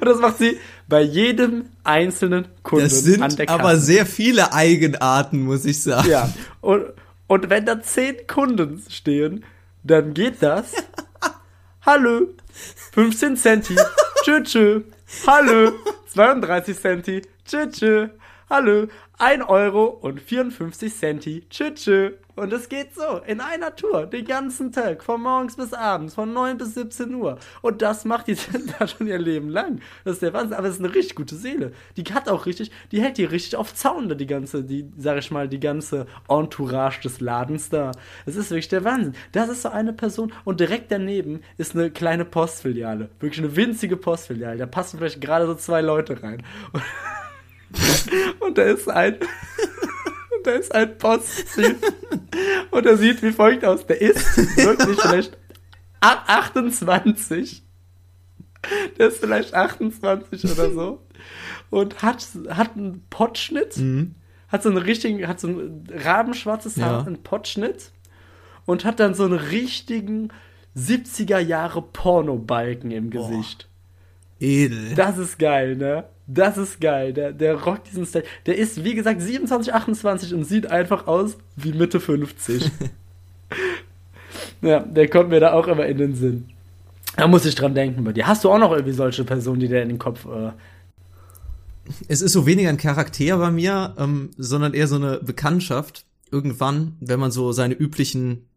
Und 0.00 0.06
das 0.06 0.18
macht 0.20 0.38
sie 0.38 0.58
bei 0.88 1.02
jedem 1.02 1.66
einzelnen 1.84 2.46
Kunden 2.62 2.84
Das 2.84 3.00
sind 3.00 3.22
an 3.22 3.36
der 3.36 3.46
Kasse. 3.46 3.60
aber 3.60 3.76
sehr 3.76 4.06
viele 4.06 4.52
Eigenarten, 4.54 5.42
muss 5.42 5.66
ich 5.66 5.82
sagen. 5.82 6.08
Ja. 6.08 6.32
Und, 6.62 6.86
und 7.26 7.50
wenn 7.50 7.66
da 7.66 7.82
zehn 7.82 8.26
Kunden 8.26 8.82
stehen, 8.88 9.44
dann 9.82 10.14
geht 10.14 10.42
das. 10.42 10.72
Hallo. 11.82 12.28
15 12.92 13.36
Centi. 13.36 13.76
Tschö, 14.24 14.42
tschö. 14.42 14.80
Hallo. 15.26 15.72
32 16.14 16.78
Centi. 16.80 17.22
Tschö, 17.44 17.68
tschö. 17.70 18.08
Hallo. 18.48 18.86
1 19.18 19.48
Euro 19.48 19.86
und 19.86 20.20
54 20.20 20.94
Centi. 20.94 21.44
Tschö, 21.50 21.74
tschö. 21.74 22.12
Und 22.36 22.52
es 22.52 22.68
geht 22.68 22.94
so 22.94 23.20
in 23.26 23.40
einer 23.40 23.74
Tour, 23.74 24.06
den 24.06 24.24
ganzen 24.24 24.70
Tag, 24.70 25.02
von 25.02 25.20
morgens 25.20 25.56
bis 25.56 25.72
abends, 25.72 26.14
von 26.14 26.32
9 26.32 26.56
bis 26.56 26.74
17 26.74 27.12
Uhr. 27.12 27.40
Und 27.60 27.82
das 27.82 28.04
macht 28.04 28.28
die 28.28 28.36
da 28.78 28.86
schon 28.86 29.08
ihr 29.08 29.18
Leben 29.18 29.48
lang. 29.48 29.80
Das 30.04 30.14
ist 30.14 30.22
der 30.22 30.32
Wahnsinn. 30.32 30.56
Aber 30.56 30.68
es 30.68 30.76
ist 30.76 30.84
eine 30.84 30.94
richtig 30.94 31.16
gute 31.16 31.34
Seele. 31.34 31.72
Die 31.96 32.04
hat 32.04 32.28
auch 32.28 32.46
richtig, 32.46 32.70
die 32.92 33.02
hält 33.02 33.18
die 33.18 33.24
richtig 33.24 33.56
auf 33.56 33.74
Zaun, 33.74 34.08
da 34.08 34.14
die 34.14 34.28
ganze, 34.28 34.62
die, 34.62 34.92
sag 34.96 35.18
ich 35.18 35.32
mal, 35.32 35.48
die 35.48 35.58
ganze 35.58 36.06
Entourage 36.28 37.00
des 37.00 37.20
Ladens 37.20 37.68
da. 37.68 37.90
Es 38.26 38.36
ist 38.36 38.50
wirklich 38.50 38.68
der 38.68 38.84
Wahnsinn. 38.84 39.16
Das 39.32 39.48
ist 39.48 39.62
so 39.62 39.70
eine 39.70 39.92
Person 39.92 40.32
und 40.44 40.60
direkt 40.60 40.92
daneben 40.92 41.40
ist 41.56 41.74
eine 41.74 41.90
kleine 41.90 42.24
Postfiliale. 42.24 43.08
Wirklich 43.18 43.44
eine 43.44 43.56
winzige 43.56 43.96
Postfiliale. 43.96 44.58
Da 44.58 44.66
passen 44.66 44.98
vielleicht 44.98 45.20
gerade 45.20 45.46
so 45.46 45.56
zwei 45.56 45.80
Leute 45.80 46.22
rein. 46.22 46.44
Und, 46.72 46.82
und 48.40 48.58
da 48.58 48.62
ist 48.62 48.88
ein, 48.88 49.14
und 49.16 49.20
da 50.46 50.50
ist 50.52 50.74
ein 50.74 50.96
Posttyp. 50.98 51.76
Und 52.70 52.86
er 52.86 52.96
sieht 52.96 53.22
wie 53.22 53.32
folgt 53.32 53.64
aus. 53.64 53.86
Der 53.86 54.00
ist 54.00 54.36
wirklich 54.56 55.00
vielleicht 55.00 55.36
a- 56.00 56.22
28. 56.26 57.62
Der 58.98 59.08
ist 59.08 59.18
vielleicht 59.18 59.54
28 59.54 60.44
oder 60.50 60.70
so. 60.72 61.02
Und 61.70 62.02
hat, 62.02 62.26
hat 62.50 62.76
einen 62.76 63.04
Pottschnitt. 63.10 63.76
Hat 64.48 64.62
so 64.62 64.68
einen 64.68 64.78
richtigen, 64.78 65.26
hat 65.26 65.40
so 65.40 65.48
ein 65.48 65.84
rabenschwarzes 65.92 66.76
Haar, 66.80 67.00
Ja. 67.00 67.06
einen 67.06 67.22
Pottschnitt. 67.22 67.90
Und 68.64 68.84
hat 68.84 68.98
dann 69.00 69.14
so 69.14 69.24
einen 69.24 69.34
richtigen 69.38 70.28
70er 70.76 71.38
Jahre 71.38 71.80
Pornobalken 71.82 72.90
im 72.90 73.10
Gesicht. 73.10 73.68
Edel. 74.40 74.94
Das 74.94 75.18
ist 75.18 75.38
geil, 75.38 75.76
ne? 75.76 76.04
Das 76.26 76.58
ist 76.58 76.80
geil. 76.80 77.12
Der, 77.12 77.32
der 77.32 77.54
rockt 77.54 77.88
diesen 77.88 78.04
Style. 78.06 78.24
Der 78.46 78.56
ist, 78.56 78.82
wie 78.84 78.94
gesagt, 78.94 79.22
27, 79.22 79.72
28 79.72 80.34
und 80.34 80.44
sieht 80.44 80.66
einfach 80.66 81.06
aus 81.06 81.36
wie 81.56 81.72
Mitte 81.72 82.00
50. 82.00 82.70
ja, 84.62 84.80
der 84.80 85.08
kommt 85.08 85.30
mir 85.30 85.40
da 85.40 85.52
auch 85.52 85.68
immer 85.68 85.86
in 85.86 85.98
den 85.98 86.14
Sinn. 86.14 86.48
Da 87.16 87.28
muss 87.28 87.46
ich 87.46 87.54
dran 87.54 87.74
denken 87.74 88.04
bei 88.04 88.12
dir. 88.12 88.26
Hast 88.26 88.44
du 88.44 88.50
auch 88.50 88.58
noch 88.58 88.72
irgendwie 88.72 88.92
solche 88.92 89.24
Personen, 89.24 89.60
die 89.60 89.68
dir 89.68 89.82
in 89.82 89.88
den 89.88 89.98
Kopf. 89.98 90.26
Äh, 90.26 90.50
Es 92.08 92.20
ist 92.20 92.32
so 92.32 92.44
weniger 92.46 92.68
ein 92.68 92.76
Charakter 92.76 93.38
bei 93.38 93.50
mir, 93.50 93.94
ähm, 93.98 94.30
sondern 94.36 94.74
eher 94.74 94.88
so 94.88 94.96
eine 94.96 95.20
Bekanntschaft. 95.22 96.04
Irgendwann, 96.30 96.96
wenn 97.00 97.20
man 97.20 97.30
so 97.30 97.52
seine 97.52 97.74
üblichen 97.74 98.48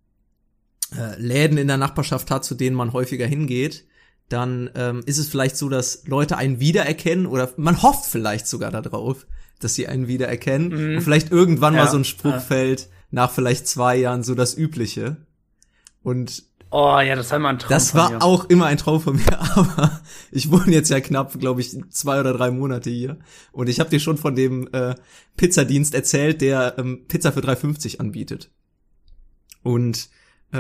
äh, 0.98 1.20
Läden 1.22 1.58
in 1.60 1.68
der 1.68 1.78
Nachbarschaft 1.78 2.32
hat, 2.32 2.44
zu 2.44 2.56
denen 2.56 2.76
man 2.76 2.94
häufiger 2.94 3.28
hingeht, 3.28 3.86
dann 4.30 4.70
ähm, 4.76 5.02
ist 5.06 5.18
es 5.18 5.28
vielleicht 5.28 5.58
so, 5.58 5.70
dass 5.70 6.04
Leute 6.06 6.38
einen 6.38 6.60
wiedererkennen 6.60 7.26
oder 7.26 7.52
man 7.58 7.82
hofft 7.82 8.06
vielleicht 8.06 8.48
sogar 8.48 8.72
darauf, 8.72 9.26
dass 9.60 9.76
sie 9.76 9.88
einen 9.88 10.08
wiedererkennen 10.08 10.96
und 10.96 11.02
vielleicht 11.02 11.32
irgendwann 11.32 11.74
Ja, 11.74 11.84
mal 11.84 11.92
so 11.92 11.98
ein 11.98 12.06
Spruch 12.06 12.34
ja. 12.34 12.40
fällt, 12.40 12.90
nach 13.12 13.32
vielleicht 13.32 13.68
zwei 13.68 13.98
Jahren 13.98 14.24
so 14.24 14.36
das 14.36 14.56
Übliche. 14.56 15.18
Und 16.02 16.44
oh 16.70 17.00
ja, 17.00 17.16
das 17.16 17.32
war 17.32 17.40
mal 17.40 17.50
ein 17.50 17.60
Traum. 17.60 17.70
das 17.70 17.96
war 17.96 18.24
auch 18.24 18.46
immer 18.46 18.68
ein 18.68 18.78
Traum 18.78 19.02
von 19.02 19.16
mir, 19.16 19.40
aber 19.56 20.00
ich 20.32 20.52
wohne 20.52 20.72
jetzt 20.72 20.90
ja 20.90 21.02
knapp, 21.02 21.38
glaube 21.40 21.62
ich, 21.62 21.76
zwei 21.90 22.20
oder 22.20 22.34
drei 22.34 22.52
Monate 22.52 22.90
hier. 22.90 23.18
Und 23.52 23.68
ich 23.68 23.80
habe 23.80 23.90
dir 23.90 24.00
schon 24.00 24.18
von 24.18 24.36
dem 24.36 24.70
äh, 24.74 24.96
Pizzadienst 25.38 25.94
erzählt, 25.94 26.42
der 26.42 26.76
ähm, 26.78 27.06
Pizza 27.08 27.32
für 27.32 27.42
3,50 27.42 28.00
anbietet. 28.00 28.52
Und 29.64 30.10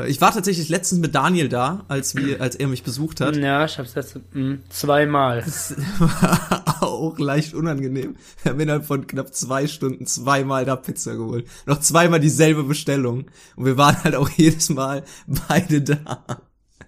ich 0.08 0.21
war 0.21 0.32
tatsächlich 0.32 0.69
letztens 0.69 1.02
mit 1.02 1.15
Daniel 1.15 1.49
da, 1.49 1.84
als 1.88 2.15
wir, 2.15 2.41
als 2.41 2.56
er 2.56 2.67
mich 2.67 2.84
besucht 2.84 3.21
hat. 3.21 3.36
Ja, 3.36 3.65
ich 3.65 3.80
hab's 3.80 3.95
jetzt 3.95 4.19
mm, 4.34 4.56
zweimal. 4.69 5.43
War 5.99 6.84
auch 6.84 7.17
leicht 7.17 7.56
unangenehm. 7.56 8.15
Wir 8.43 8.52
haben 8.52 8.60
innerhalb 8.60 8.86
von 8.86 9.08
knapp 9.08 9.34
zwei 9.34 9.65
Stunden 9.67 10.06
zweimal 10.06 10.65
da 10.65 10.75
Pizza 10.75 11.15
geholt. 11.15 11.47
Noch 11.65 11.80
zweimal 11.80 12.19
dieselbe 12.19 12.63
Bestellung. 12.63 13.25
Und 13.56 13.65
wir 13.65 13.78
waren 13.78 14.04
halt 14.04 14.13
auch 14.13 14.30
jedes 14.36 14.69
Mal 14.69 15.04
beide 15.47 15.82
da. 15.82 16.23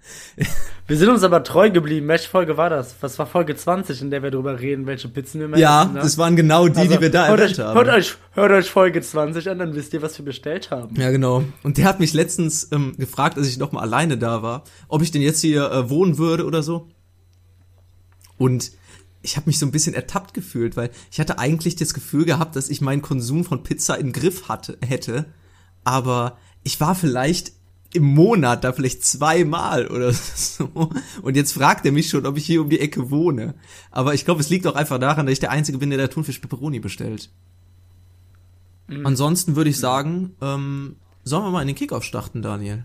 Wir 0.86 0.96
sind 0.96 1.08
uns 1.08 1.22
aber 1.22 1.44
treu 1.44 1.70
geblieben. 1.70 2.08
Welche 2.08 2.28
Folge 2.28 2.56
war 2.56 2.68
das? 2.68 2.96
Was 3.00 3.18
war 3.18 3.26
Folge 3.26 3.54
20, 3.54 4.02
in 4.02 4.10
der 4.10 4.22
wir 4.22 4.30
darüber 4.30 4.60
reden, 4.60 4.86
welche 4.86 5.08
Pizzen 5.08 5.40
wir 5.40 5.48
mehr 5.48 5.58
Ja, 5.58 5.84
ne? 5.84 6.00
das 6.00 6.18
waren 6.18 6.36
genau 6.36 6.68
die, 6.68 6.76
Also, 6.78 6.94
die 6.94 7.00
wir 7.00 7.10
da 7.10 7.28
hört 7.28 7.40
erwähnt 7.40 7.58
euch, 7.58 7.64
haben. 7.64 7.74
Hört 7.76 7.88
euch, 7.88 8.16
hört 8.32 8.52
euch 8.52 8.70
Folge 8.70 9.00
20 9.00 9.48
an, 9.48 9.58
dann 9.58 9.74
wisst 9.74 9.94
ihr, 9.94 10.02
was 10.02 10.18
wir 10.18 10.24
bestellt 10.24 10.70
haben. 10.70 11.00
Ja, 11.00 11.10
genau. 11.10 11.44
Und 11.62 11.78
der 11.78 11.86
hat 11.86 12.00
mich 12.00 12.12
letztens 12.12 12.68
ähm, 12.72 12.94
gefragt, 12.98 13.38
als 13.38 13.48
ich 13.48 13.58
noch 13.58 13.72
mal 13.72 13.80
alleine 13.80 14.18
da 14.18 14.42
war, 14.42 14.64
ob 14.88 15.02
ich 15.02 15.10
denn 15.10 15.22
jetzt 15.22 15.40
hier 15.40 15.70
äh, 15.70 15.88
wohnen 15.88 16.18
würde 16.18 16.44
oder 16.44 16.62
so. 16.62 16.88
Und 18.36 18.72
ich 19.22 19.36
habe 19.36 19.46
mich 19.46 19.58
so 19.58 19.66
ein 19.66 19.72
bisschen 19.72 19.94
ertappt 19.94 20.34
gefühlt, 20.34 20.76
weil 20.76 20.90
ich 21.10 21.20
hatte 21.20 21.38
eigentlich 21.38 21.76
das 21.76 21.94
Gefühl 21.94 22.24
gehabt, 22.24 22.56
dass 22.56 22.68
ich 22.68 22.80
meinen 22.80 23.02
Konsum 23.02 23.44
von 23.44 23.62
Pizza 23.62 23.96
im 23.98 24.12
Griff 24.12 24.48
hatte, 24.48 24.76
hätte. 24.84 25.26
Aber 25.84 26.38
ich 26.64 26.80
war 26.80 26.94
vielleicht 26.94 27.52
im 27.94 28.04
Monat 28.04 28.64
da 28.64 28.72
vielleicht 28.72 29.04
zweimal 29.04 29.86
oder 29.86 30.12
so. 30.12 30.70
Und 31.22 31.36
jetzt 31.36 31.52
fragt 31.52 31.84
er 31.84 31.92
mich 31.92 32.08
schon, 32.08 32.26
ob 32.26 32.36
ich 32.36 32.46
hier 32.46 32.62
um 32.62 32.70
die 32.70 32.80
Ecke 32.80 33.10
wohne. 33.10 33.54
Aber 33.90 34.14
ich 34.14 34.24
glaube, 34.24 34.40
es 34.40 34.50
liegt 34.50 34.66
auch 34.66 34.74
einfach 34.74 34.98
daran, 34.98 35.26
dass 35.26 35.34
ich 35.34 35.40
der 35.40 35.50
Einzige 35.50 35.78
bin, 35.78 35.90
der 35.90 35.98
da 35.98 36.08
Thunfisch 36.08 36.38
Pepperoni 36.38 36.80
bestellt. 36.80 37.30
Ansonsten 39.04 39.56
würde 39.56 39.70
ich 39.70 39.78
sagen, 39.78 40.34
ähm, 40.42 40.96
sollen 41.24 41.44
wir 41.44 41.50
mal 41.50 41.62
in 41.62 41.68
den 41.68 41.76
Kickoff 41.76 42.04
starten, 42.04 42.42
Daniel? 42.42 42.84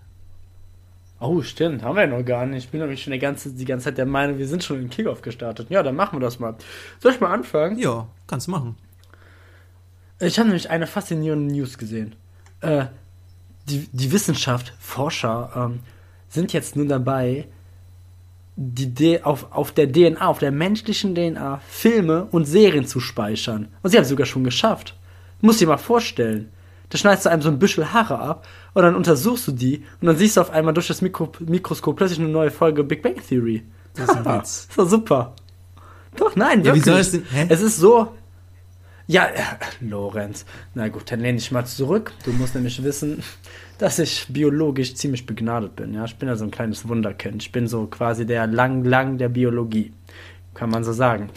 Oh, 1.19 1.41
stimmt, 1.41 1.81
haben 1.81 1.95
wir 1.95 2.03
ja 2.03 2.17
noch 2.17 2.23
gar 2.23 2.45
nicht. 2.45 2.65
Ich 2.65 2.69
bin 2.69 2.79
nämlich 2.79 3.01
schon 3.01 3.13
die 3.13 3.19
ganze, 3.19 3.51
die 3.51 3.65
ganze 3.65 3.85
Zeit 3.85 3.97
der 3.97 4.05
Meinung, 4.05 4.37
wir 4.37 4.47
sind 4.47 4.63
schon 4.63 4.79
in 4.79 4.89
Kickoff 4.89 5.21
gestartet. 5.21 5.69
Ja, 5.69 5.81
dann 5.81 5.95
machen 5.95 6.17
wir 6.17 6.19
das 6.19 6.39
mal. 6.39 6.55
Soll 6.99 7.13
ich 7.13 7.19
mal 7.19 7.33
anfangen? 7.33 7.79
Ja, 7.79 8.07
kannst 8.27 8.47
machen. 8.47 8.75
Ich 10.19 10.37
habe 10.37 10.47
nämlich 10.49 10.69
eine 10.69 10.87
faszinierende 10.87 11.53
News 11.53 11.77
gesehen. 11.77 12.15
Äh, 12.61 12.85
die, 13.69 13.87
die 13.91 14.11
Wissenschaft, 14.11 14.73
Forscher, 14.79 15.51
ähm, 15.55 15.79
sind 16.29 16.53
jetzt 16.53 16.75
nun 16.75 16.87
dabei, 16.87 17.47
die 18.55 18.93
D 18.93 19.21
auf, 19.21 19.47
auf 19.51 19.71
der 19.71 19.91
DNA, 19.91 20.25
auf 20.27 20.39
der 20.39 20.51
menschlichen 20.51 21.13
DNA, 21.13 21.61
Filme 21.67 22.25
und 22.31 22.45
Serien 22.45 22.85
zu 22.87 22.99
speichern. 22.99 23.67
Und 23.83 23.91
sie 23.91 23.97
haben 23.97 24.03
es 24.03 24.09
sogar 24.09 24.25
schon 24.25 24.43
geschafft. 24.43 24.95
Muss 25.41 25.57
dir 25.57 25.67
mal 25.67 25.77
vorstellen. 25.77 26.49
Da 26.89 26.97
schneidest 26.97 27.25
du 27.25 27.29
einem 27.29 27.41
so 27.41 27.49
ein 27.49 27.59
Büschel 27.59 27.91
Haare 27.93 28.17
ab 28.19 28.47
und 28.73 28.81
dann 28.81 28.95
untersuchst 28.95 29.47
du 29.47 29.51
die 29.51 29.83
und 30.01 30.07
dann 30.07 30.17
siehst 30.17 30.37
du 30.37 30.41
auf 30.41 30.49
einmal 30.51 30.73
durch 30.73 30.87
das 30.87 31.01
Mikro 31.01 31.31
Mikroskop 31.39 31.97
plötzlich 31.97 32.19
eine 32.19 32.29
neue 32.29 32.49
Folge 32.49 32.83
Big 32.83 33.03
Bang 33.03 33.15
Theory. 33.27 33.63
Das 33.93 34.09
ist 34.09 34.15
ein 34.15 34.25
Witz. 34.39 34.67
Das 34.69 34.77
war 34.77 34.85
super. 34.85 35.35
Doch, 36.15 36.35
nein, 36.35 36.63
Ja, 36.63 36.73
wie 36.73 36.77
wirklich. 36.83 36.85
soll 36.85 36.99
es 37.01 37.11
denn- 37.11 37.25
hä? 37.29 37.45
Es 37.49 37.61
ist 37.61 37.77
so. 37.77 38.13
Ja, 39.09 39.25
äh, 39.25 39.41
Lorenz. 39.79 40.45
Na 40.75 40.89
gut, 40.89 41.09
dann 41.09 41.21
lehne 41.21 41.37
ich 41.37 41.49
mal 41.51 41.65
zurück. 41.65 42.11
Du 42.25 42.33
musst 42.33 42.55
nämlich 42.55 42.83
wissen, 42.83 43.23
dass 43.77 43.99
ich 43.99 44.25
biologisch 44.27 44.95
ziemlich 44.95 45.25
begnadet 45.25 45.77
bin. 45.77 45.93
Ja, 45.93 46.03
ich 46.03 46.17
bin 46.17 46.27
ja 46.27 46.35
so 46.35 46.43
ein 46.43 46.51
kleines 46.51 46.89
Wunderkind. 46.89 47.41
Ich 47.41 47.53
bin 47.53 47.67
so 47.67 47.87
quasi 47.87 48.25
der 48.25 48.47
Lang 48.47 48.83
Lang 48.83 49.17
der 49.17 49.29
Biologie. 49.29 49.93
Kann 50.53 50.69
man 50.69 50.83
so 50.83 50.91
sagen. 50.91 51.29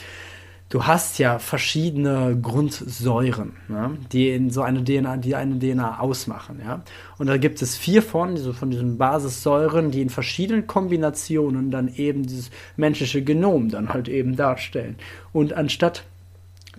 Du 0.69 0.87
hast 0.87 1.19
ja 1.19 1.39
verschiedene 1.39 2.39
Grundsäuren, 2.41 3.55
ne, 3.67 3.99
die 4.13 4.31
in 4.31 4.51
so 4.51 4.63
eine 4.63 4.85
DNA, 4.85 5.17
die 5.17 5.35
eine 5.35 5.59
DNA 5.59 5.99
ausmachen, 5.99 6.61
ja. 6.65 6.85
Und 7.19 7.27
da 7.27 7.39
gibt 7.39 7.61
es 7.61 7.77
vier 7.77 8.03
von, 8.03 8.37
so 8.37 8.53
von 8.53 8.71
diesen 8.71 8.97
Basissäuren, 8.97 9.91
die 9.91 10.01
in 10.01 10.11
verschiedenen 10.11 10.69
Kombinationen 10.69 11.73
dann 11.73 11.89
eben 11.89 12.25
dieses 12.25 12.53
menschliche 12.77 13.23
Genom 13.23 13.69
dann 13.69 13.89
halt 13.89 14.09
eben 14.09 14.37
darstellen. 14.37 14.95
Und 15.33 15.55
anstatt 15.55 16.05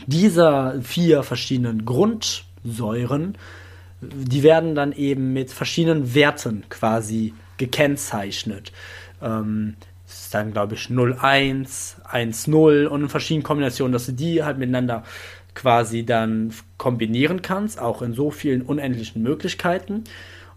dieser 0.08 0.82
vier 0.82 1.24
verschiedenen 1.24 1.86
Grundsäuren, 1.86 3.38
die 4.02 4.44
werden 4.44 4.76
dann 4.76 4.94
eben 4.94 5.34
mit 5.34 5.52
verschiedenen 5.52 6.14
Werten 6.16 6.64
quasi 6.70 7.34
gekennzeichnet. 7.58 8.72
Ähm, 9.22 9.76
das 10.08 10.24
ist 10.24 10.34
dann, 10.34 10.52
glaube 10.52 10.76
ich, 10.76 10.90
01, 10.90 11.98
1-0 12.12 12.86
und 12.88 13.02
in 13.04 13.10
verschiedenen 13.10 13.44
Kombinationen, 13.44 13.94
dass 13.94 14.08
du 14.08 14.12
die 14.12 14.44
halt 14.44 14.58
miteinander 14.58 15.04
quasi 15.54 16.06
dann 16.06 16.54
kombinieren 16.78 17.42
kannst, 17.42 17.80
auch 17.80 18.02
in 18.02 18.14
so 18.14 18.32
vielen 18.32 18.62
unendlichen 18.62 19.22
Möglichkeiten 19.22 20.04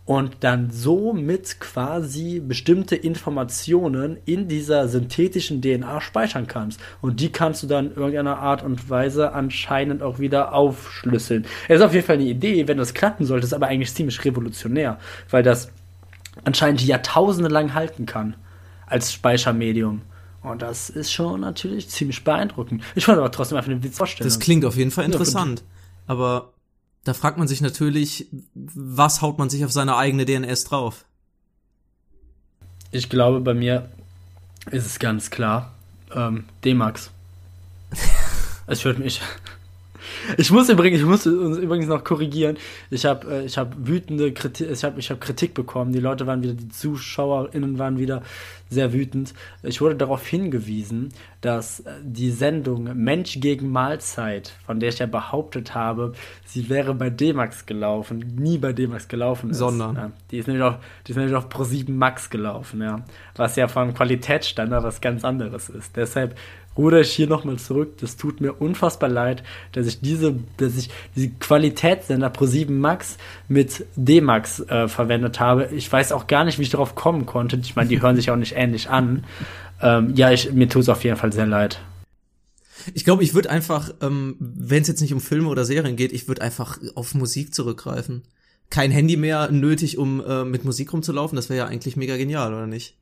und 0.06 0.36
dann 0.40 0.70
somit 0.70 1.60
quasi 1.60 2.40
bestimmte 2.40 2.94
Informationen 2.94 4.18
in 4.26 4.48
dieser 4.48 4.86
synthetischen 4.88 5.62
DNA 5.62 6.00
speichern 6.02 6.46
kannst. 6.46 6.78
Und 7.00 7.20
die 7.20 7.32
kannst 7.32 7.62
du 7.62 7.66
dann 7.66 7.86
in 7.86 7.96
irgendeiner 7.96 8.38
Art 8.38 8.62
und 8.62 8.90
Weise 8.90 9.32
anscheinend 9.32 10.02
auch 10.02 10.18
wieder 10.18 10.52
aufschlüsseln. 10.52 11.46
Es 11.68 11.76
ist 11.76 11.82
auf 11.82 11.94
jeden 11.94 12.06
Fall 12.06 12.16
eine 12.16 12.24
Idee, 12.24 12.68
wenn 12.68 12.76
das 12.76 12.92
klappen 12.92 13.24
sollte, 13.24 13.46
ist 13.46 13.54
aber 13.54 13.68
eigentlich 13.68 13.94
ziemlich 13.94 14.22
revolutionär, 14.24 14.98
weil 15.30 15.42
das 15.42 15.70
anscheinend 16.44 16.84
Jahrtausende 16.84 17.48
lang 17.48 17.72
halten 17.72 18.04
kann 18.04 18.36
als 18.86 19.12
Speichermedium. 19.12 20.02
Und 20.42 20.60
das 20.60 20.90
ist 20.90 21.10
schon 21.10 21.40
natürlich 21.40 21.88
ziemlich 21.88 22.22
beeindruckend. 22.22 22.82
Ich 22.94 23.08
wollte 23.08 23.20
aber 23.20 23.30
trotzdem 23.30 23.56
einfach 23.56 23.70
eine 23.70 23.82
Witz 23.82 23.96
vorstellen. 23.96 24.28
Das 24.28 24.38
klingt 24.38 24.66
auf 24.66 24.76
jeden 24.76 24.90
Fall 24.90 25.06
interessant. 25.06 25.62
Aber 26.06 26.52
da 27.04 27.14
fragt 27.14 27.38
man 27.38 27.46
sich 27.46 27.60
natürlich, 27.60 28.26
was 28.54 29.22
haut 29.22 29.38
man 29.38 29.50
sich 29.50 29.64
auf 29.64 29.72
seine 29.72 29.96
eigene 29.96 30.24
DNS 30.24 30.64
drauf? 30.64 31.04
Ich 32.90 33.10
glaube, 33.10 33.40
bei 33.40 33.54
mir 33.54 33.90
ist 34.70 34.86
es 34.86 34.98
ganz 34.98 35.30
klar. 35.30 35.74
Ähm, 36.14 36.44
D-Max. 36.64 37.10
es 38.66 38.84
würde 38.84 39.00
mich. 39.00 39.20
Ich 40.38 40.50
muss 40.50 40.68
übrigens, 40.68 41.00
ich 41.00 41.06
muss 41.06 41.26
uns 41.26 41.58
übrigens 41.58 41.86
noch 41.86 42.04
korrigieren. 42.04 42.56
Ich 42.90 43.04
habe, 43.04 43.30
äh, 43.30 43.44
ich 43.44 43.58
habe 43.58 43.74
wütende 43.86 44.32
Kritik, 44.32 44.70
ich 44.70 44.84
habe, 44.84 45.00
ich 45.00 45.10
habe 45.10 45.20
Kritik 45.20 45.54
bekommen. 45.54 45.92
Die 45.92 46.00
Leute 46.00 46.26
waren 46.26 46.42
wieder, 46.42 46.54
die 46.54 46.68
ZuschauerInnen 46.68 47.78
waren 47.78 47.98
wieder 47.98 48.22
sehr 48.70 48.92
wütend. 48.92 49.34
Ich 49.62 49.80
wurde 49.80 49.94
darauf 49.94 50.26
hingewiesen, 50.26 51.10
dass 51.40 51.80
äh, 51.80 51.92
die 52.02 52.30
Sendung 52.30 52.90
Mensch 52.94 53.40
gegen 53.40 53.70
Mahlzeit, 53.70 54.52
von 54.66 54.80
der 54.80 54.90
ich 54.90 54.98
ja 54.98 55.06
behauptet 55.06 55.74
habe, 55.74 56.12
sie 56.44 56.68
wäre 56.68 56.94
bei 56.94 57.10
D-Max 57.10 57.66
gelaufen, 57.66 58.18
nie 58.36 58.58
bei 58.58 58.72
D-Max 58.72 59.08
gelaufen 59.08 59.50
ist. 59.50 59.58
Sondern? 59.58 59.96
Ja, 59.96 60.10
die 60.30 60.38
ist 60.38 60.48
nämlich 60.48 60.64
auf, 60.64 60.76
die 61.06 61.12
ist 61.12 61.16
nämlich 61.16 61.36
auf 61.36 61.48
Pro7 61.48 61.90
Max 61.90 62.30
gelaufen, 62.30 62.82
ja. 62.82 63.04
Was 63.36 63.56
ja 63.56 63.68
vom 63.68 63.94
Qualitätsstandard 63.94 64.84
was 64.84 65.00
ganz 65.00 65.24
anderes 65.24 65.68
ist. 65.68 65.96
Deshalb 65.96 66.36
ruder 66.76 67.00
ich 67.00 67.12
hier 67.12 67.26
nochmal 67.26 67.58
zurück. 67.58 67.98
Das 67.98 68.16
tut 68.16 68.40
mir 68.40 68.54
unfassbar 68.54 69.08
leid, 69.08 69.42
dass 69.72 69.86
ich 69.86 70.00
diese, 70.00 70.36
dass 70.56 70.76
ich 70.76 70.90
diese 71.14 71.30
Qualitätssender 71.30 72.28
Pro7 72.28 72.70
Max 72.70 73.16
mit 73.48 73.86
D-Max 73.96 74.60
äh, 74.60 74.88
verwendet 74.88 75.40
habe. 75.40 75.68
Ich 75.72 75.90
weiß 75.90 76.12
auch 76.12 76.26
gar 76.26 76.44
nicht, 76.44 76.58
wie 76.58 76.62
ich 76.62 76.70
darauf 76.70 76.94
kommen 76.94 77.26
konnte. 77.26 77.56
Ich 77.62 77.76
meine, 77.76 77.88
die 77.88 78.02
hören 78.02 78.16
sich 78.16 78.30
auch 78.30 78.36
nicht 78.36 78.54
ähnlich 78.56 78.90
an. 78.90 79.24
Ähm, 79.80 80.14
ja, 80.14 80.30
ich, 80.30 80.52
mir 80.52 80.68
tut 80.68 80.82
es 80.82 80.88
auf 80.88 81.04
jeden 81.04 81.16
Fall 81.16 81.32
sehr 81.32 81.46
leid. 81.46 81.80
Ich 82.92 83.04
glaube, 83.04 83.22
ich 83.22 83.34
würde 83.34 83.50
einfach, 83.50 83.94
ähm, 84.02 84.36
wenn 84.38 84.82
es 84.82 84.88
jetzt 84.88 85.00
nicht 85.00 85.14
um 85.14 85.20
Filme 85.20 85.48
oder 85.48 85.64
Serien 85.64 85.96
geht, 85.96 86.12
ich 86.12 86.28
würde 86.28 86.42
einfach 86.42 86.78
auf 86.94 87.14
Musik 87.14 87.54
zurückgreifen. 87.54 88.22
Kein 88.70 88.90
Handy 88.90 89.16
mehr 89.16 89.50
nötig, 89.50 89.98
um 89.98 90.22
äh, 90.24 90.44
mit 90.44 90.64
Musik 90.64 90.92
rumzulaufen. 90.92 91.36
Das 91.36 91.48
wäre 91.48 91.58
ja 91.58 91.66
eigentlich 91.66 91.96
mega 91.96 92.16
genial, 92.16 92.52
oder 92.52 92.66
nicht? 92.66 92.96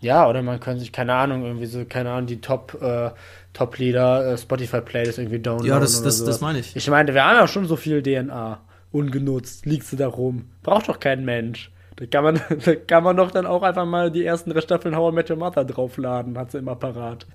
Ja, 0.00 0.28
oder 0.28 0.42
man 0.42 0.60
kann 0.60 0.78
sich, 0.78 0.92
keine 0.92 1.14
Ahnung, 1.14 1.44
irgendwie 1.44 1.66
so, 1.66 1.84
keine 1.84 2.10
Ahnung, 2.10 2.26
die 2.26 2.40
Top, 2.40 2.78
äh, 2.80 3.10
Top-Lieder, 3.52 4.32
äh, 4.32 4.38
Spotify-Playlist 4.38 5.18
irgendwie 5.18 5.40
downloaden. 5.40 5.68
Ja, 5.68 5.80
das, 5.80 6.02
das, 6.02 6.24
das 6.24 6.40
meine 6.40 6.60
ich. 6.60 6.76
Ich 6.76 6.88
meine, 6.88 7.14
wir 7.14 7.24
haben 7.24 7.36
ja 7.36 7.48
schon 7.48 7.66
so 7.66 7.76
viel 7.76 8.02
DNA 8.02 8.60
ungenutzt, 8.92 9.66
liegt 9.66 9.86
sie 9.86 9.96
da 9.96 10.08
rum. 10.08 10.50
Braucht 10.62 10.88
doch 10.88 11.00
kein 11.00 11.24
Mensch. 11.24 11.72
Da 11.96 12.06
kann 12.06 12.22
man, 12.24 12.40
da 12.64 12.74
kann 12.76 13.02
man 13.02 13.16
doch 13.16 13.30
dann 13.30 13.46
auch 13.46 13.62
einfach 13.62 13.86
mal 13.86 14.10
die 14.10 14.24
ersten 14.24 14.50
drei 14.50 14.60
Staffeln 14.60 14.96
How 14.96 15.12
I 15.12 15.14
Met 15.14 15.30
Your 15.30 15.36
Mother 15.36 15.64
draufladen, 15.64 16.38
hat 16.38 16.52
sie 16.52 16.58
immer 16.58 16.76
parat. 16.76 17.26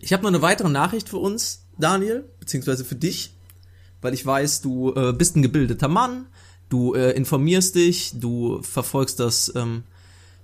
Ich 0.00 0.12
habe 0.12 0.22
noch 0.22 0.30
eine 0.30 0.42
weitere 0.42 0.70
Nachricht 0.70 1.10
für 1.10 1.18
uns, 1.18 1.66
Daniel, 1.78 2.24
beziehungsweise 2.40 2.84
für 2.84 2.94
dich, 2.94 3.34
weil 4.00 4.14
ich 4.14 4.24
weiß, 4.24 4.62
du 4.62 4.94
äh, 4.94 5.12
bist 5.12 5.36
ein 5.36 5.42
gebildeter 5.42 5.88
Mann, 5.88 6.26
du 6.70 6.94
äh, 6.94 7.10
informierst 7.10 7.74
dich, 7.74 8.18
du 8.18 8.62
verfolgst 8.62 9.20
das 9.20 9.52
ähm, 9.54 9.84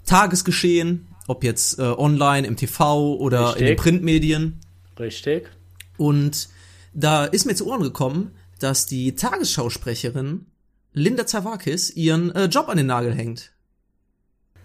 Tagesgeschehen, 0.05 1.07
ob 1.29 1.45
jetzt 1.45 1.79
äh, 1.79 1.83
online, 1.83 2.47
im 2.49 2.57
TV 2.57 3.15
oder 3.17 3.51
Richtig. 3.51 3.61
in 3.61 3.67
den 3.69 3.77
Printmedien. 3.77 4.61
Richtig. 4.99 5.49
Und 5.97 6.49
da 6.95 7.25
ist 7.27 7.45
mir 7.47 7.55
zu 7.55 7.69
Ohren 7.69 7.83
gekommen, 7.83 8.33
dass 8.59 8.87
die 8.87 9.15
Tagesschausprecherin 9.15 10.47
Linda 10.93 11.27
Zerwakis 11.27 11.91
ihren 11.95 12.35
äh, 12.35 12.47
Job 12.47 12.69
an 12.69 12.77
den 12.79 12.87
Nagel 12.87 13.15
hängt. 13.15 13.53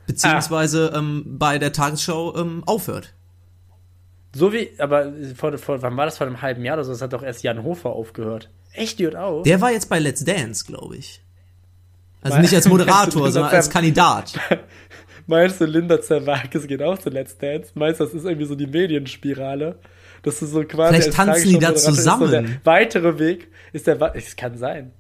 Beziehungsweise 0.08 0.92
Ah. 0.94 0.98
ähm, 1.00 1.24
bei 1.38 1.60
der 1.60 1.72
Tagesschau 1.74 2.36
ähm, 2.36 2.64
aufhört. 2.66 3.14
So 4.36 4.52
wie, 4.52 4.72
aber 4.80 5.14
vor, 5.36 5.56
vor, 5.60 5.82
wann 5.84 5.96
war 5.96 6.06
das 6.06 6.18
vor 6.18 6.26
einem 6.26 6.42
halben 6.42 6.66
Jahr 6.66 6.76
oder 6.76 6.84
so? 6.86 6.92
Das 6.92 7.02
hat 7.02 7.14
doch 7.14 7.22
erst 7.22 7.44
Jan 7.44 7.64
Hofer 7.64 7.92
aufgehört. 7.92 8.50
Echt, 8.74 8.98
die 9.00 9.04
hört 9.06 9.16
auf? 9.16 9.44
Der 9.44 9.62
war 9.62 9.72
jetzt 9.72 9.90
bei 9.90 10.00
Let's 10.00 10.26
Dance, 10.26 10.66
glaube 10.66 10.98
ich. 10.98 11.22
Also 12.22 12.40
nicht 12.40 12.56
als 12.56 12.68
Moderator, 12.70 13.32
sondern 13.32 13.54
als 13.54 13.70
Kandidat. 13.70 14.34
Meinst 15.28 15.62
du, 15.62 15.66
Linda 15.66 16.02
Zerwakis 16.02 16.68
geht 16.68 16.82
auch 16.82 16.98
zu 16.98 17.10
Let's 17.10 17.38
Dance? 17.38 17.72
Meinst 17.76 18.00
du, 18.00 18.06
das 18.06 18.14
ist 18.14 18.26
irgendwie 18.26 18.46
so 18.46 18.56
die 18.56 18.68
Medienspirale? 18.68 19.80
Das 20.24 20.42
ist 20.42 20.52
so 20.52 20.64
quasi. 20.64 20.96
Vielleicht 20.96 21.18
tanzen 21.18 21.50
die 21.50 21.60
da 21.60 21.76
zusammen. 21.76 22.26
So 22.26 22.32
der 22.32 22.46
weitere 22.64 23.20
Weg 23.20 23.50
ist 23.74 23.88
der. 23.88 24.16
Es 24.16 24.36
kann 24.36 24.58
sein, 24.58 24.92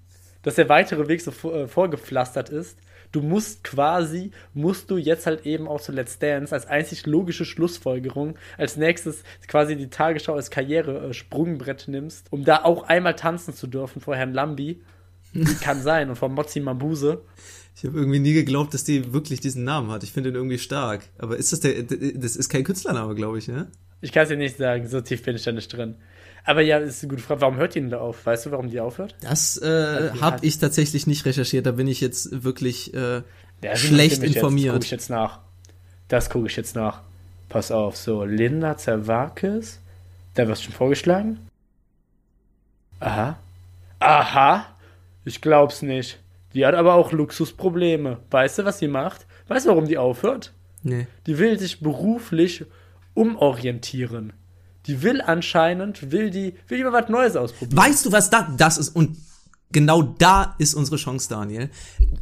dass 0.43 0.55
der 0.55 0.69
weitere 0.69 1.07
Weg 1.07 1.21
so 1.21 1.31
äh, 1.51 1.67
vorgepflastert 1.67 2.49
ist. 2.49 2.77
Du 3.11 3.21
musst 3.21 3.63
quasi, 3.63 4.31
musst 4.55 4.89
du 4.89 4.97
jetzt 4.97 5.27
halt 5.27 5.45
eben 5.45 5.67
auch 5.67 5.79
zu 5.79 5.91
Let's 5.91 6.17
Dance 6.17 6.53
als 6.53 6.65
einzig 6.65 7.05
logische 7.05 7.45
Schlussfolgerung 7.45 8.35
als 8.57 8.75
nächstes 8.75 9.23
quasi 9.47 9.75
die 9.75 9.89
Tagesschau 9.89 10.33
als 10.33 10.49
Karriere-Sprungbrett 10.49 11.87
nimmst, 11.87 12.25
um 12.31 12.43
da 12.43 12.63
auch 12.63 12.87
einmal 12.87 13.15
tanzen 13.15 13.53
zu 13.53 13.67
dürfen 13.67 14.01
vor 14.01 14.15
Herrn 14.15 14.33
Lambi. 14.33 14.81
kann 15.61 15.81
sein. 15.81 16.09
Und 16.09 16.15
vor 16.15 16.29
Mozzi 16.29 16.59
Mambuse. 16.59 17.21
Ich 17.75 17.83
habe 17.85 17.97
irgendwie 17.97 18.19
nie 18.19 18.33
geglaubt, 18.33 18.73
dass 18.73 18.83
die 18.83 19.13
wirklich 19.13 19.39
diesen 19.41 19.63
Namen 19.63 19.91
hat. 19.91 20.03
Ich 20.03 20.11
finde 20.11 20.29
ihn 20.29 20.35
irgendwie 20.35 20.59
stark. 20.59 21.01
Aber 21.17 21.37
ist 21.37 21.51
das 21.51 21.59
der, 21.61 21.83
das 21.83 22.35
ist 22.35 22.49
kein 22.49 22.63
Künstlername, 22.63 23.15
glaube 23.15 23.39
ich, 23.39 23.47
ne? 23.47 23.67
Ich 24.01 24.11
kann 24.11 24.23
es 24.23 24.29
dir 24.29 24.37
nicht 24.37 24.57
sagen, 24.57 24.87
so 24.87 25.01
tief 25.01 25.23
bin 25.23 25.35
ich 25.35 25.43
da 25.43 25.51
nicht 25.51 25.71
drin. 25.73 25.95
Aber 26.45 26.61
ja, 26.61 26.77
ist 26.77 27.01
eine 27.03 27.09
gute 27.09 27.23
Frage. 27.23 27.41
Warum 27.41 27.55
hört 27.55 27.73
die 27.73 27.79
denn 27.79 27.89
da 27.89 27.99
auf? 27.99 28.25
Weißt 28.25 28.45
du, 28.45 28.51
warum 28.51 28.69
die 28.69 28.79
aufhört? 28.79 29.15
Das 29.21 29.57
äh, 29.61 29.65
Also 29.65 30.21
habe 30.21 30.45
ich 30.45 30.59
tatsächlich 30.59 31.07
nicht 31.07 31.25
recherchiert. 31.25 31.65
Da 31.65 31.71
bin 31.71 31.87
ich 31.87 32.01
jetzt 32.01 32.43
wirklich 32.43 32.93
äh, 32.93 33.21
Ja, 33.63 33.75
schlecht 33.75 34.21
mich 34.21 34.31
Jetzt. 34.31 34.35
Das 34.35 34.35
informiert. 34.35 34.73
gucke 34.73 34.85
ich 34.85 34.91
jetzt 34.91 35.09
nach. 35.09 35.39
Das 36.09 36.29
gucke 36.29 36.47
ich 36.47 36.55
jetzt 36.57 36.75
nach. 36.75 37.01
Pass 37.49 37.71
auf, 37.71 37.95
so, 37.97 38.25
Linda 38.25 38.77
Zerwakis. 38.77 39.79
Da 40.33 40.47
wirst 40.47 40.61
du 40.63 40.65
schon 40.65 40.73
vorgeschlagen? 40.73 41.39
Aha. 42.99 43.37
Aha. 43.99 44.65
Ich 45.25 45.39
glaub's 45.41 45.81
nicht. 45.81 46.19
Die 46.53 46.65
hat 46.65 46.75
aber 46.75 46.93
auch 46.93 47.11
Luxusprobleme. 47.11 48.19
Weißt 48.29 48.59
du, 48.59 48.65
was 48.65 48.79
sie 48.79 48.87
macht? 48.87 49.25
Weißt 49.47 49.65
du, 49.65 49.69
warum 49.69 49.85
die 49.85 49.97
aufhört? 49.97 50.53
nee. 50.83 51.07
Die 51.25 51.37
will 51.39 51.57
sich 51.57 51.79
beruflich 51.79 52.65
umorientieren. 53.13 54.33
Die 54.85 55.01
will 55.01 55.21
anscheinend, 55.21 56.11
will 56.11 56.29
die, 56.29 56.55
will 56.67 56.77
die 56.77 56.83
mal 56.83 56.93
was 56.93 57.09
Neues 57.09 57.35
ausprobieren. 57.35 57.77
Weißt 57.77 58.05
du, 58.05 58.11
was 58.11 58.29
da, 58.29 58.53
das 58.57 58.77
ist? 58.77 58.89
Und 58.89 59.17
genau 59.71 60.01
da 60.01 60.55
ist 60.57 60.73
unsere 60.73 60.97
Chance, 60.97 61.29
Daniel. 61.29 61.69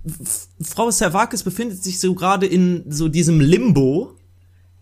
F 0.05 0.47
Frau 0.61 0.91
Servakis 0.91 1.43
befindet 1.43 1.83
sich 1.83 1.99
so 1.99 2.13
gerade 2.13 2.45
in 2.45 2.83
so 2.89 3.07
diesem 3.07 3.39
Limbo, 3.39 4.15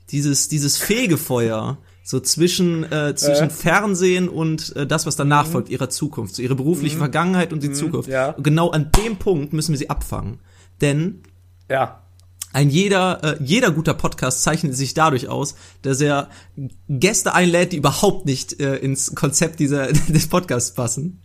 dieses, 0.10 0.50
dieses 0.50 0.78
Fegefeuer, 0.78 1.78
so 2.10 2.20
zwischen, 2.20 2.92
äh, 2.92 3.14
zwischen 3.16 3.50
Äh. 3.50 3.52
Fernsehen 3.52 4.30
und 4.30 4.76
äh, 4.76 4.88
das, 4.88 5.06
was 5.06 5.16
danach 5.16 5.46
folgt, 5.46 5.70
ihrer 5.70 5.90
Zukunft, 5.92 6.34
so 6.34 6.42
ihre 6.42 6.56
berufliche 6.56 6.98
Vergangenheit 6.98 7.54
und 7.54 7.62
die 7.62 7.72
Zukunft. 7.72 8.10
ja. 8.10 8.32
Und 8.32 8.44
genau 8.44 8.72
an 8.72 8.90
dem 8.98 9.18
Punkt 9.18 9.54
müssen 9.54 9.74
wir 9.74 9.78
sie 9.78 9.92
abfangen. 9.92 10.40
Denn 10.82 11.22
Ja. 11.70 12.02
ein 12.52 12.72
jeder, 12.72 13.24
äh, 13.24 13.38
jeder 13.44 13.70
guter 13.70 13.94
Podcast 13.94 14.42
zeichnet 14.42 14.76
sich 14.76 14.96
dadurch 14.96 15.28
aus, 15.28 15.54
dass 15.84 16.02
er 16.02 16.30
Gäste 16.90 17.36
einlädt, 17.36 17.74
die 17.74 17.78
überhaupt 17.78 18.26
nicht 18.26 18.60
äh, 18.60 18.78
ins 18.78 19.14
Konzept 19.14 19.60
dieser, 19.60 19.92
des 20.08 20.28
Podcasts 20.30 20.74
passen. 20.74 21.22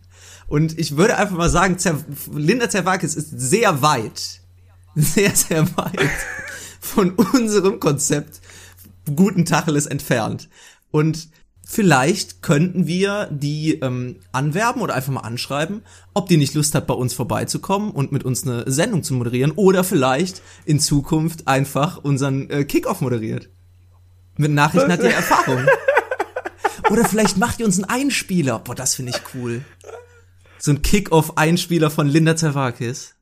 Und 0.47 0.77
ich 0.77 0.97
würde 0.97 1.17
einfach 1.17 1.35
mal 1.35 1.49
sagen, 1.49 1.79
Zer 1.79 1.97
Linda 2.31 2.69
Zerwakis 2.69 3.15
ist 3.15 3.31
sehr 3.31 3.81
weit, 3.81 4.41
sehr, 4.93 5.35
sehr 5.35 5.65
weit 5.77 5.97
von 6.79 7.09
unserem 7.33 7.79
Konzept 7.79 8.39
guten 9.15 9.45
Tacheles 9.45 9.87
entfernt. 9.87 10.47
Und 10.95 11.27
vielleicht 11.61 12.41
könnten 12.41 12.87
wir 12.87 13.27
die 13.29 13.79
ähm, 13.81 14.21
anwerben 14.31 14.81
oder 14.81 14.93
einfach 14.93 15.11
mal 15.11 15.19
anschreiben, 15.19 15.81
ob 16.13 16.29
die 16.29 16.37
nicht 16.37 16.53
Lust 16.53 16.73
hat, 16.73 16.87
bei 16.87 16.93
uns 16.93 17.13
vorbeizukommen 17.13 17.91
und 17.91 18.13
mit 18.13 18.23
uns 18.23 18.47
eine 18.47 18.63
Sendung 18.71 19.03
zu 19.03 19.13
moderieren 19.13 19.51
oder 19.51 19.83
vielleicht 19.83 20.41
in 20.63 20.79
Zukunft 20.79 21.49
einfach 21.49 21.97
unseren 21.97 22.49
äh, 22.49 22.63
Kickoff 22.63 23.01
moderiert. 23.01 23.49
Mit 24.37 24.53
Nachrichten 24.53 24.89
hat 24.89 25.03
die 25.03 25.07
Erfahrung. 25.07 25.65
Oder 26.89 27.03
vielleicht 27.03 27.37
macht 27.37 27.59
ihr 27.59 27.65
uns 27.65 27.77
einen 27.77 27.89
Einspieler. 27.89 28.59
Boah, 28.59 28.75
das 28.75 28.95
finde 28.95 29.13
ich 29.13 29.21
cool. 29.33 29.63
So 30.59 30.71
ein 30.71 30.81
Kick-Off-Einspieler 30.81 31.89
von 31.89 32.07
Linda 32.07 32.35
Zerwakis. 32.35 33.14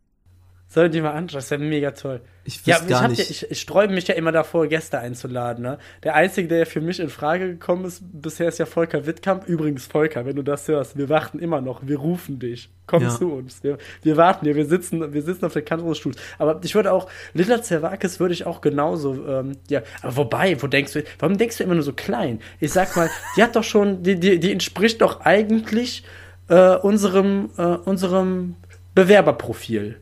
Sollen 0.73 0.91
die 0.91 1.01
mal 1.01 1.11
anschauen, 1.11 1.37
das 1.37 1.51
wäre 1.51 1.61
mega 1.61 1.91
toll. 1.91 2.21
Ich 2.45 2.65
ja, 2.65 2.79
ich, 2.81 2.87
gar 2.87 3.07
nicht. 3.07 3.19
Ja, 3.19 3.25
ich, 3.29 3.51
ich 3.51 3.61
sträube 3.61 3.93
mich 3.93 4.07
ja 4.07 4.15
immer 4.15 4.31
davor, 4.31 4.65
Gäste 4.65 4.97
einzuladen. 4.97 5.63
Ne? 5.63 5.77
Der 6.01 6.15
Einzige, 6.15 6.47
der 6.47 6.65
für 6.65 6.81
mich 6.81 6.99
in 6.99 7.09
Frage 7.09 7.47
gekommen 7.47 7.85
ist, 7.85 8.01
bisher 8.11 8.47
ist 8.47 8.57
ja 8.57 8.65
Volker 8.65 9.05
Wittkamp. 9.05 9.47
Übrigens, 9.47 9.85
Volker, 9.85 10.25
wenn 10.25 10.35
du 10.35 10.41
das 10.41 10.67
hörst, 10.67 10.97
wir 10.97 11.09
warten 11.09 11.37
immer 11.37 11.61
noch, 11.61 11.81
wir 11.85 11.99
rufen 11.99 12.39
dich. 12.39 12.71
Komm 12.87 13.03
Ja. 13.03 13.09
zu 13.09 13.31
uns. 13.31 13.63
Wir, 13.63 13.77
wir 14.01 14.17
warten 14.17 14.45
hier, 14.45 14.55
wir 14.55 14.65
sitzen, 14.65 15.13
wir 15.13 15.21
sitzen 15.21 15.45
auf 15.45 15.53
der 15.53 15.61
Kante 15.61 15.83
unseres 15.83 15.99
Stuhls. 15.99 16.17
Aber 16.39 16.59
ich 16.63 16.73
würde 16.73 16.91
auch, 16.91 17.07
Lilla 17.35 17.61
Zerwakis 17.61 18.19
würde 18.19 18.33
ich 18.33 18.47
auch 18.47 18.59
genauso, 18.59 19.27
ähm, 19.27 19.51
ja, 19.69 19.83
aber 20.01 20.17
wobei, 20.17 20.59
wo 20.59 20.65
denkst 20.65 20.93
du, 20.93 21.03
warum 21.19 21.37
denkst 21.37 21.59
du 21.59 21.63
immer 21.65 21.75
nur 21.75 21.83
so 21.83 21.93
klein? 21.93 22.41
Ich 22.59 22.73
sag 22.73 22.95
mal, 22.95 23.11
die 23.37 23.43
hat 23.43 23.55
doch 23.55 23.63
schon, 23.63 24.01
die, 24.01 24.19
die, 24.19 24.39
die 24.39 24.51
entspricht 24.51 25.01
doch 25.03 25.21
eigentlich 25.21 26.03
äh, 26.49 26.75
unserem, 26.77 27.51
äh, 27.59 27.61
unserem 27.61 28.55
Bewerberprofil. 28.95 29.99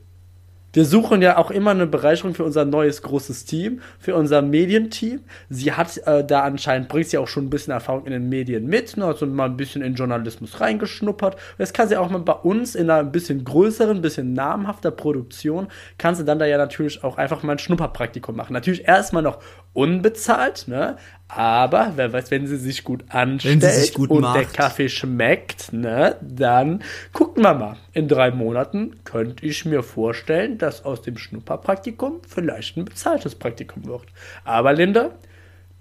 Wir 0.74 0.86
suchen 0.86 1.22
ja 1.22 1.38
auch 1.38 1.52
immer 1.52 1.72
eine 1.72 1.86
Bereicherung 1.86 2.34
für 2.34 2.46
unser 2.46 2.64
neues 2.64 3.02
großes 3.02 3.44
Team, 3.44 3.82
für 4.00 4.16
unser 4.16 4.42
Medienteam. 4.42 5.20
Sie 5.50 5.74
hat 5.74 5.98
äh, 6.08 6.24
da 6.26 6.44
anscheinend, 6.44 6.88
bringt 6.88 7.08
sie 7.08 7.18
auch 7.18 7.28
schon 7.28 7.46
ein 7.46 7.50
bisschen 7.50 7.74
Erfahrung 7.74 8.06
in 8.06 8.14
den 8.14 8.30
Medien 8.30 8.68
mit, 8.68 8.96
ne, 8.96 9.06
also 9.06 9.26
mal 9.26 9.46
ein 9.46 9.58
bisschen 9.58 9.82
in 9.82 9.96
Journalismus 9.96 10.62
reingeschnuppert. 10.62 11.36
Jetzt 11.58 11.74
kann 11.74 11.90
sie 11.90 11.98
auch 11.98 12.10
mal 12.10 12.20
bei 12.20 12.34
uns 12.34 12.76
in 12.76 12.90
einer 12.90 13.02
ein 13.02 13.12
bisschen 13.12 13.44
größeren, 13.44 13.98
ein 13.98 14.02
bisschen 14.02 14.32
namhafter 14.34 14.92
Produktion, 14.92 15.68
kann 15.98 16.16
sie 16.16 16.24
dann 16.24 16.40
da 16.40 16.46
ja 16.46 16.58
natürlich 16.58 17.04
auch 17.04 17.18
einfach 17.18 17.44
mal 17.44 17.54
ein 17.54 17.60
Schnupperpraktikum 17.60 18.38
machen. 18.38 18.54
Natürlich 18.54 18.88
erstmal 18.88 19.24
noch 19.24 19.40
unbezahlt, 19.74 20.68
ne? 20.68 20.98
Aber 21.28 21.94
wer 21.96 22.12
weiß, 22.12 22.30
wenn 22.30 22.46
sie 22.46 22.58
sich 22.58 22.84
gut 22.84 23.06
anstellt 23.08 23.64
sich 23.64 23.94
gut 23.94 24.10
und 24.10 24.22
der 24.22 24.42
macht. 24.42 24.54
Kaffee 24.54 24.90
schmeckt, 24.90 25.72
ne, 25.72 26.18
dann 26.22 26.84
gucken 27.14 27.44
wir 27.44 27.54
mal. 27.54 27.78
In 27.94 28.10
drei 28.10 28.32
Monaten 28.32 28.98
könnte 29.06 29.46
ich 29.46 29.64
mir 29.64 29.82
vorstellen, 29.82 30.58
dass 30.58 30.84
aus 30.84 31.02
dem 31.02 31.18
Schnupperpraktikum 31.18 32.20
vielleicht 32.28 32.76
ein 32.76 32.84
bezahltes 32.84 33.36
Praktikum 33.36 33.86
wird. 33.86 34.08
Aber 34.44 34.74
Linda, 34.74 35.12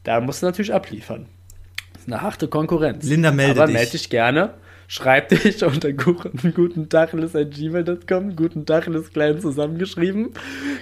da 0.05 0.21
musst 0.21 0.43
du 0.43 0.47
natürlich 0.47 0.73
abliefern. 0.73 1.27
Das 1.95 2.03
ist 2.03 2.09
eine 2.13 2.23
harte 2.23 2.47
Konkurrenz. 2.47 3.05
Linda, 3.05 3.33
melde 3.33 3.61
Aber 3.61 3.67
dich. 3.67 3.75
melde 3.75 3.91
dich 3.91 4.09
gerne. 4.09 4.55
Schreib 4.93 5.29
dich 5.29 5.63
unter 5.65 5.93
guten, 5.93 6.53
guten 6.57 6.89
gmail.com, 6.89 8.35
guten 8.35 8.67
Tacheles 8.67 9.13
klein 9.13 9.41
zusammengeschrieben. 9.41 10.31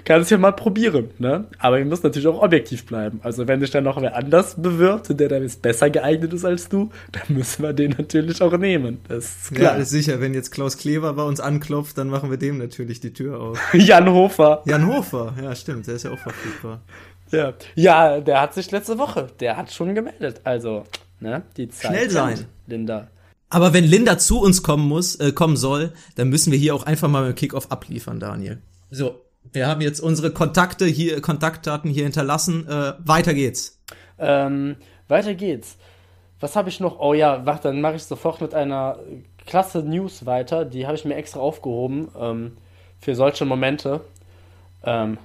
Kannst 0.06 0.30
ja 0.30 0.38
mal 0.38 0.52
probieren, 0.52 1.10
ne? 1.18 1.44
Aber 1.58 1.78
ihr 1.78 1.84
müsst 1.84 2.04
natürlich 2.04 2.26
auch 2.26 2.42
objektiv 2.42 2.86
bleiben. 2.86 3.20
Also 3.22 3.46
wenn 3.46 3.60
sich 3.60 3.70
dann 3.70 3.84
noch 3.84 4.00
wer 4.00 4.16
anders 4.16 4.54
bewirbt, 4.56 5.20
der 5.20 5.28
da 5.28 5.36
jetzt 5.36 5.60
besser 5.60 5.90
geeignet 5.90 6.32
ist 6.32 6.46
als 6.46 6.70
du, 6.70 6.88
dann 7.12 7.36
müssen 7.36 7.62
wir 7.62 7.74
den 7.74 7.96
natürlich 7.98 8.40
auch 8.40 8.56
nehmen. 8.56 9.02
Das 9.08 9.26
ist 9.26 9.50
Ja, 9.50 9.56
klar. 9.58 9.76
ist 9.76 9.90
sicher, 9.90 10.22
wenn 10.22 10.32
jetzt 10.32 10.52
Klaus 10.52 10.78
Kleber 10.78 11.12
bei 11.12 11.24
uns 11.24 11.38
anklopft, 11.38 11.98
dann 11.98 12.08
machen 12.08 12.30
wir 12.30 12.38
dem 12.38 12.56
natürlich 12.56 13.00
die 13.00 13.12
Tür 13.12 13.38
auf. 13.38 13.60
Jan 13.74 14.08
Hofer. 14.10 14.62
Jan 14.64 14.86
Hofer, 14.86 15.34
ja 15.42 15.54
stimmt, 15.54 15.86
der 15.86 15.96
ist 15.96 16.04
ja 16.04 16.12
auch 16.12 16.18
verfügbar. 16.18 16.80
Ja. 17.30 17.52
ja, 17.74 18.20
der 18.20 18.40
hat 18.40 18.54
sich 18.54 18.70
letzte 18.70 18.96
Woche, 18.96 19.26
der 19.38 19.58
hat 19.58 19.70
schon 19.70 19.94
gemeldet. 19.94 20.40
Also, 20.44 20.84
ne, 21.20 21.42
die 21.58 21.68
Zeit. 21.68 21.90
Schnell 21.90 22.10
sein. 22.10 22.46
Linda. 22.66 23.08
Aber 23.50 23.72
wenn 23.72 23.84
Linda 23.84 24.18
zu 24.18 24.40
uns 24.40 24.62
kommen 24.62 24.86
muss, 24.86 25.16
äh, 25.16 25.32
kommen 25.32 25.56
soll, 25.56 25.92
dann 26.16 26.28
müssen 26.28 26.52
wir 26.52 26.58
hier 26.58 26.74
auch 26.74 26.84
einfach 26.84 27.08
mal 27.08 27.22
beim 27.24 27.34
Kickoff 27.34 27.70
abliefern, 27.70 28.20
Daniel. 28.20 28.58
So, 28.90 29.20
wir 29.52 29.66
haben 29.66 29.80
jetzt 29.80 30.00
unsere 30.00 30.30
Kontakte 30.32 30.84
hier, 30.86 31.20
Kontaktdaten 31.22 31.90
hier 31.90 32.04
hinterlassen. 32.04 32.68
Äh, 32.68 32.92
weiter 32.98 33.32
geht's. 33.34 33.78
Ähm, 34.18 34.76
weiter 35.08 35.34
geht's. 35.34 35.76
Was 36.40 36.56
habe 36.56 36.68
ich 36.68 36.78
noch? 36.80 37.00
Oh 37.00 37.14
ja, 37.14 37.46
warte, 37.46 37.68
dann 37.68 37.80
mache 37.80 37.96
ich 37.96 38.04
sofort 38.04 38.40
mit 38.40 38.54
einer 38.54 38.98
klasse 39.46 39.78
News 39.78 40.26
weiter. 40.26 40.64
Die 40.66 40.86
habe 40.86 40.96
ich 40.96 41.04
mir 41.06 41.14
extra 41.16 41.40
aufgehoben 41.40 42.08
ähm, 42.20 42.56
für 43.00 43.14
solche 43.14 43.44
Momente. 43.46 44.02
Ähm, 44.84 45.16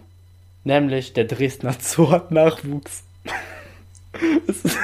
nämlich 0.63 1.12
der 1.13 1.25
Dresdner 1.25 1.75
Zoo 1.79 2.09
hat 2.09 2.31
Nachwuchs. 2.31 3.03
das, 4.47 4.57
ist- 4.63 4.77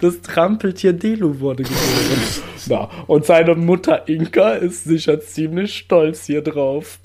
das 0.00 0.20
Trampeltier 0.22 0.92
Delu 0.94 1.40
wurde 1.40 1.62
geboren. 1.62 1.80
Ja, 2.66 2.90
und 3.06 3.24
seine 3.24 3.54
Mutter 3.54 4.08
Inka 4.08 4.52
ist 4.52 4.84
sicher 4.84 5.20
ziemlich 5.20 5.76
stolz 5.76 6.26
hier 6.26 6.42
drauf. 6.42 6.98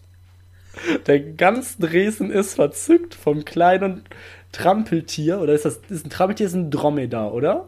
Der 1.06 1.20
ganz 1.20 1.78
Dresden 1.78 2.32
ist 2.32 2.56
verzückt 2.56 3.14
vom 3.14 3.46
kleinen 3.46 4.04
Trampeltier. 4.52 5.40
Oder 5.40 5.54
ist 5.54 5.66
das 5.66 5.82
ist 5.90 6.06
ein 6.06 6.10
Trampeltier? 6.10 6.48
Ist 6.48 6.54
ein 6.54 6.72
Dromedar, 6.72 7.34
oder? 7.34 7.68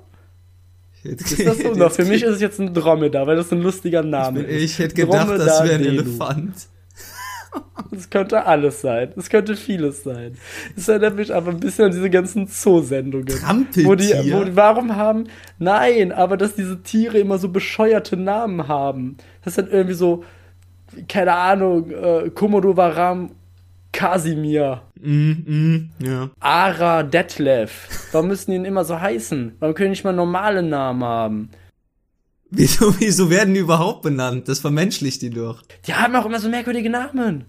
Jetzt, 1.03 1.33
Ist 1.33 1.45
das 1.45 1.59
so? 1.59 1.73
Na, 1.75 1.89
für 1.89 2.05
mich 2.05 2.23
ist 2.23 2.35
es 2.35 2.41
jetzt 2.41 2.59
ein 2.59 2.73
Dromedar, 2.73 3.27
weil 3.27 3.35
das 3.35 3.51
ein 3.51 3.61
lustiger 3.61 4.03
Name 4.03 4.41
ist. 4.41 4.63
ich 4.63 4.79
hätte 4.79 4.95
gedacht, 4.95 5.29
das 5.29 5.45
Dromedar 5.45 5.63
wäre 5.65 5.75
ein. 5.75 5.85
Elefant. 5.85 6.67
Das 7.91 8.09
könnte 8.09 8.45
alles 8.45 8.81
sein. 8.81 9.11
Das 9.15 9.29
könnte 9.29 9.55
vieles 9.55 10.03
sein. 10.03 10.35
Das 10.75 10.87
erinnert 10.87 11.15
mich 11.15 11.33
aber 11.33 11.51
ein 11.51 11.59
bisschen 11.59 11.85
an 11.85 11.91
diese 11.91 12.09
ganzen 12.09 12.47
Zoo-Sendungen. 12.47 13.27
Wo 13.85 13.93
die, 13.95 14.05
wo, 14.33 14.43
die- 14.43 14.55
warum 14.55 14.95
haben, 14.95 15.25
nein, 15.59 16.11
aber 16.11 16.37
dass 16.37 16.55
diese 16.55 16.81
Tiere 16.81 17.19
immer 17.19 17.37
so 17.37 17.49
bescheuerte 17.49 18.17
Namen 18.17 18.67
haben. 18.67 19.17
Das 19.43 19.57
ist 19.57 19.65
dann 19.67 19.71
irgendwie 19.71 19.93
so, 19.95 20.23
keine 21.07 21.33
Ahnung, 21.33 21.91
äh, 21.91 22.29
Komodo 22.31 22.75
Varam 22.77 23.31
Kasimir, 23.91 24.81
Mm, 24.99 25.31
mm, 25.45 25.89
ja. 25.99 26.29
Ara 26.39 27.03
Detlef. 27.03 27.89
Warum 28.13 28.29
müssen 28.29 28.51
die 28.51 28.57
denn 28.57 28.65
immer 28.65 28.85
so 28.85 28.99
heißen? 28.99 29.55
Warum 29.59 29.75
können 29.75 29.87
die 29.87 29.91
nicht 29.91 30.03
mal 30.05 30.13
normale 30.13 30.63
Namen 30.63 31.03
haben? 31.03 31.49
Wieso, 32.55 32.99
wieso 32.99 33.29
werden 33.31 33.55
die 33.55 33.61
überhaupt 33.61 34.03
benannt? 34.03 34.47
Das 34.47 34.59
vermenschlicht 34.59 35.23
die 35.23 35.31
doch. 35.31 35.63
Die 35.87 35.93
haben 35.93 36.15
auch 36.15 36.25
immer 36.25 36.39
so 36.39 36.49
merkwürdige 36.49 36.89
Namen. 36.89 37.45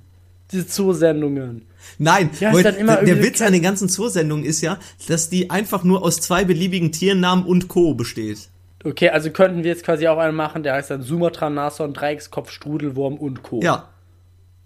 Diese 0.51 0.67
Zoosendungen. 0.67 1.67
Nein, 1.99 2.31
Ja, 2.41 2.51
immer 2.51 2.97
der, 2.97 3.23
Witz 3.23 3.43
an 3.43 3.53
den 3.53 3.63
ganzen 3.63 3.89
Zoosendungen 3.89 4.45
ist 4.45 4.63
ja, 4.63 4.79
dass 5.09 5.29
die 5.29 5.51
einfach 5.51 5.85
nur 5.85 6.03
aus 6.03 6.21
zwei 6.21 6.45
beliebigen 6.45 6.91
Tiernamen 6.91 7.45
und 7.45 7.69
Co. 7.69 7.95
besteht. 7.95 8.49
Okay, 8.83 9.11
also 9.11 9.31
könnten 9.31 9.63
wir 9.63 9.71
jetzt 9.71 9.85
quasi 9.85 10.07
auch 10.09 10.19
einen 10.19 10.37
machen, 10.37 10.63
der 10.63 10.75
heißt 10.75 10.91
dann 10.91 11.03
Sumatra, 11.03 11.51
Nashorn, 11.51 11.95
Dreieckskopf, 11.95 12.51
Strudelwurm 12.51 13.17
und 13.17 13.43
Co. 13.43 13.61
Ja. 13.63 13.91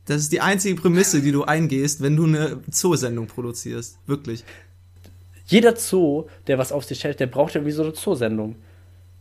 Das 0.07 0.23
ist 0.23 0.33
die 0.33 0.41
einzige 0.41 0.81
Prämisse, 0.81 1.21
die 1.21 1.33
du 1.33 1.45
eingehst, 1.45 2.01
wenn 2.01 2.17
du 2.17 2.25
eine 2.25 2.61
Zoosendung 2.71 3.27
produzierst. 3.27 3.99
Wirklich. 4.07 4.45
Jeder 5.47 5.77
Zoo, 5.77 6.27
der 6.47 6.59
was 6.59 6.73
auf 6.73 6.85
sich 6.85 7.05
hält, 7.05 7.21
der 7.21 7.27
braucht 7.27 7.55
irgendwie 7.55 7.73
so 7.73 7.83
eine 7.83 7.93
Zoosendung. 7.93 8.57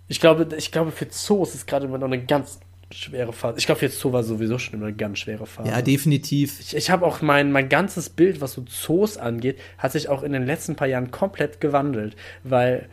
Ich 0.08 0.20
glaube, 0.20 0.48
ich 0.58 0.72
glaube, 0.72 0.92
für 0.92 1.10
Zoos 1.10 1.56
ist 1.56 1.68
gerade 1.68 1.86
immer 1.86 1.98
noch 1.98 2.08
eine 2.08 2.24
ganz 2.24 2.60
schwere 2.92 3.34
Phase. 3.34 3.58
Ich 3.58 3.66
glaube, 3.66 3.80
für 3.80 3.90
Zoo 3.90 4.14
war 4.14 4.24
sowieso 4.24 4.58
schon 4.58 4.76
immer 4.76 4.88
eine 4.88 4.96
ganz 4.96 5.20
schwere 5.20 5.46
Phase. 5.46 5.70
Ja, 5.70 5.82
definitiv. 5.82 6.60
Ich, 6.60 6.76
ich 6.76 6.90
habe 6.90 7.06
auch 7.06 7.22
mein, 7.22 7.52
mein 7.52 7.70
ganzes 7.70 8.10
Bild, 8.10 8.40
was 8.40 8.54
so 8.54 8.64
Zoos 8.64 9.18
angeht, 9.18 9.60
hat 9.78 9.92
sich 9.92 10.10
auch 10.10 10.24
in 10.24 10.32
den 10.32 10.46
letzten 10.46 10.76
paar 10.76 10.88
Jahren 10.88 11.12
komplett 11.12 11.60
gewandelt. 11.60 12.16
Weil, 12.44 12.88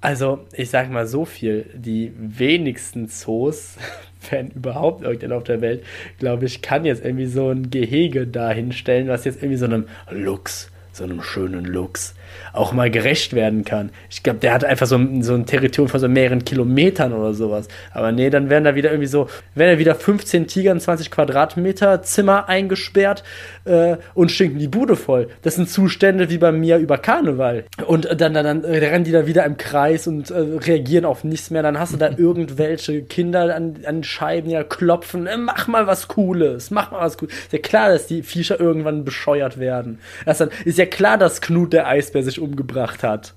also, 0.00 0.44
ich 0.52 0.70
sag 0.70 0.90
mal 0.90 1.06
so 1.06 1.24
viel, 1.24 1.66
die 1.74 2.12
wenigsten 2.16 3.08
Zoos, 3.08 3.76
wenn 4.30 4.48
überhaupt 4.50 5.02
irgendeiner 5.02 5.36
auf 5.36 5.44
der 5.44 5.60
Welt, 5.60 5.82
glaube 6.18 6.46
ich, 6.46 6.62
kann 6.62 6.84
jetzt 6.84 7.04
irgendwie 7.04 7.26
so 7.26 7.50
ein 7.50 7.70
Gehege 7.70 8.26
dahinstellen, 8.26 9.08
was 9.08 9.24
jetzt 9.24 9.42
irgendwie 9.42 9.58
so 9.58 9.66
einem 9.66 9.88
Luchs, 10.10 10.70
so 10.92 11.04
einem 11.04 11.22
schönen 11.22 11.64
Luchs, 11.64 12.14
auch 12.52 12.72
mal 12.72 12.90
gerecht 12.90 13.34
werden 13.34 13.64
kann. 13.64 13.90
Ich 14.10 14.22
glaube, 14.22 14.38
der 14.40 14.52
hat 14.54 14.64
einfach 14.64 14.86
so, 14.86 14.96
ein- 14.96 15.22
so 15.22 15.34
ein 15.34 15.46
Territorium 15.46 15.88
von 15.90 16.00
so 16.00 16.08
mehreren 16.08 16.44
Kilometern 16.44 17.12
oder 17.12 17.34
sowas. 17.34 17.68
Aber 17.92 18.12
nee, 18.12 18.30
dann 18.30 18.50
werden 18.50 18.64
da 18.64 18.74
wieder 18.74 18.90
irgendwie 18.90 19.08
so, 19.08 19.28
werden 19.54 19.72
da 19.74 19.78
wieder 19.78 19.94
15 19.94 20.46
Tiger 20.46 20.72
in 20.72 20.80
20 20.80 21.10
Quadratmeter 21.10 22.02
Zimmer 22.02 22.48
eingesperrt 22.48 23.22
äh, 23.64 23.96
und 24.14 24.30
stinken 24.30 24.58
die 24.58 24.68
Bude 24.68 24.96
voll. 24.96 25.28
Das 25.42 25.56
sind 25.56 25.68
Zustände 25.70 26.30
wie 26.30 26.38
bei 26.38 26.52
mir 26.52 26.78
über 26.78 26.98
Karneval. 26.98 27.64
Und 27.86 28.06
dann, 28.20 28.34
dann, 28.34 28.44
dann 28.44 28.64
äh, 28.64 28.78
rennen 28.78 29.04
die 29.04 29.12
da 29.12 29.26
wieder 29.26 29.44
im 29.44 29.56
Kreis 29.56 30.06
und 30.06 30.30
äh, 30.30 30.34
reagieren 30.38 31.04
auf 31.04 31.24
nichts 31.24 31.50
mehr. 31.50 31.62
Dann 31.62 31.78
hast 31.78 31.92
du 31.92 31.96
da 31.98 32.10
irgendwelche 32.16 33.02
Kinder 33.02 33.54
an, 33.54 33.76
an 33.86 34.02
Scheiben 34.04 34.50
ja 34.50 34.62
klopfen. 34.64 35.26
Äh, 35.26 35.36
mach 35.36 35.66
mal 35.68 35.86
was 35.86 36.08
Cooles, 36.08 36.70
mach 36.70 36.90
mal 36.90 37.00
was 37.00 37.18
Cooles. 37.18 37.34
Ist 37.34 37.52
ja 37.52 37.58
klar, 37.58 37.88
dass 37.90 38.06
die 38.06 38.22
Viecher 38.22 38.58
irgendwann 38.60 39.04
bescheuert 39.04 39.58
werden. 39.58 39.98
Das 40.24 40.38
dann, 40.38 40.50
ist 40.64 40.78
ja 40.78 40.86
klar, 40.86 41.18
dass 41.18 41.40
Knut 41.40 41.72
der 41.72 41.86
Eisbär 41.88 42.15
sich 42.22 42.40
umgebracht 42.40 43.02
hat. 43.02 43.34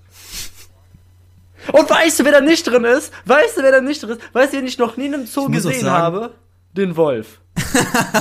Und 1.74 1.90
weißt 1.90 2.20
du, 2.20 2.26
wer 2.26 2.32
da 2.32 2.42
nicht 2.42 2.66
drin 2.66 2.86
ist? 2.86 3.12
Weißt 3.26 3.58
du, 3.58 3.64
wer 3.64 3.72
da 3.72 3.82
nicht 3.82 4.02
drin 4.02 4.12
ist? 4.12 4.22
Weißt 4.34 4.54
du, 4.54 4.58
wen 4.58 4.66
ich 4.66 4.78
noch 4.78 4.98
nie 4.98 5.08
in 5.08 5.14
einem 5.14 5.26
Zoo 5.28 5.50
gesehen 5.50 5.90
habe? 5.90 6.32
Den 6.76 6.96
Wolf. 6.96 7.40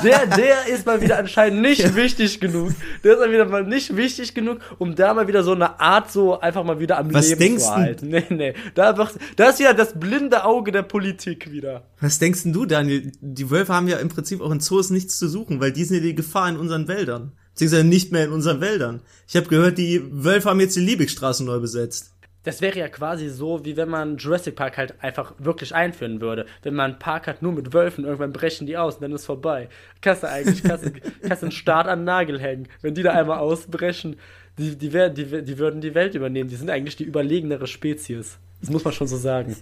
Der, 0.03 0.27
der 0.27 0.67
ist 0.67 0.87
mal 0.87 1.01
wieder 1.01 1.19
anscheinend 1.19 1.63
nicht 1.63 1.95
wichtig 1.97 2.41
genug. 2.41 2.73
Der 3.05 3.15
ist 3.15 3.21
mal 3.21 3.31
wieder 3.31 3.45
mal 3.45 3.65
nicht 3.65 3.97
wichtig 3.97 4.35
genug, 4.35 4.59
um 4.79 4.95
da 4.95 5.15
mal 5.15 5.29
wieder 5.29 5.43
so 5.43 5.53
eine 5.53 5.81
Art 5.81 6.11
so 6.11 6.41
einfach 6.41 6.65
mal 6.65 6.81
wieder 6.81 6.99
am 6.99 7.13
Was 7.13 7.29
Leben 7.29 7.39
denkst 7.39 7.65
zu 7.65 7.75
halten. 7.75 8.09
Nee, 8.09 8.25
nee. 8.31 8.55
Da, 8.75 8.97
wird, 8.97 9.17
da 9.37 9.51
ist 9.51 9.59
wieder 9.59 9.75
das 9.75 9.99
blinde 9.99 10.45
Auge 10.45 10.73
der 10.73 10.83
Politik 10.83 11.51
wieder. 11.51 11.85
Was 12.01 12.19
denkst 12.19 12.45
denn 12.45 12.53
du, 12.53 12.67
Daniel? 12.67 13.13
Die 13.21 13.51
Wölfe 13.51 13.75
haben 13.75 13.89
ja 13.89 13.99
im 13.99 14.09
Prinzip 14.09 14.41
auch 14.41 14.51
in 14.51 14.61
Zoos 14.61 14.91
nichts 14.91 15.19
zu 15.19 15.29
suchen, 15.29 15.61
weil 15.61 15.73
die 15.73 15.85
sind 15.85 15.99
ja 15.99 16.03
die 16.03 16.15
Gefahr 16.15 16.49
in 16.49 16.57
unseren 16.57 16.89
Wäldern. 16.89 17.33
Beziehungsweise 17.53 17.85
nicht 17.85 18.13
mehr 18.13 18.25
in 18.25 18.33
unseren 18.33 18.61
Wäldern. 18.61 19.01
Ich 19.27 19.37
habe 19.37 19.49
gehört, 19.49 19.79
die 19.79 20.03
Wölfe 20.11 20.49
haben 20.49 20.61
jetzt 20.61 20.77
die 20.77 20.81
Liebigstraße 20.81 21.45
neu 21.45 21.59
besetzt. 21.59 22.13
Das 22.45 22.61
wäre 22.61 22.79
ja 22.79 22.89
quasi 22.89 23.29
so, 23.29 23.65
wie 23.65 23.77
wenn 23.77 23.89
man 23.89 24.17
Jurassic 24.17 24.55
Park 24.55 24.79
halt 24.79 25.03
einfach 25.03 25.35
wirklich 25.39 25.75
einführen 25.75 26.21
würde. 26.21 26.47
Wenn 26.63 26.75
man 26.75 26.93
einen 26.93 26.99
Park 26.99 27.27
hat 27.27 27.43
nur 27.43 27.53
mit 27.53 27.73
Wölfen, 27.73 28.05
irgendwann 28.05 28.33
brechen 28.33 28.67
die 28.67 28.77
aus 28.77 28.97
und 28.97 29.03
dann 29.03 29.13
ist 29.13 29.27
vorbei. 29.27 29.69
Kannst 30.01 30.23
du 30.23 30.29
eigentlich, 30.29 30.63
kannst 30.63 30.87
du, 30.87 30.93
kannst 31.27 31.43
einen 31.43 31.53
Start 31.53 31.89
an 31.89 32.01
den 32.01 32.05
Nagel 32.05 32.41
hängen. 32.41 32.69
Wenn 32.81 32.95
die 32.95 33.03
da 33.03 33.13
einmal 33.13 33.39
ausbrechen, 33.39 34.17
die, 34.57 34.77
die, 34.77 34.93
wär, 34.93 35.11
die, 35.11 35.45
die 35.45 35.59
würden 35.59 35.81
die 35.81 35.95
Welt 35.95 36.15
übernehmen. 36.15 36.49
Die 36.49 36.57
sind 36.57 36.71
eigentlich 36.71 36.97
die 36.97 37.05
überlegenere 37.05 37.67
Spezies. 37.67 38.39
Das 38.61 38.71
muss 38.71 38.85
man 38.85 38.93
schon 38.93 39.09
so 39.09 39.17
sagen. 39.17 39.57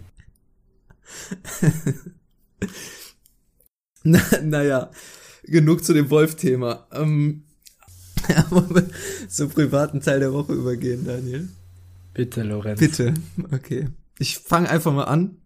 Na, 4.02 4.20
naja, 4.42 4.90
genug 5.44 5.84
zu 5.84 5.92
dem 5.92 6.10
Wolf-Thema. 6.10 6.86
Ähm, 6.92 7.44
wollen 8.50 8.74
wir 8.74 8.88
zum 9.28 9.50
privaten 9.50 10.00
Teil 10.00 10.20
der 10.20 10.32
Woche 10.32 10.52
übergehen, 10.52 11.04
Daniel? 11.04 11.48
Bitte, 12.16 12.42
Lorenz. 12.44 12.80
Bitte, 12.80 13.12
okay. 13.52 13.90
Ich 14.18 14.38
fange 14.38 14.70
einfach 14.70 14.92
mal 14.92 15.04
an. 15.04 15.36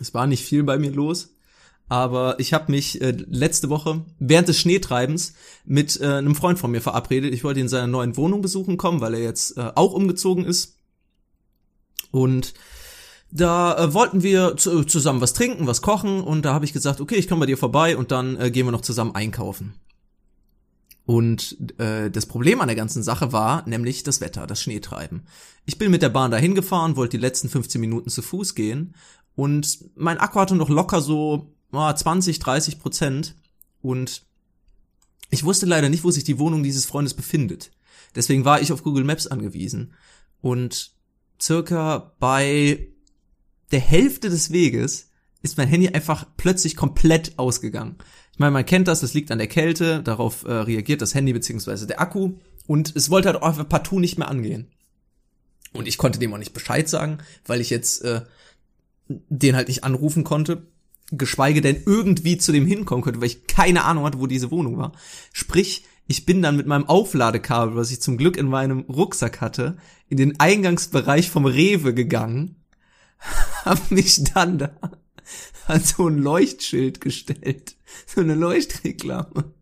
Es 0.00 0.12
war 0.12 0.26
nicht 0.26 0.44
viel 0.44 0.64
bei 0.64 0.78
mir 0.78 0.90
los, 0.90 1.36
aber 1.88 2.40
ich 2.40 2.52
habe 2.52 2.72
mich 2.72 3.00
äh, 3.00 3.12
letzte 3.12 3.68
Woche 3.68 4.04
während 4.18 4.48
des 4.48 4.58
Schneetreibens 4.58 5.34
mit 5.64 6.00
äh, 6.00 6.06
einem 6.06 6.34
Freund 6.34 6.58
von 6.58 6.72
mir 6.72 6.80
verabredet. 6.80 7.32
Ich 7.32 7.44
wollte 7.44 7.60
ihn 7.60 7.66
in 7.66 7.68
seiner 7.68 7.86
neuen 7.86 8.16
Wohnung 8.16 8.42
besuchen 8.42 8.76
kommen, 8.76 9.00
weil 9.00 9.14
er 9.14 9.22
jetzt 9.22 9.56
äh, 9.56 9.70
auch 9.76 9.92
umgezogen 9.92 10.44
ist. 10.44 10.76
Und 12.10 12.54
da 13.30 13.78
äh, 13.78 13.94
wollten 13.94 14.24
wir 14.24 14.56
zu, 14.56 14.82
zusammen 14.82 15.20
was 15.20 15.34
trinken, 15.34 15.68
was 15.68 15.82
kochen 15.82 16.20
und 16.20 16.44
da 16.44 16.52
habe 16.52 16.64
ich 16.64 16.72
gesagt, 16.72 17.00
okay, 17.00 17.14
ich 17.14 17.28
komme 17.28 17.40
bei 17.40 17.46
dir 17.46 17.58
vorbei 17.58 17.96
und 17.96 18.10
dann 18.10 18.36
äh, 18.40 18.50
gehen 18.50 18.66
wir 18.66 18.72
noch 18.72 18.80
zusammen 18.80 19.14
einkaufen. 19.14 19.74
Und 21.06 21.58
äh, 21.78 22.10
das 22.10 22.26
Problem 22.26 22.60
an 22.60 22.68
der 22.68 22.76
ganzen 22.76 23.02
Sache 23.02 23.32
war 23.32 23.68
nämlich 23.68 24.04
das 24.04 24.20
Wetter, 24.20 24.46
das 24.46 24.62
Schneetreiben. 24.62 25.26
Ich 25.66 25.76
bin 25.76 25.90
mit 25.90 26.02
der 26.02 26.08
Bahn 26.08 26.30
dahin 26.30 26.54
gefahren, 26.54 26.96
wollte 26.96 27.18
die 27.18 27.22
letzten 27.22 27.48
15 27.48 27.80
Minuten 27.80 28.08
zu 28.08 28.22
Fuß 28.22 28.54
gehen 28.54 28.94
und 29.34 29.78
mein 29.96 30.18
Akku 30.18 30.40
hatte 30.40 30.54
noch 30.54 30.70
locker 30.70 31.02
so 31.02 31.54
oh, 31.72 31.92
20, 31.92 32.38
30 32.38 32.78
Prozent 32.78 33.34
und 33.82 34.22
ich 35.30 35.44
wusste 35.44 35.66
leider 35.66 35.90
nicht, 35.90 36.04
wo 36.04 36.10
sich 36.10 36.24
die 36.24 36.38
Wohnung 36.38 36.62
dieses 36.62 36.86
Freundes 36.86 37.12
befindet. 37.12 37.70
Deswegen 38.14 38.44
war 38.44 38.62
ich 38.62 38.72
auf 38.72 38.82
Google 38.82 39.04
Maps 39.04 39.26
angewiesen 39.26 39.92
und 40.40 40.92
circa 41.40 42.14
bei 42.18 42.88
der 43.72 43.80
Hälfte 43.80 44.30
des 44.30 44.52
Weges 44.52 45.10
ist 45.42 45.58
mein 45.58 45.68
Handy 45.68 45.88
einfach 45.88 46.26
plötzlich 46.38 46.76
komplett 46.76 47.38
ausgegangen. 47.38 47.96
Ich 48.34 48.40
meine, 48.40 48.50
man 48.50 48.66
kennt 48.66 48.88
das, 48.88 48.98
das 48.98 49.14
liegt 49.14 49.30
an 49.30 49.38
der 49.38 49.46
Kälte, 49.46 50.02
darauf 50.02 50.44
äh, 50.44 50.50
reagiert 50.50 51.00
das 51.00 51.14
Handy 51.14 51.32
beziehungsweise 51.32 51.86
der 51.86 52.00
Akku 52.00 52.32
und 52.66 52.96
es 52.96 53.08
wollte 53.08 53.28
halt 53.28 53.40
auch 53.40 53.46
einfach 53.46 53.68
partout 53.68 54.00
nicht 54.00 54.18
mehr 54.18 54.28
angehen. 54.28 54.66
Und 55.72 55.86
ich 55.86 55.98
konnte 55.98 56.18
dem 56.18 56.34
auch 56.34 56.38
nicht 56.38 56.52
Bescheid 56.52 56.88
sagen, 56.88 57.18
weil 57.46 57.60
ich 57.60 57.70
jetzt 57.70 58.02
äh, 58.02 58.22
den 59.06 59.54
halt 59.54 59.68
nicht 59.68 59.84
anrufen 59.84 60.24
konnte, 60.24 60.66
geschweige 61.12 61.60
denn 61.60 61.84
irgendwie 61.86 62.36
zu 62.36 62.50
dem 62.50 62.66
hinkommen 62.66 63.04
könnte, 63.04 63.20
weil 63.20 63.28
ich 63.28 63.46
keine 63.46 63.84
Ahnung 63.84 64.02
hatte, 64.04 64.18
wo 64.18 64.26
diese 64.26 64.50
Wohnung 64.50 64.78
war. 64.78 64.90
Sprich, 65.32 65.84
ich 66.08 66.26
bin 66.26 66.42
dann 66.42 66.56
mit 66.56 66.66
meinem 66.66 66.88
Aufladekabel, 66.88 67.76
was 67.76 67.92
ich 67.92 68.02
zum 68.02 68.16
Glück 68.16 68.36
in 68.36 68.48
meinem 68.48 68.80
Rucksack 68.80 69.42
hatte, 69.42 69.76
in 70.08 70.16
den 70.16 70.40
Eingangsbereich 70.40 71.30
vom 71.30 71.46
Rewe 71.46 71.94
gegangen, 71.94 72.56
hab 73.64 73.92
mich 73.92 74.24
dann 74.24 74.58
da 74.58 74.70
an 75.66 75.82
so 75.82 76.08
ein 76.08 76.18
Leuchtschild 76.18 77.00
gestellt. 77.00 77.76
So 78.06 78.20
eine 78.20 78.34
Leuchtreklame, 78.34 79.52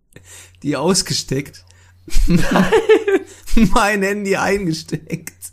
die 0.63 0.77
ausgesteckt, 0.77 1.65
mein 3.75 4.03
Handy 4.03 4.37
eingesteckt. 4.37 5.53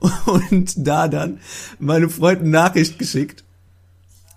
Und 0.26 0.74
da 0.76 1.08
dann 1.08 1.40
meinem 1.78 2.10
Freund 2.10 2.40
eine 2.40 2.50
Nachricht 2.50 2.98
geschickt, 2.98 3.44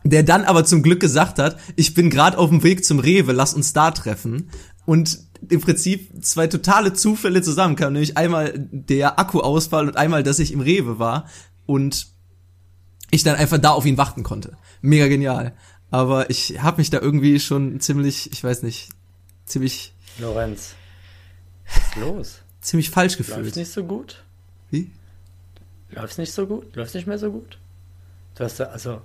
der 0.03 0.23
dann 0.23 0.45
aber 0.45 0.65
zum 0.65 0.81
Glück 0.81 0.99
gesagt 0.99 1.39
hat, 1.39 1.59
ich 1.75 1.93
bin 1.93 2.09
gerade 2.09 2.37
auf 2.37 2.49
dem 2.49 2.63
Weg 2.63 2.83
zum 2.85 2.99
Rewe, 2.99 3.33
lass 3.33 3.53
uns 3.53 3.73
da 3.73 3.91
treffen. 3.91 4.49
Und 4.85 5.19
im 5.49 5.61
Prinzip 5.61 6.23
zwei 6.23 6.47
totale 6.47 6.93
Zufälle 6.93 7.41
zusammenkamen, 7.41 7.93
nämlich 7.93 8.17
einmal 8.17 8.53
der 8.55 9.19
Akkuausfall 9.19 9.87
und 9.87 9.97
einmal, 9.97 10.23
dass 10.23 10.39
ich 10.39 10.51
im 10.51 10.61
Rewe 10.61 10.97
war. 10.99 11.27
Und 11.65 12.07
ich 13.11 13.23
dann 13.23 13.35
einfach 13.35 13.59
da 13.59 13.71
auf 13.71 13.85
ihn 13.85 13.97
warten 13.97 14.23
konnte. 14.23 14.57
Mega 14.81 15.07
genial. 15.07 15.53
Aber 15.91 16.29
ich 16.29 16.61
habe 16.61 16.77
mich 16.77 16.89
da 16.89 16.99
irgendwie 16.99 17.39
schon 17.39 17.79
ziemlich, 17.79 18.31
ich 18.31 18.43
weiß 18.43 18.63
nicht, 18.63 18.89
ziemlich. 19.45 19.93
Lorenz, 20.17 20.73
was 21.65 21.83
ist 21.83 21.95
los? 21.97 22.41
Ziemlich 22.61 22.89
falsch 22.89 23.17
gefühlt. 23.17 23.39
Läuft's 23.39 23.57
nicht 23.57 23.71
so 23.71 23.83
gut? 23.83 24.23
Wie? 24.69 24.91
Läuft's 25.89 26.17
nicht 26.17 26.31
so 26.31 26.47
gut? 26.47 26.75
Läuft's 26.75 26.93
nicht 26.93 27.07
mehr 27.07 27.17
so 27.17 27.31
gut? 27.31 27.57
Du 28.35 28.45
hast 28.45 28.59
da, 28.59 28.65
also, 28.65 29.01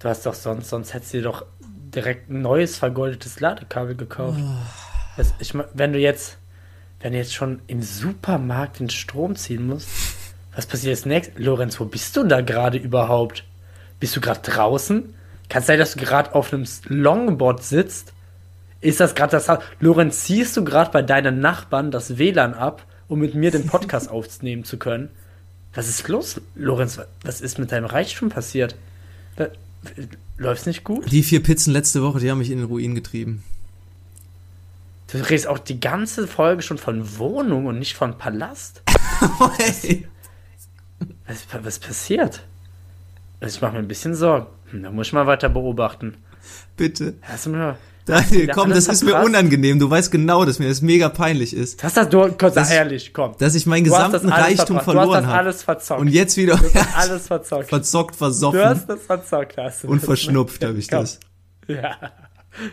du 0.00 0.08
hast 0.08 0.26
doch 0.26 0.34
sonst, 0.34 0.68
sonst 0.68 0.92
hättest 0.92 1.12
du 1.12 1.18
dir 1.18 1.24
doch 1.24 1.46
direkt 1.60 2.30
ein 2.30 2.42
neues 2.42 2.76
vergoldetes 2.76 3.38
Ladekabel 3.38 3.94
gekauft. 3.94 4.40
Oh. 4.42 4.56
Das, 5.16 5.34
ich, 5.38 5.54
wenn 5.74 5.92
du 5.92 5.98
jetzt, 5.98 6.38
wenn 7.00 7.12
du 7.12 7.18
jetzt 7.18 7.34
schon 7.34 7.62
im 7.68 7.82
Supermarkt 7.82 8.80
den 8.80 8.90
Strom 8.90 9.36
ziehen 9.36 9.66
musst, 9.66 9.88
was 10.60 10.66
passiert 10.66 10.90
jetzt 10.90 11.06
nächstes? 11.06 11.42
Lorenz, 11.42 11.80
wo 11.80 11.86
bist 11.86 12.14
du 12.18 12.22
da 12.22 12.42
gerade 12.42 12.76
überhaupt? 12.76 13.44
Bist 13.98 14.14
du 14.14 14.20
gerade 14.20 14.42
draußen? 14.42 15.14
Kann 15.48 15.60
es 15.60 15.66
sein, 15.66 15.78
dass 15.78 15.94
du 15.94 16.00
gerade 16.00 16.34
auf 16.34 16.52
einem 16.52 16.66
Longboard 16.86 17.64
sitzt? 17.64 18.12
Ist 18.82 19.00
das 19.00 19.14
gerade 19.14 19.30
das 19.30 19.48
Haus? 19.48 19.60
Lorenz, 19.80 20.24
ziehst 20.24 20.54
du 20.58 20.62
gerade 20.62 20.90
bei 20.90 21.00
deinen 21.00 21.40
Nachbarn 21.40 21.90
das 21.90 22.18
WLAN 22.18 22.52
ab, 22.52 22.84
um 23.08 23.20
mit 23.20 23.34
mir 23.34 23.50
den 23.50 23.64
Podcast 23.64 24.10
aufnehmen 24.10 24.64
zu 24.64 24.76
können? 24.76 25.08
Was 25.72 25.88
ist 25.88 26.06
los, 26.08 26.42
Lorenz? 26.54 27.00
Was 27.22 27.40
ist 27.40 27.58
mit 27.58 27.72
deinem 27.72 27.86
Reichtum 27.86 28.28
passiert? 28.28 28.74
Läuft's 30.36 30.66
nicht 30.66 30.84
gut? 30.84 31.10
Die 31.10 31.22
vier 31.22 31.42
Pizzen 31.42 31.72
letzte 31.72 32.02
Woche, 32.02 32.20
die 32.20 32.30
haben 32.30 32.36
mich 32.36 32.50
in 32.50 32.58
den 32.58 32.66
Ruin 32.66 32.94
getrieben. 32.94 33.42
Du 35.10 35.16
redest 35.16 35.46
auch 35.46 35.58
die 35.58 35.80
ganze 35.80 36.28
Folge 36.28 36.60
schon 36.60 36.76
von 36.76 37.16
Wohnung 37.16 37.64
und 37.64 37.78
nicht 37.78 37.96
von 37.96 38.18
Palast. 38.18 38.82
was, 41.30 41.64
was 41.64 41.78
passiert? 41.78 42.42
Also 43.40 43.56
ich 43.56 43.62
mache 43.62 43.72
mir 43.72 43.78
ein 43.78 43.88
bisschen 43.88 44.14
Sorgen. 44.14 44.46
Hm, 44.70 44.82
da 44.82 44.90
muss 44.90 45.08
ich 45.08 45.12
mal 45.12 45.26
weiter 45.26 45.48
beobachten. 45.48 46.16
Bitte. 46.76 47.14
Hast 47.22 47.46
du 47.46 47.50
mir, 47.50 47.76
Daniel, 48.06 48.48
komm, 48.48 48.70
das 48.70 48.88
ist 48.88 49.04
mir 49.04 49.16
unangenehm. 49.22 49.78
Du 49.78 49.88
weißt 49.88 50.10
genau, 50.10 50.44
dass 50.44 50.58
mir 50.58 50.68
das 50.68 50.80
mega 50.82 51.08
peinlich 51.08 51.54
ist. 51.54 51.82
hast 51.84 51.96
das 51.96 52.08
du, 52.08 52.28
kurz 52.32 52.54
Das- 52.54 52.70
ehrlich, 52.70 53.12
komm. 53.12 53.34
Dass 53.38 53.54
ich 53.54 53.66
meinen 53.66 53.84
Du 53.84 53.90
das 53.90 54.06
gesamten 54.06 54.28
Reichtum 54.30 54.80
verbracht. 54.80 54.86
Du 54.86 54.88
hast 54.88 54.94
verloren 54.94 55.22
das 55.22 55.26
habe. 55.26 55.38
alles 55.38 55.62
verzockt. 55.62 56.00
Und 56.00 56.08
jetzt 56.08 56.36
wieder 56.36 56.56
Du 56.56 56.74
hast 56.74 56.96
alles 56.96 57.26
verzockt. 57.26 57.68
verzockt, 57.68 58.14
Du 58.14 58.18
versoffen 58.18 58.60
hast 58.64 58.88
das 58.88 59.02
verzockt, 59.02 59.56
hast 59.58 59.84
du. 59.84 59.88
und 59.88 60.00
verschnupft 60.00 60.64
habe 60.64 60.78
ich 60.78 60.88
Komm. 60.88 61.00
das. 61.00 61.20
Ja. 61.68 61.96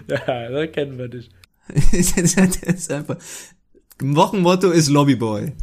Ja, 0.10 0.50
da 0.50 0.65
kennen 0.67 0.98
wir 0.98 1.08
dich. 1.08 1.30
das 1.91 2.17
ist 2.17 2.91
einfach. 2.91 3.17
Wochenmotto 4.02 4.72
ist 4.72 4.89
Lobbyboy. 4.89 5.54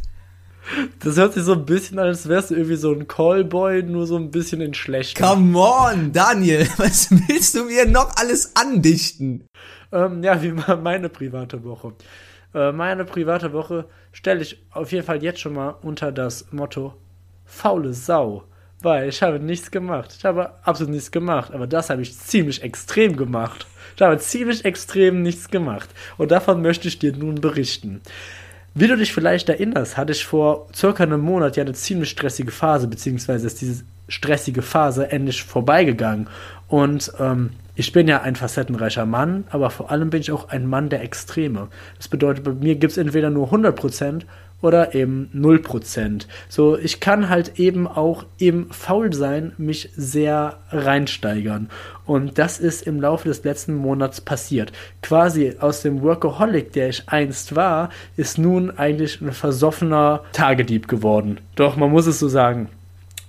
Das 0.99 1.17
hört 1.17 1.33
sich 1.33 1.43
so 1.43 1.53
ein 1.53 1.65
bisschen 1.65 1.99
an, 1.99 2.07
als 2.07 2.27
wärst 2.27 2.51
du 2.51 2.55
irgendwie 2.55 2.75
so 2.75 2.91
ein 2.91 3.07
Callboy, 3.07 3.83
nur 3.83 4.07
so 4.07 4.17
ein 4.17 4.31
bisschen 4.31 4.61
in 4.61 4.73
schlecht. 4.73 5.17
Come 5.17 5.57
on, 5.57 6.11
Daniel, 6.11 6.67
was 6.77 7.09
willst 7.11 7.55
du 7.55 7.65
mir 7.65 7.85
noch 7.85 8.15
alles 8.17 8.55
andichten? 8.55 9.45
Ähm, 9.91 10.23
ja, 10.23 10.41
wie 10.41 10.51
meine 10.51 11.09
private 11.09 11.63
Woche? 11.63 11.93
Äh, 12.53 12.71
meine 12.71 13.05
private 13.05 13.53
Woche 13.53 13.85
stelle 14.11 14.41
ich 14.41 14.65
auf 14.71 14.91
jeden 14.91 15.05
Fall 15.05 15.21
jetzt 15.21 15.39
schon 15.39 15.53
mal 15.53 15.75
unter 15.81 16.11
das 16.11 16.51
Motto 16.51 16.93
faule 17.45 17.93
Sau. 17.93 18.45
Weil 18.81 19.09
ich 19.09 19.21
habe 19.23 19.39
nichts 19.39 19.71
gemacht. 19.71 20.13
Ich 20.17 20.25
habe 20.25 20.51
absolut 20.63 20.93
nichts 20.93 21.11
gemacht. 21.11 21.53
Aber 21.53 21.65
das 21.65 21.89
habe 21.89 22.01
ich 22.01 22.17
ziemlich 22.17 22.61
extrem 22.61 23.15
gemacht. 23.15 23.65
Ich 23.95 24.01
habe 24.01 24.17
ziemlich 24.17 24.65
extrem 24.65 25.21
nichts 25.21 25.49
gemacht. 25.49 25.89
Und 26.17 26.31
davon 26.31 26.61
möchte 26.61 26.87
ich 26.87 26.99
dir 26.99 27.15
nun 27.15 27.35
berichten. 27.35 28.01
Wie 28.77 28.87
du 28.87 28.97
dich 28.97 29.13
vielleicht 29.13 29.47
erinnerst, 29.47 29.95
hatte 29.95 30.11
ich 30.11 30.25
vor 30.25 30.67
circa 30.75 31.03
einem 31.03 31.21
Monat 31.21 31.55
ja 31.55 31.63
eine 31.63 31.71
ziemlich 31.71 32.09
stressige 32.09 32.51
Phase, 32.51 32.89
beziehungsweise 32.89 33.47
ist 33.47 33.61
diese 33.61 33.85
stressige 34.09 34.61
Phase 34.61 35.09
endlich 35.11 35.43
vorbeigegangen. 35.43 36.27
Und 36.67 37.09
ähm, 37.17 37.51
ich 37.75 37.93
bin 37.93 38.09
ja 38.09 38.21
ein 38.21 38.35
facettenreicher 38.35 39.05
Mann, 39.05 39.45
aber 39.49 39.69
vor 39.69 39.91
allem 39.91 40.09
bin 40.09 40.19
ich 40.19 40.33
auch 40.33 40.49
ein 40.49 40.67
Mann 40.67 40.89
der 40.89 41.03
Extreme. 41.03 41.69
Das 41.95 42.09
bedeutet, 42.09 42.43
bei 42.43 42.51
mir 42.51 42.75
gibt 42.75 42.91
es 42.91 42.97
entweder 42.97 43.29
nur 43.29 43.49
100% 43.49 44.23
oder 44.65 44.95
eben 44.95 45.29
0%. 45.33 46.25
So, 46.49 46.75
ich 46.77 46.99
kann 46.99 47.29
halt 47.29 47.59
eben 47.59 47.87
auch 47.87 48.25
im 48.39 48.71
Faulsein 48.71 49.53
mich 49.57 49.91
sehr 49.95 50.57
reinsteigern. 50.71 51.69
Und 52.05 52.39
das 52.39 52.59
ist 52.59 52.85
im 52.87 52.99
Laufe 52.99 53.27
des 53.27 53.43
letzten 53.43 53.75
Monats 53.75 54.21
passiert. 54.21 54.71
Quasi 55.03 55.55
aus 55.59 55.83
dem 55.83 56.01
Workaholic, 56.01 56.73
der 56.73 56.89
ich 56.89 57.07
einst 57.07 57.55
war, 57.55 57.89
ist 58.17 58.39
nun 58.39 58.71
eigentlich 58.71 59.21
ein 59.21 59.31
versoffener 59.31 60.23
Tagedieb 60.31 60.87
geworden. 60.87 61.39
Doch, 61.55 61.75
man 61.75 61.91
muss 61.91 62.07
es 62.07 62.19
so 62.19 62.27
sagen. 62.27 62.69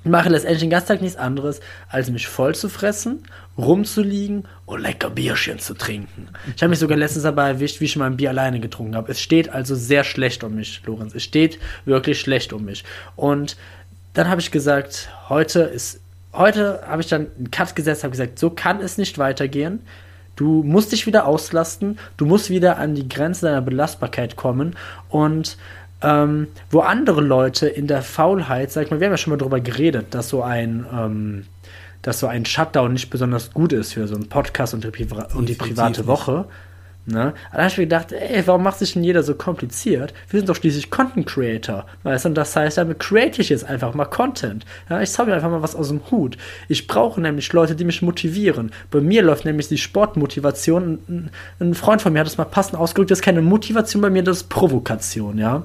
Mache 0.07 0.28
letztendlich 0.28 0.61
den 0.61 0.70
ganzen 0.70 0.88
Tag 0.88 1.02
nichts 1.02 1.16
anderes, 1.16 1.61
als 1.88 2.11
mich 2.11 2.28
voll 2.28 2.54
zu 2.54 2.68
fressen, 2.68 3.24
rumzuliegen 3.59 4.46
und 4.64 4.80
lecker 4.80 5.11
Bierchen 5.11 5.59
zu 5.59 5.74
trinken. 5.74 6.28
Ich 6.54 6.62
habe 6.62 6.70
mich 6.70 6.78
sogar 6.78 6.96
letztens 6.96 7.24
dabei 7.24 7.48
erwischt, 7.48 7.80
wie 7.80 7.86
ich 7.86 7.96
mal 7.96 8.07
ein 8.07 8.16
Bier 8.16 8.30
alleine 8.30 8.61
getrunken 8.61 8.96
habe. 8.96 9.12
Es 9.12 9.20
steht 9.20 9.48
also 9.48 9.74
sehr 9.74 10.04
schlecht 10.04 10.44
um 10.44 10.54
mich, 10.54 10.82
Lorenz. 10.86 11.14
Es 11.14 11.22
steht 11.22 11.59
wirklich 11.84 12.20
schlecht 12.20 12.52
um 12.52 12.64
mich. 12.64 12.84
Und 13.16 13.57
dann 14.14 14.28
habe 14.28 14.40
ich 14.40 14.50
gesagt, 14.50 15.11
heute 15.28 15.61
ist, 15.61 16.00
heute 16.32 16.82
habe 16.86 17.02
ich 17.02 17.09
dann 17.09 17.26
einen 17.36 17.50
Cut 17.50 17.76
gesetzt, 17.76 18.02
habe 18.02 18.12
gesagt, 18.12 18.38
so 18.38 18.50
kann 18.50 18.80
es 18.80 18.98
nicht 18.98 19.18
weitergehen. 19.18 19.80
Du 20.36 20.62
musst 20.62 20.92
dich 20.92 21.07
wieder 21.07 21.26
auslasten, 21.26 21.98
du 22.18 22.26
musst 22.26 22.50
wieder 22.50 22.76
an 22.76 22.94
die 22.94 23.09
Grenze 23.09 23.46
deiner 23.46 23.62
Belastbarkeit 23.62 24.36
kommen 24.36 24.76
und 25.09 25.57
ähm, 26.03 26.49
wo 26.70 26.80
andere 26.80 27.20
Leute 27.20 27.68
in 27.68 27.86
der 27.86 28.03
Faulheit, 28.03 28.70
sag 28.70 28.84
ich 28.84 28.90
mal, 28.90 29.01
wir 29.01 29.07
haben 29.07 29.12
ja 29.12 29.16
schon 29.16 29.32
mal 29.32 29.38
darüber 29.38 29.61
geredet, 29.61 30.14
dass 30.14 30.28
so 30.28 30.42
ein, 30.42 30.86
ähm, 30.92 31.47
dass 32.03 32.20
so 32.20 32.26
ein 32.26 32.44
Shutdown 32.44 32.92
nicht 32.92 33.11
besonders 33.11 33.53
gut 33.53 33.72
ist 33.72 33.94
für 33.94 34.07
so 34.07 34.14
einen 34.14 34.28
Podcast 34.28 34.74
und 34.74 34.84
die, 34.84 34.90
Priva 34.90 35.28
und 35.34 35.49
die 35.49 35.55
private 35.55 36.03
nicht. 36.03 36.09
Ne? 37.07 37.34
Da 37.52 37.59
habe 37.59 37.68
ich 37.68 37.78
mir 37.78 37.84
gedacht, 37.84 38.11
ey, 38.11 38.44
warum 38.46 38.64
macht 38.64 38.78
sich 38.78 38.94
denn 38.94 39.04
jeder 39.04 39.22
so 39.22 39.36
kompliziert? 39.36 40.12
Wir 40.28 40.40
sind 40.40 40.48
doch 40.48 40.57
schließlich 40.57 40.90
Content 40.90 41.26
Creator. 41.26 41.86
Weißt 42.02 42.24
du, 42.24 42.30
und 42.30 42.34
das 42.34 42.57
heißt, 42.57 42.78
damit 42.78 42.98
create 42.98 43.38
ich 43.38 43.48
jetzt 43.48 43.64
einfach 43.64 43.94
mal 43.94 44.07
Content. 44.07 44.66
Ja, 44.90 45.00
ich 45.00 45.11
zauber 45.11 45.32
einfach 45.32 45.50
mal 45.50 45.62
was 45.62 45.76
aus 45.76 45.88
dem 45.88 46.00
Hut. 46.11 46.36
Ich 46.68 46.88
brauche 46.88 47.20
nämlich 47.20 47.52
Leute, 47.52 47.76
die 47.76 47.84
mich 47.84 48.02
motivieren. 48.02 48.72
Bei 48.90 49.00
mir 49.00 49.22
läuft 49.22 49.44
nämlich 49.44 49.68
die 49.68 49.78
Sportmotivation. 49.78 50.98
Ein, 51.09 51.30
ein 51.61 51.74
Freund 51.74 52.02
von 52.02 52.12
mir 52.12 52.20
hat 52.20 52.26
das 52.26 52.38
mal 52.38 52.44
passend 52.44 52.76
ausgedrückt, 52.76 53.12
das 53.12 53.20
ist 53.20 53.24
keine 53.24 53.42
Motivation 53.42 54.02
bei 54.02 54.11
mir, 54.11 54.24
das 54.24 54.38
ist 54.38 54.48
Provokation, 54.48 55.38
ja. 55.38 55.62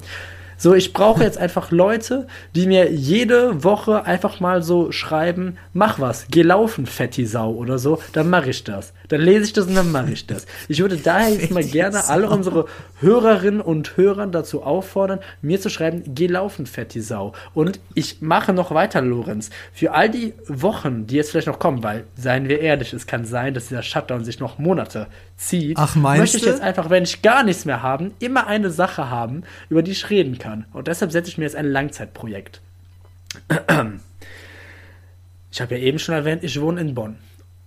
So, 0.61 0.75
ich 0.75 0.93
brauche 0.93 1.23
jetzt 1.23 1.39
einfach 1.39 1.71
Leute, 1.71 2.27
die 2.53 2.67
mir 2.67 2.91
jede 2.91 3.63
Woche 3.63 4.05
einfach 4.05 4.39
mal 4.39 4.61
so 4.61 4.91
schreiben, 4.91 5.57
mach 5.73 5.99
was, 5.99 6.27
geh 6.29 6.43
laufen, 6.43 6.85
Fetti 6.85 7.25
Sau 7.25 7.49
oder 7.49 7.79
so, 7.79 7.99
dann 8.13 8.29
mache 8.29 8.51
ich 8.51 8.63
das. 8.63 8.93
Dann 9.12 9.20
lese 9.20 9.43
ich 9.43 9.53
das 9.53 9.68
und 9.68 9.76
dann 9.76 9.91
mache 9.91 10.12
ich 10.12 10.26
das. 10.26 10.45
Ich 10.70 10.80
würde 10.80 10.95
daher 10.95 11.30
jetzt 11.34 11.51
mal 11.51 11.64
gerne 11.64 12.07
alle 12.07 12.30
unsere 12.30 12.68
Hörerinnen 13.01 13.59
und 13.59 13.97
Hörer 13.97 14.26
dazu 14.28 14.64
auffordern, 14.64 15.20
mir 15.41 15.59
zu 15.59 15.70
schreiben, 15.70 16.03
geh 16.07 16.28
laufen, 16.28 16.66
Fetti 16.66 17.01
Sau. 17.01 17.34
Und 17.53 17.82
ich 17.93 18.22
mache 18.22 18.53
noch 18.53 18.72
weiter, 18.72 19.01
Lorenz. 19.01 19.49
Für 19.74 19.91
all 19.91 20.09
die 20.09 20.34
Wochen, 20.47 21.07
die 21.07 21.16
jetzt 21.16 21.32
vielleicht 21.32 21.47
noch 21.47 21.59
kommen, 21.59 21.84
weil, 21.84 22.05
seien 22.16 22.47
wir 22.47 22.62
ehrlich, 22.62 22.93
es 22.93 23.05
kann 23.05 23.26
sein, 23.26 23.53
dass 23.53 23.68
dieser 23.68 23.84
Shutdown 23.84 24.24
sich 24.24 24.39
noch 24.39 24.59
Monate 24.59 25.07
zieht, 25.36 25.78
Ach, 25.78 25.93
möchte 25.97 26.38
ich 26.38 26.45
jetzt 26.45 26.62
einfach, 26.62 26.89
wenn 26.89 27.03
ich 27.03 27.22
gar 27.22 27.43
nichts 27.43 27.66
mehr 27.66 27.84
habe, 27.84 28.12
immer 28.20 28.47
eine 28.47 28.70
Sache 28.70 29.09
haben, 29.09 29.43
über 29.68 29.84
die 29.84 29.91
ich 29.91 30.09
reden 30.09 30.38
kann. 30.38 30.66
Und 30.72 30.88
deshalb 30.88 31.12
setze 31.12 31.30
ich 31.30 31.38
mir 31.38 31.43
jetzt 31.43 31.57
ein 31.57 31.66
Langzeitprojekt. 31.66 32.62
Ich 35.53 35.59
habe 35.59 35.76
ja 35.76 35.82
eben 35.82 35.99
schon 35.99 36.16
erwähnt, 36.16 36.45
ich 36.45 36.62
wohne 36.62 36.80
in 36.80 36.95
Bonn. 36.95 37.18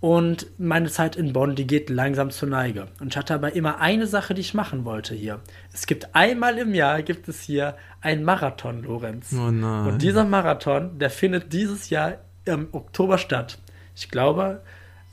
Und 0.05 0.49
meine 0.59 0.91
Zeit 0.91 1.17
in 1.17 1.33
Bonn, 1.33 1.55
die 1.55 1.67
geht 1.67 1.89
langsam 1.89 2.31
zur 2.31 2.51
Neige. 2.51 2.89
Und 3.01 3.15
ich 3.15 3.17
hatte 3.17 3.33
aber 3.33 3.55
immer 3.55 3.81
eine 3.81 4.07
Sache, 4.07 4.35
die 4.35 4.43
ich 4.43 4.53
machen 4.53 4.85
wollte 4.85 5.15
hier. 5.15 5.41
Es 5.73 5.87
gibt 5.87 6.15
einmal 6.15 6.59
im 6.59 6.75
Jahr, 6.75 7.01
gibt 7.01 7.27
es 7.27 7.41
hier 7.41 7.75
einen 8.03 8.23
Marathon, 8.23 8.83
Lorenz. 8.83 9.33
Oh 9.33 9.51
nein. 9.51 9.87
Und 9.87 10.03
dieser 10.03 10.27
Marathon, 10.27 10.99
der 10.99 11.09
findet 11.09 11.55
dieses 11.55 11.89
Jahr 11.89 12.19
im 12.45 12.69
Oktober 12.73 13.17
statt. 13.17 13.57
Ich 13.97 14.11
glaube, 14.11 14.61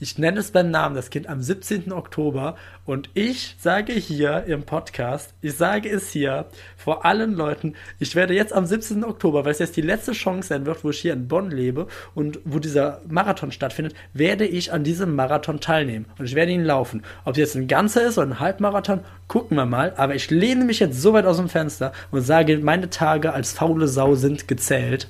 ich 0.01 0.17
nenne 0.17 0.39
es 0.39 0.49
beim 0.49 0.71
Namen, 0.71 0.95
das 0.95 1.11
Kind 1.11 1.29
am 1.29 1.43
17. 1.43 1.91
Oktober. 1.91 2.55
Und 2.85 3.11
ich 3.13 3.55
sage 3.59 3.93
hier 3.93 4.45
im 4.47 4.63
Podcast, 4.63 5.35
ich 5.41 5.53
sage 5.53 5.87
es 5.89 6.09
hier 6.09 6.47
vor 6.75 7.05
allen 7.05 7.35
Leuten, 7.35 7.75
ich 7.99 8.15
werde 8.15 8.33
jetzt 8.33 8.51
am 8.51 8.65
17. 8.65 9.03
Oktober, 9.03 9.45
weil 9.45 9.51
es 9.51 9.59
jetzt 9.59 9.77
die 9.77 9.81
letzte 9.81 10.13
Chance 10.13 10.49
sein 10.49 10.65
wird, 10.65 10.83
wo 10.83 10.89
ich 10.89 10.99
hier 10.99 11.13
in 11.13 11.27
Bonn 11.27 11.51
lebe 11.51 11.85
und 12.15 12.39
wo 12.45 12.57
dieser 12.57 13.01
Marathon 13.07 13.51
stattfindet, 13.51 13.93
werde 14.11 14.47
ich 14.47 14.73
an 14.73 14.83
diesem 14.83 15.13
Marathon 15.15 15.59
teilnehmen. 15.59 16.07
Und 16.17 16.25
ich 16.25 16.33
werde 16.33 16.51
ihn 16.51 16.65
laufen. 16.65 17.03
Ob 17.23 17.33
es 17.33 17.37
jetzt 17.37 17.55
ein 17.55 17.67
ganzer 17.67 18.03
ist 18.03 18.17
oder 18.17 18.25
ein 18.25 18.39
Halbmarathon, 18.39 19.01
gucken 19.27 19.55
wir 19.55 19.67
mal. 19.67 19.93
Aber 19.97 20.15
ich 20.15 20.31
lehne 20.31 20.65
mich 20.65 20.79
jetzt 20.79 20.99
so 20.99 21.13
weit 21.13 21.27
aus 21.27 21.37
dem 21.37 21.47
Fenster 21.47 21.91
und 22.09 22.21
sage, 22.21 22.57
meine 22.57 22.89
Tage 22.89 23.33
als 23.33 23.53
faule 23.53 23.87
Sau 23.87 24.15
sind 24.15 24.47
gezählt. 24.47 25.09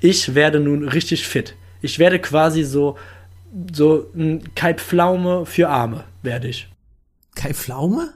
Ich 0.00 0.34
werde 0.34 0.60
nun 0.60 0.88
richtig 0.88 1.28
fit. 1.28 1.56
Ich 1.82 1.98
werde 1.98 2.18
quasi 2.18 2.64
so 2.64 2.96
so 3.72 4.06
ein 4.14 4.54
Kai 4.54 4.74
Pflaume 4.74 5.46
für 5.46 5.68
Arme 5.68 6.04
werde 6.22 6.48
ich. 6.48 6.68
Kai 7.34 7.54
Pflaume? 7.54 8.12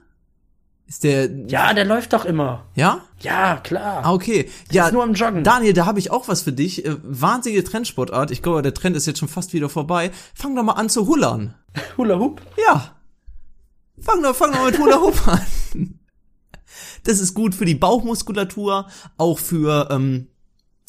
Ist 0.87 1.03
der. 1.05 1.31
Ja, 1.49 1.73
der 1.73 1.87
läuft 1.87 2.13
doch 2.13 2.25
immer. 2.25 2.67
Ja? 2.75 3.01
Ja, 3.21 3.57
klar. 3.57 4.05
Ah, 4.05 4.13
okay. 4.13 4.51
Ja, 4.71 4.87
ist 4.87 4.93
nur 4.93 5.03
am 5.03 5.15
Joggen. 5.15 5.43
Daniel, 5.43 5.73
da 5.73 5.87
habe 5.87 5.99
ich 5.99 6.11
auch 6.11 6.29
was 6.29 6.43
für 6.43 6.53
dich. 6.53 6.85
Äh, 6.85 6.97
wahnsinnige 7.03 7.65
Trendsportart. 7.65 8.31
Ich 8.31 8.43
glaube, 8.43 8.63
der 8.63 8.75
Trend 8.75 8.95
ist 8.97 9.07
jetzt 9.07 9.19
schon 9.19 9.29
fast 9.29 9.55
wieder 9.55 9.69
vorbei. 9.69 10.11
Fang 10.35 10.55
doch 10.55 10.63
mal 10.63 10.73
an 10.73 10.91
zu 10.91 11.07
hullern. 11.07 11.55
Hula 11.97 12.19
Hoop. 12.19 12.43
Ja. 12.67 12.97
Fang 13.99 14.23
doch, 14.23 14.37
fang 14.37 14.53
doch 14.53 14.67
mit 14.67 14.79
Hula 14.79 15.01
Hoop 15.01 15.29
an. 15.29 15.41
Das 17.05 17.21
ist 17.21 17.35
gut 17.35 17.55
für 17.55 17.67
die 17.67 17.75
Bauchmuskulatur, 17.75 18.87
auch 19.19 19.39
für 19.39 19.89
ähm, 19.91 20.29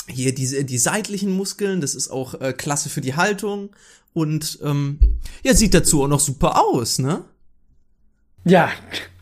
hier 0.08 0.34
diese 0.34 0.64
die 0.66 0.78
seitlichen 0.78 1.32
Muskeln. 1.32 1.82
Das 1.82 1.96
ist 1.96 2.10
auch 2.10 2.40
äh, 2.40 2.54
klasse 2.54 2.90
für 2.90 3.02
die 3.02 3.16
Haltung 3.16 3.76
und 4.14 4.60
ähm, 4.64 5.00
ja 5.44 5.54
sieht 5.54 5.74
dazu 5.74 6.04
auch 6.04 6.08
noch 6.08 6.20
super 6.20 6.60
aus, 6.60 7.00
ne? 7.00 7.26
Ja, 8.44 8.70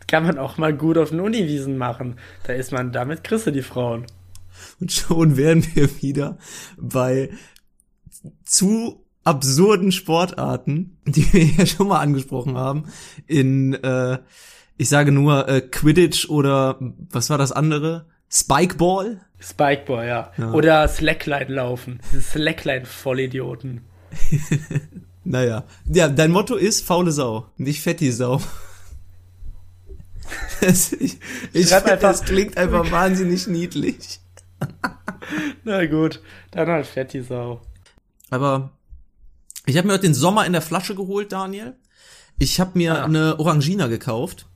kann 0.08 0.26
man 0.26 0.38
auch 0.38 0.58
mal 0.58 0.76
gut 0.76 0.98
auf 0.98 1.10
den 1.10 1.22
Uniwiesen 1.22 1.78
machen. 1.78 2.20
Da 2.46 2.54
ist 2.54 2.72
man 2.72 2.92
damit 2.92 3.24
kriegst 3.24 3.48
du 3.48 3.52
die 3.52 3.62
Frauen. 3.62 4.06
Und 4.80 4.92
schon 4.92 5.38
wären 5.38 5.66
wir 5.76 6.02
wieder 6.02 6.38
bei 6.78 7.32
zu 8.44 9.04
absurden 9.24 9.92
Sportarten, 9.92 10.98
die 11.06 11.32
wir 11.34 11.44
ja 11.58 11.66
schon 11.66 11.88
mal 11.88 12.00
angesprochen 12.00 12.58
haben, 12.58 12.86
in, 13.28 13.74
äh, 13.74 14.20
ich 14.78 14.90
sage 14.90 15.12
nur 15.12 15.48
äh, 15.48 15.62
Quidditch 15.62 16.30
oder 16.30 16.78
was 17.10 17.30
war 17.30 17.38
das 17.38 17.52
andere? 17.52 18.08
Spikeball? 18.34 19.22
Spikeball, 19.40 20.08
ja. 20.08 20.32
Oder 20.54 20.88
Slackline 20.88 21.54
laufen. 21.54 22.00
Slackline-Vollidioten. 22.20 23.82
Naja. 25.26 25.64
Ja, 25.86 26.10
dein 26.10 26.32
Motto 26.32 26.56
ist 26.56 26.84
faule 26.86 27.12
Sau, 27.14 27.46
nicht 27.58 27.82
fetti 27.82 28.12
Sau. 28.12 28.42
Das, 30.62 30.94
ich 30.94 31.18
ich 31.54 31.68
Schreib 31.70 31.84
find, 31.84 31.92
einfach- 31.94 32.10
das 32.12 32.24
klingt 32.24 32.58
einfach 32.58 32.90
wahnsinnig 32.92 33.48
niedlich. 33.48 34.20
Na 35.64 35.86
gut, 35.86 36.22
dann 36.52 36.68
halt 36.70 36.86
Fetti 36.88 37.22
Sau. 37.22 37.62
Aber 38.30 38.72
ich 39.66 39.78
habe 39.78 39.88
mir 39.88 39.94
heute 39.94 40.04
den 40.04 40.14
Sommer 40.14 40.46
in 40.46 40.54
der 40.54 40.62
Flasche 40.62 40.96
geholt, 40.96 41.32
Daniel. 41.32 41.76
Ich 42.38 42.60
habe 42.60 42.78
mir 42.78 42.96
Ah. 43.02 43.06
eine 43.06 43.40
Orangina 43.40 43.88
gekauft. 43.88 44.48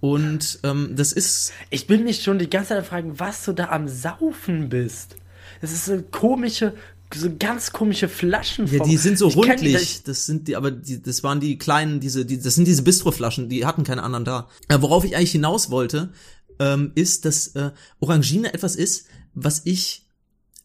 Und 0.00 0.58
ähm, 0.62 0.94
das 0.96 1.12
ist 1.12 1.52
Ich 1.68 1.86
bin 1.86 2.04
mich 2.04 2.22
schon 2.22 2.38
die 2.38 2.48
ganze 2.50 2.70
Zeit 2.70 2.86
fragen, 2.86 3.18
was 3.20 3.44
du 3.44 3.52
da 3.52 3.68
am 3.68 3.86
Saufen 3.88 4.68
bist. 4.68 5.16
Das 5.60 5.72
ist 5.72 5.84
so 5.84 6.00
komische, 6.10 6.72
so 7.14 7.28
ganz 7.38 7.72
komische 7.72 8.08
Flaschen. 8.08 8.66
Ja, 8.66 8.82
die 8.82 8.96
sind 8.96 9.18
so 9.18 9.28
Ich 9.28 9.34
kenn 9.34 9.58
die- 9.60 9.72
rundlich. 9.74 10.02
Das 10.04 10.24
sind 10.24 10.48
die, 10.48 10.56
aber 10.56 10.70
die, 10.70 11.02
das 11.02 11.22
waren 11.22 11.40
die 11.40 11.58
kleinen, 11.58 12.00
diese, 12.00 12.24
die, 12.24 12.40
das 12.40 12.54
sind 12.54 12.66
diese 12.66 12.82
Bistroflaschen. 12.82 13.48
Die 13.50 13.66
hatten 13.66 13.84
keine 13.84 14.02
anderen 14.02 14.24
da. 14.24 14.48
Äh, 14.68 14.78
worauf 14.80 15.04
ich 15.04 15.16
eigentlich 15.16 15.32
hinaus 15.32 15.70
wollte, 15.70 16.10
ähm, 16.58 16.92
ist, 16.94 17.24
dass 17.26 17.48
äh, 17.48 17.70
Orangina 17.98 18.48
etwas 18.54 18.76
ist, 18.76 19.06
was 19.34 19.62
ich 19.64 20.06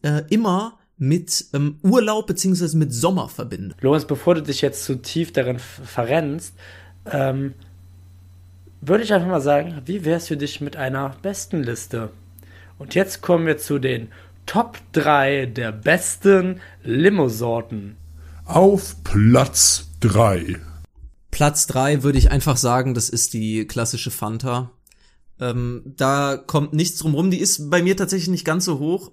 äh, 0.02 0.22
immer 0.30 0.78
mit 0.98 1.46
ähm, 1.52 1.78
Urlaub 1.82 2.26
beziehungsweise 2.26 2.76
mit 2.78 2.94
Sommer 2.94 3.28
verbinde. 3.28 3.76
Lorenz, 3.82 4.06
bevor 4.06 4.34
du 4.34 4.42
dich 4.42 4.62
jetzt 4.62 4.84
zu 4.84 4.96
tief 4.96 5.30
darin 5.32 5.58
verrennst, 5.58 6.54
ähm, 7.10 7.52
würde 8.80 9.04
ich 9.04 9.12
einfach 9.12 9.28
mal 9.28 9.40
sagen, 9.40 9.82
wie 9.84 10.04
wär's 10.04 10.28
für 10.28 10.36
dich 10.36 10.60
mit 10.60 10.76
einer 10.76 11.16
besten 11.22 11.62
Liste? 11.62 12.10
Und 12.78 12.94
jetzt 12.94 13.22
kommen 13.22 13.46
wir 13.46 13.58
zu 13.58 13.78
den 13.78 14.08
Top 14.44 14.78
3 14.92 15.46
der 15.46 15.72
besten 15.72 16.60
Limo-Sorten. 16.84 17.96
Auf 18.44 19.02
Platz 19.02 19.88
3. 20.00 20.60
Platz 21.36 21.66
drei 21.66 22.02
würde 22.02 22.16
ich 22.16 22.30
einfach 22.30 22.56
sagen, 22.56 22.94
das 22.94 23.10
ist 23.10 23.34
die 23.34 23.66
klassische 23.66 24.10
Fanta. 24.10 24.70
Ähm, 25.38 25.82
da 25.84 26.38
kommt 26.38 26.72
nichts 26.72 26.98
drum 26.98 27.14
rum. 27.14 27.30
Die 27.30 27.40
ist 27.40 27.68
bei 27.68 27.82
mir 27.82 27.94
tatsächlich 27.94 28.30
nicht 28.30 28.46
ganz 28.46 28.64
so 28.64 28.78
hoch, 28.78 29.12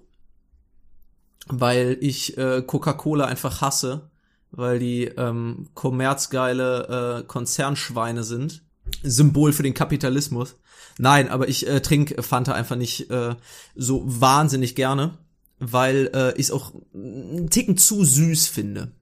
weil 1.48 1.98
ich 2.00 2.38
äh, 2.38 2.62
Coca-Cola 2.62 3.26
einfach 3.26 3.60
hasse, 3.60 4.08
weil 4.50 4.78
die 4.78 5.04
ähm, 5.04 5.68
kommerzgeile 5.74 7.18
äh, 7.20 7.26
Konzernschweine 7.26 8.24
sind. 8.24 8.62
Symbol 9.02 9.52
für 9.52 9.62
den 9.62 9.74
Kapitalismus. 9.74 10.56
Nein, 10.98 11.28
aber 11.28 11.48
ich 11.48 11.66
äh, 11.66 11.80
trinke 11.80 12.22
Fanta 12.22 12.52
einfach 12.52 12.76
nicht 12.76 13.10
äh, 13.10 13.34
so 13.74 14.02
wahnsinnig 14.04 14.74
gerne, 14.74 15.18
weil 15.58 16.10
äh, 16.14 16.32
ich 16.34 16.46
es 16.46 16.50
auch 16.50 16.72
einen 16.94 17.50
Ticken 17.50 17.76
zu 17.76 18.04
süß 18.04 18.46
finde. 18.46 18.92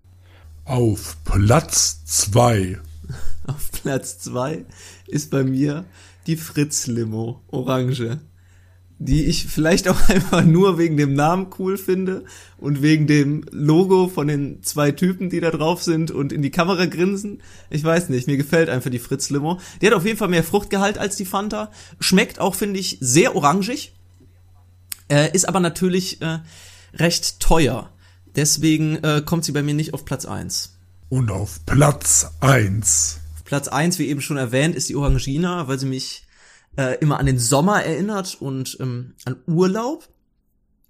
Auf 0.65 1.17
Platz 1.25 2.05
2. 2.07 2.81
Auf 3.47 3.71
Platz 3.73 4.19
zwei 4.19 4.65
ist 5.07 5.31
bei 5.31 5.43
mir 5.45 5.85
die 6.27 6.37
Fritz 6.37 6.87
Limo 6.87 7.43
Orange. 7.49 8.21
Die 9.05 9.25
ich 9.25 9.47
vielleicht 9.47 9.89
auch 9.89 10.09
einfach 10.09 10.45
nur 10.45 10.79
wegen 10.79 10.97
dem 10.97 11.15
Namen 11.15 11.49
cool 11.59 11.77
finde 11.77 12.25
und 12.59 12.83
wegen 12.83 13.07
dem 13.07 13.45
Logo 13.51 14.09
von 14.09 14.29
den 14.29 14.63
zwei 14.63 14.93
Typen, 14.93 15.31
die 15.31 15.41
da 15.41 15.51
drauf 15.51 15.83
sind 15.83 16.11
und 16.11 16.33
in 16.33 16.43
die 16.43 16.51
Kamera 16.51 16.87
grinsen. 16.87 17.43
Ich 17.71 17.83
weiß 17.83 18.09
nicht, 18.09 18.27
mir 18.27 18.37
gefällt 18.37 18.69
einfach 18.69 18.91
die 18.91 18.99
Fritz 18.99 19.31
Limo. 19.31 19.59
Die 19.81 19.87
hat 19.87 19.95
auf 19.95 20.07
jeden 20.07 20.19
Fall 20.19 20.29
mehr 20.29 20.45
Fruchtgehalt 20.45 20.99
als 20.99 21.17
die 21.17 21.25
Fanta. 21.25 21.71
Schmeckt 22.01 22.39
auch, 22.39 22.55
finde 22.55 22.79
ich, 22.79 22.99
sehr 23.01 23.35
orangig. 23.35 23.93
Äh, 25.09 25.31
ist 25.33 25.49
aber 25.49 25.61
natürlich 25.61 26.23
äh, 26.23 26.39
recht 26.95 27.41
teuer. 27.41 27.91
Deswegen 28.37 28.97
äh, 29.03 29.23
kommt 29.25 29.45
sie 29.45 29.53
bei 29.53 29.63
mir 29.63 29.75
nicht 29.75 29.95
auf 29.95 30.05
Platz 30.05 30.25
eins. 30.25 30.77
Und 31.09 31.31
auf 31.31 31.67
Platz 31.67 32.31
1. 32.41 33.21
Platz 33.45 33.69
eins, 33.69 33.99
wie 33.99 34.09
eben 34.09 34.23
schon 34.23 34.39
erwähnt, 34.39 34.75
ist 34.75 34.89
die 34.89 34.97
Orangina, 34.97 35.69
weil 35.69 35.79
sie 35.79 35.85
mich 35.87 36.23
äh, 36.77 36.99
immer 37.01 37.19
an 37.19 37.27
den 37.27 37.39
Sommer 37.39 37.83
erinnert 37.83 38.37
und 38.41 38.77
ähm, 38.81 39.15
an 39.25 39.37
Urlaub 39.47 40.09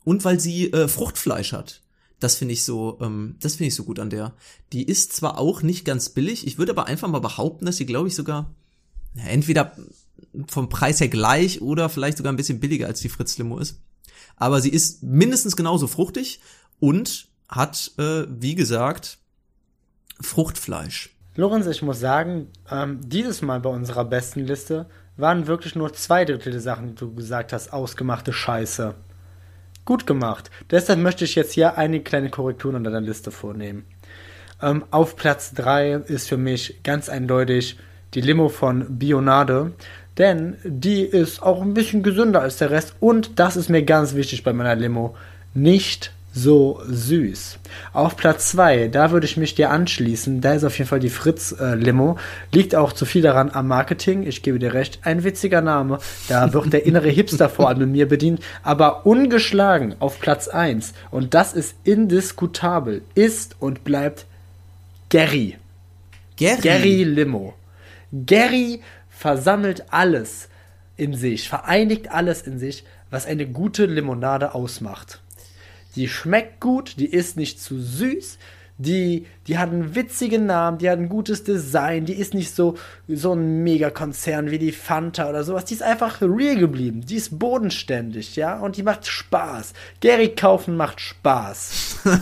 und 0.05 0.25
weil 0.25 0.41
sie 0.41 0.73
äh, 0.73 0.89
Fruchtfleisch 0.89 1.53
hat. 1.53 1.83
Das 2.21 2.37
finde 2.37 2.55
ich 2.55 2.63
so, 2.63 2.99
ähm, 3.01 3.37
das 3.41 3.57
finde 3.57 3.69
ich 3.69 3.75
so 3.75 3.85
gut 3.85 3.99
an 3.99 4.11
der. 4.11 4.33
Die 4.73 4.85
ist 4.85 5.13
zwar 5.13 5.39
auch 5.39 5.63
nicht 5.63 5.85
ganz 5.85 6.11
billig, 6.11 6.47
ich 6.47 6.59
würde 6.59 6.73
aber 6.73 6.87
einfach 6.87 7.09
mal 7.09 7.21
behaupten, 7.21 7.67
dass 7.67 7.77
sie, 7.77 7.87
glaube 7.87 8.09
ich, 8.09 8.15
sogar 8.15 8.55
ja, 9.15 9.25
entweder 9.25 9.77
vom 10.47 10.69
Preis 10.69 11.01
her 11.01 11.09
gleich 11.09 11.61
oder 11.61 11.89
vielleicht 11.89 12.19
sogar 12.19 12.33
ein 12.33 12.37
bisschen 12.37 12.61
billiger 12.61 12.87
als 12.87 13.01
die 13.01 13.09
Fritz 13.09 13.37
Limo 13.39 13.59
ist. 13.59 13.81
Aber 14.37 14.61
sie 14.61 14.71
ist 14.71 15.03
mindestens 15.03 15.57
genauso 15.57 15.87
fruchtig 15.87 16.41
und 16.81 17.29
hat, 17.49 17.93
äh, 17.99 18.25
wie 18.29 18.55
gesagt, 18.55 19.19
Fruchtfleisch. 20.21 21.11
Lorenz, 21.35 21.67
ich 21.67 21.83
muss 21.83 21.99
sagen, 21.99 22.49
ähm, 22.71 23.01
dieses 23.03 23.43
Mal 23.43 23.61
bei 23.61 23.71
unserer 23.71 24.05
besten 24.05 24.41
Liste 24.41 24.89
waren 25.23 25.47
wirklich 25.47 25.75
nur 25.75 25.95
zwei 25.95 26.27
Drittel 26.27 26.53
der 26.53 26.61
Sachen, 26.61 26.89
die 26.89 26.95
du 26.97 27.15
gesagt 27.15 27.55
hast, 27.55 27.73
ausgemachte 27.73 28.35
Scheiße. 28.35 28.95
Gut 29.85 30.07
gemacht. 30.07 30.51
Deshalb 30.71 30.99
möchte 30.99 31.25
ich 31.25 31.35
jetzt 31.37 31.53
hier 31.53 31.79
einige 31.79 32.05
kleine 32.05 32.29
Korrekturen 32.29 32.75
unter 32.75 32.91
der 32.91 33.01
Liste 33.01 33.31
vornehmen. 33.31 33.87
Ähm, 34.61 34.85
auf 34.91 35.17
Platz 35.17 35.55
3 35.55 35.93
ist 36.07 36.29
für 36.29 36.37
mich 36.37 36.83
ganz 36.83 37.09
eindeutig 37.09 37.79
die 38.15 38.21
Limo 38.21 38.49
von 38.49 38.99
Bionade, 38.99 39.73
denn 40.19 40.57
die 40.65 41.03
ist 41.03 41.43
auch 41.43 41.63
ein 41.63 41.73
bisschen 41.73 42.03
gesünder 42.03 42.43
als 42.43 42.59
der 42.59 42.71
Rest 42.71 42.97
und 43.01 43.39
das 43.39 43.57
ist 43.57 43.71
mir 43.71 43.85
ganz 43.85 44.15
wichtig 44.15 44.45
bei 44.45 44.53
meiner 44.53 44.75
Limo. 44.75 45.17
Nicht 45.55 46.13
so 46.33 46.81
süß. 46.87 47.59
Auf 47.93 48.17
Platz 48.17 48.51
2, 48.53 48.89
da 48.89 49.11
würde 49.11 49.27
ich 49.27 49.37
mich 49.37 49.55
dir 49.55 49.71
anschließen. 49.71 50.41
Da 50.41 50.55
ist 50.55 50.65
auf 50.65 50.77
jeden 50.79 50.89
Fall 50.89 51.01
die 51.01 51.11
Fritz-Limo. 51.11 52.17
Liegt 52.53 52.75
auch 52.75 52.93
zu 52.93 53.05
viel 53.05 53.23
daran 53.23 53.51
am 53.51 53.69
Marketing. 53.69 54.27
Ich 54.27 54.43
gebe 54.43 54.59
dir 54.59 54.73
recht. 54.73 55.01
Ein 55.03 55.25
witziger 55.25 55.61
Name. 55.61 55.99
Da 56.29 56.53
wird 56.53 56.73
der 56.73 56.87
innere 56.87 57.11
Hipster 57.11 57.49
vor 57.49 57.69
allem 57.69 57.81
mit 57.81 57.91
mir 57.91 58.09
bedient. 58.09 58.41
Aber 58.63 59.05
ungeschlagen 59.05 59.95
auf 59.99 60.21
Platz 60.21 60.49
1. 60.49 60.95
Und 61.11 61.35
das 61.35 61.53
ist 61.53 61.77
indiskutabel. 61.85 63.03
Ist 63.15 63.57
und 63.61 63.85
bleibt 63.85 64.25
Gary. 65.11 65.59
Gary. 66.37 66.61
Gary 66.63 67.05
Limo. 67.05 67.55
Gary 68.13 68.81
versammelt 69.11 69.85
alles 69.91 70.49
in 70.97 71.15
sich, 71.15 71.49
vereinigt 71.49 72.11
alles 72.11 72.43
in 72.43 72.59
sich, 72.59 72.85
was 73.11 73.27
eine 73.27 73.47
gute 73.47 73.87
Limonade 73.87 74.55
ausmacht. 74.55 75.21
Die 75.97 76.09
schmeckt 76.09 76.61
gut, 76.61 76.95
die 76.99 77.07
ist 77.07 77.37
nicht 77.37 77.61
zu 77.61 77.79
süß, 77.79 78.39
die, 78.79 79.27
die 79.47 79.59
hat 79.59 79.71
einen 79.71 79.95
witzigen 79.95 80.47
Namen, 80.47 80.79
die 80.79 80.91
hat 80.91 80.99
ein 80.99 81.09
gutes 81.09 81.45
Design, 81.45 82.05
die 82.05 82.15
ist 82.15 82.35
nicht 82.35 82.55
so, 82.55 82.77
so 83.07 83.33
ein 83.33 83.63
Megakonzern 83.63 84.51
wie 84.51 84.59
die 84.59 84.73
Fanta 84.73 85.29
oder 85.29 85.45
sowas. 85.45 85.67
Die 85.67 85.75
ist 85.75 85.83
einfach 85.83 86.21
real 86.21 86.57
geblieben, 86.57 87.03
die 87.07 87.17
ist 87.17 87.39
bodenständig, 87.39 88.37
ja, 88.37 88.59
und 88.59 88.77
die 88.77 88.83
macht 88.83 89.07
Spaß. 89.07 89.73
Gary 90.01 90.35
kaufen 90.35 90.77
macht 90.77 91.01
Spaß. 91.01 91.99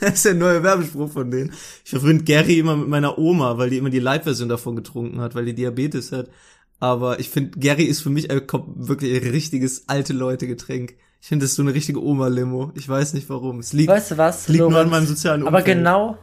Das 0.00 0.14
ist 0.14 0.24
der 0.26 0.34
neue 0.34 0.62
Werbespruch 0.62 1.10
von 1.10 1.30
denen. 1.30 1.52
Ich 1.84 1.90
verbinde 1.90 2.24
Gary 2.24 2.58
immer 2.58 2.76
mit 2.76 2.88
meiner 2.88 3.18
Oma, 3.18 3.56
weil 3.56 3.70
die 3.70 3.78
immer 3.78 3.88
die 3.88 4.00
Light-Version 4.00 4.50
davon 4.50 4.76
getrunken 4.76 5.20
hat, 5.20 5.34
weil 5.34 5.46
die 5.46 5.54
Diabetes 5.54 6.12
hat. 6.12 6.28
Aber 6.78 7.20
ich 7.20 7.30
finde, 7.30 7.58
Gary 7.58 7.84
ist 7.84 8.02
für 8.02 8.10
mich 8.10 8.30
ein, 8.30 8.42
wirklich 8.74 9.22
ein 9.22 9.30
richtiges 9.30 9.88
alte 9.88 10.12
Leute-Getränk. 10.12 10.94
Ich 11.22 11.28
finde, 11.28 11.44
das 11.44 11.50
ist 11.52 11.56
so 11.56 11.62
eine 11.62 11.72
richtige 11.72 12.02
Oma-Limo. 12.02 12.72
Ich 12.74 12.88
weiß 12.88 13.14
nicht 13.14 13.30
warum. 13.30 13.60
Es 13.60 13.72
liegt, 13.72 13.88
Weißt 13.88 14.10
du 14.10 14.18
was? 14.18 14.48
liegt 14.48 14.58
nur 14.58 14.66
an 14.70 14.72
Lorenz? 14.74 14.90
meinem 14.90 15.06
sozialen 15.06 15.46
Aber 15.46 15.58
Umfeld. 15.58 15.78
genau, 15.78 16.18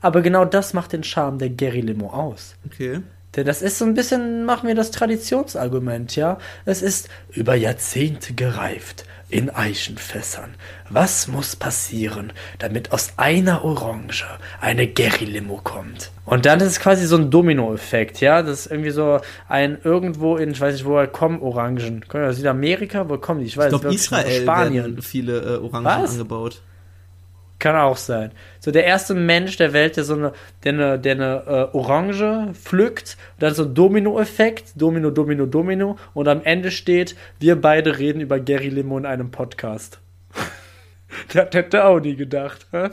aber 0.00 0.22
genau 0.22 0.44
das 0.44 0.74
macht 0.74 0.92
den 0.92 1.02
Charme 1.02 1.38
der 1.38 1.50
Gary 1.50 1.80
Limo 1.80 2.10
aus. 2.10 2.54
Okay. 2.64 3.00
Denn 3.38 3.46
das 3.46 3.62
ist 3.62 3.78
so 3.78 3.84
ein 3.84 3.94
bisschen, 3.94 4.44
machen 4.44 4.66
wir 4.66 4.74
das 4.74 4.90
Traditionsargument, 4.90 6.16
ja. 6.16 6.38
Es 6.64 6.82
ist 6.82 7.08
über 7.30 7.54
Jahrzehnte 7.54 8.34
gereift 8.34 9.04
in 9.30 9.48
Eichenfässern. 9.48 10.56
Was 10.90 11.28
muss 11.28 11.54
passieren, 11.54 12.32
damit 12.58 12.90
aus 12.90 13.12
einer 13.16 13.64
Orange 13.64 14.26
eine 14.60 14.88
Gary-Limo 14.88 15.60
kommt? 15.62 16.10
Und 16.24 16.46
dann 16.46 16.58
ist 16.58 16.66
es 16.66 16.80
quasi 16.80 17.06
so 17.06 17.14
ein 17.16 17.30
Domino-Effekt, 17.30 18.20
ja. 18.20 18.42
Das 18.42 18.66
ist 18.66 18.72
irgendwie 18.72 18.90
so 18.90 19.20
ein 19.48 19.78
irgendwo 19.84 20.36
in, 20.36 20.50
ich 20.50 20.60
weiß 20.60 20.74
nicht, 20.74 20.84
woher 20.84 21.06
kommen 21.06 21.40
Orangen? 21.40 22.04
Kommen 22.08 22.24
die 22.24 22.30
aus 22.30 22.36
Südamerika? 22.38 23.08
Wo 23.08 23.18
kommen 23.18 23.38
die? 23.38 23.46
Ich 23.46 23.56
weiß 23.56 23.66
Ich 23.66 23.70
glaube, 23.70 23.86
nicht. 23.86 24.00
Israel 24.00 24.42
Spanien. 24.42 24.84
werden 24.84 25.02
viele 25.02 25.38
äh, 25.38 25.58
Orangen 25.58 25.84
Was? 25.84 26.10
angebaut. 26.10 26.60
Kann 27.58 27.74
auch 27.74 27.96
sein. 27.96 28.30
So 28.60 28.70
der 28.70 28.84
erste 28.84 29.14
Mensch 29.14 29.56
der 29.56 29.72
Welt, 29.72 29.96
der 29.96 30.04
so 30.04 30.14
eine, 30.14 30.32
der 30.62 30.72
eine, 30.72 30.98
der 30.98 31.14
eine 31.14 31.42
äh, 31.46 31.76
Orange 31.76 32.52
pflückt, 32.54 33.16
und 33.34 33.42
dann 33.42 33.54
so 33.54 33.64
ein 33.64 33.74
Domino-Effekt, 33.74 34.72
Domino, 34.76 35.10
Domino, 35.10 35.46
Domino, 35.46 35.98
und 36.14 36.28
am 36.28 36.42
Ende 36.44 36.70
steht, 36.70 37.16
wir 37.40 37.60
beide 37.60 37.98
reden 37.98 38.20
über 38.20 38.38
Gary 38.38 38.68
Limo 38.68 38.96
in 38.96 39.06
einem 39.06 39.32
Podcast. 39.32 39.98
das 41.32 41.48
hätte 41.52 41.84
auch 41.84 41.98
nie 41.98 42.14
gedacht. 42.14 42.66
Hä? 42.70 42.90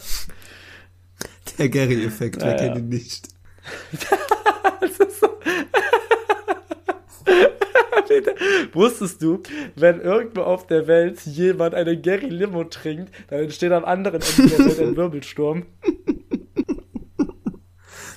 Der 1.60 1.70
Gary-Effekt, 1.70 2.42
wer 2.42 2.52
Ja, 2.52 2.58
kennt 2.58 2.78
ihn 2.78 2.90
nicht? 2.90 3.30
Wusstest 8.74 9.22
du, 9.22 9.42
wenn 9.76 10.02
irgendwo 10.02 10.42
auf 10.42 10.68
der 10.68 10.88
Welt 10.88 11.22
jemand 11.26 11.74
eine 11.76 12.00
Gary 12.00 12.30
Limo 12.30 12.64
trinkt, 12.66 13.12
dann 13.30 13.40
entsteht 13.40 13.72
am 13.72 13.86
anderen 13.86 14.22
Ende 14.22 14.56
der 14.56 14.66
Welt 14.66 14.80
ein 14.80 14.96
Wirbelsturm? 14.96 15.66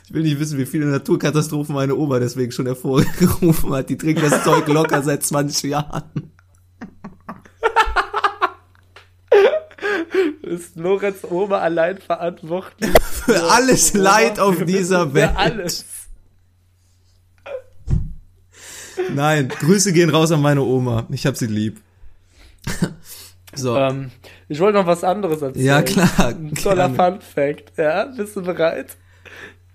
Ich 0.09 0.15
will 0.15 0.23
nicht 0.23 0.41
wissen, 0.41 0.59
wie 0.59 0.65
viele 0.65 0.87
Naturkatastrophen 0.87 1.75
meine 1.75 1.95
Oma 1.95 2.19
deswegen 2.19 2.51
schon 2.51 2.65
hervorgerufen 2.65 3.75
hat. 3.75 3.91
Die 3.91 3.99
trinkt 3.99 4.23
das 4.23 4.43
Zeug 4.43 4.67
locker 4.69 5.03
seit 5.03 5.23
20 5.23 5.71
Jahren. 5.71 6.33
Ist 10.41 10.77
Lorenz 10.77 11.19
Oma 11.29 11.59
allein 11.59 11.99
verantwortlich 11.99 12.91
Für 13.03 13.51
alles? 13.51 13.93
Leid 13.93 14.41
auf 14.41 14.65
dieser 14.65 15.13
Welt. 15.13 15.33
Für 15.33 15.37
alles. 15.37 15.85
Nein, 19.14 19.49
Grüße 19.49 19.92
gehen 19.92 20.11
raus 20.11 20.32
an 20.32 20.42
meine 20.42 20.62
Oma. 20.62 21.07
Ich 21.11 21.26
hab 21.26 21.36
sie 21.36 21.46
lieb. 21.46 21.80
So. 23.55 23.76
Ähm, 23.76 24.11
ich 24.49 24.61
wollte 24.61 24.78
noch 24.78 24.86
was 24.86 25.03
anderes 25.05 25.40
erzählen. 25.40 25.64
Ja, 25.64 25.82
klar, 25.82 26.11
Ein 26.18 26.55
toller. 26.55 26.90
Fun 26.90 27.20
Fact. 27.20 27.72
Ja, 27.78 28.05
bist 28.05 28.36
du 28.36 28.42
bereit? 28.42 28.96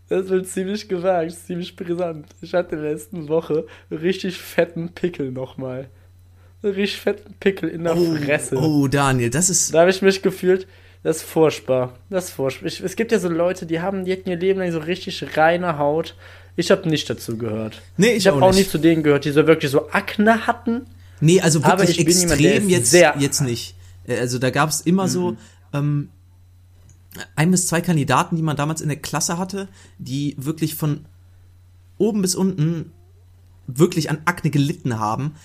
Das 0.10 0.30
wird 0.30 0.48
ziemlich 0.48 0.88
gewagt, 0.88 1.32
ziemlich 1.32 1.76
brisant. 1.76 2.28
Ich 2.42 2.54
hatte 2.54 2.76
letzten 2.76 3.30
Woche 3.30 3.66
richtig 3.90 4.38
fetten 4.38 4.90
Pickel 4.90 5.32
nochmal. 5.32 5.90
Einen 6.62 6.74
richtig 6.74 7.02
fetten 7.02 7.34
Pickel 7.40 7.68
in 7.70 7.84
der 7.84 7.96
Fresse. 7.96 8.58
oh, 8.58 8.88
Daniel, 8.88 9.32
das 9.32 9.50
ist. 9.50 9.74
Da 9.74 9.82
habe 9.82 9.90
ich 9.90 10.02
mich 10.04 10.22
gefühlt, 10.22 10.68
das 11.02 11.18
ist 11.18 11.24
furchtbar. 11.24 11.98
Das 12.12 12.26
ist 12.26 12.32
furchtbar. 12.32 12.68
Ich, 12.68 12.80
es 12.80 12.96
gibt 12.96 13.12
ja 13.12 13.18
so 13.18 13.28
Leute, 13.28 13.66
die 13.66 13.82
haben, 13.82 14.06
die 14.06 14.12
hatten 14.14 14.30
ihr 14.30 14.38
Leben 14.38 14.60
lang 14.60 14.72
so 14.72 14.80
richtig 14.80 15.36
reine 15.36 15.80
Haut. 15.80 16.16
Ich 16.56 16.70
habe 16.72 16.88
nicht 16.90 17.10
dazu 17.10 17.38
gehört. 17.38 17.82
Nee, 17.98 18.10
ich 18.12 18.18
ich 18.18 18.28
habe 18.28 18.38
auch 18.38 18.50
auch 18.50 18.54
nicht. 18.54 18.70
zu 18.70 18.78
denen 18.78 19.02
gehört, 19.04 19.26
die 19.26 19.32
so 19.32 19.48
wirklich 19.48 19.72
so 19.72 19.90
Akne 19.92 20.46
hatten. 20.48 20.86
Nee, 21.20 21.42
also 21.42 21.64
wirklich 21.64 21.98
jemand, 21.98 22.10
extrem 22.32 22.64
ist 22.66 22.70
jetzt, 22.70 22.92
sehr- 22.92 23.16
jetzt 23.18 23.42
nicht. 23.42 23.76
Äh, 24.08 24.20
Also 24.20 24.38
da 24.40 24.50
gab 24.50 24.70
es 24.70 24.82
immer 24.82 25.08
so 25.08 25.32
Mhm. 25.32 25.38
ähm, 25.74 26.10
ein 27.36 27.52
bis 27.52 27.68
zwei 27.68 27.82
Kandidaten, 27.82 28.36
die 28.36 28.42
man 28.42 28.58
damals 28.58 28.82
in 28.82 28.90
der 28.90 28.98
Klasse 28.98 29.38
hatte, 29.38 29.68
die 30.00 30.36
wirklich 30.38 30.76
von 30.76 31.06
oben 31.98 32.22
bis 32.22 32.36
unten 32.36 32.92
wirklich 33.68 34.10
an 34.10 34.20
Akne 34.26 34.50
gelitten 34.52 35.00
haben. 35.00 35.36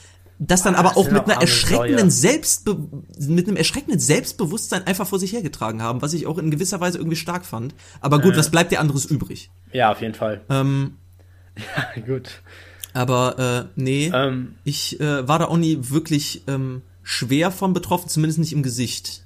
Das 0.41 0.63
dann 0.63 0.77
Ah, 0.77 0.79
aber 0.81 0.91
das 0.91 0.99
auch 0.99 1.11
mit 1.11 1.25
einer 1.25 1.41
erschreckenden. 1.41 2.11
Selbstbe 2.11 2.77
mit 3.19 3.49
einem 3.49 3.57
erschreckenden 3.57 3.99
Selbstbewusstsein 3.99 4.87
einfach 4.87 5.07
vor 5.07 5.19
sich 5.19 5.33
hergetragen 5.33 5.83
haben, 5.83 6.01
was 6.01 6.13
ich 6.13 6.27
auch 6.27 6.39
in 6.39 6.51
gewisser 6.51 6.81
Weise 6.81 6.99
irgendwie 6.99 7.17
stark 7.17 7.45
fand. 7.45 7.75
Aber 8.01 8.21
gut, 8.21 8.37
was 8.37 8.51
bleibt 8.51 8.71
dir 8.71 8.79
anderes 8.81 9.05
übrig? 9.05 9.51
Ja, 9.73 9.91
auf 9.91 10.01
jeden 10.01 10.15
Fall. 10.15 10.41
Ähm, 10.49 10.97
Gut. 12.07 12.41
aber 12.95 13.67
äh, 13.67 13.81
nee, 13.81 14.13
Ähm, 14.15 14.55
ich 14.63 15.01
äh, 15.01 15.27
war 15.27 15.41
da 15.41 15.47
auch 15.47 15.57
nie 15.57 15.77
wirklich 15.91 16.43
ähm, 16.47 16.83
schwer 17.03 17.51
von 17.51 17.73
betroffen, 17.73 18.09
zumindest 18.09 18.39
nicht 18.39 18.53
im 18.53 18.63
Gesicht. 18.63 19.25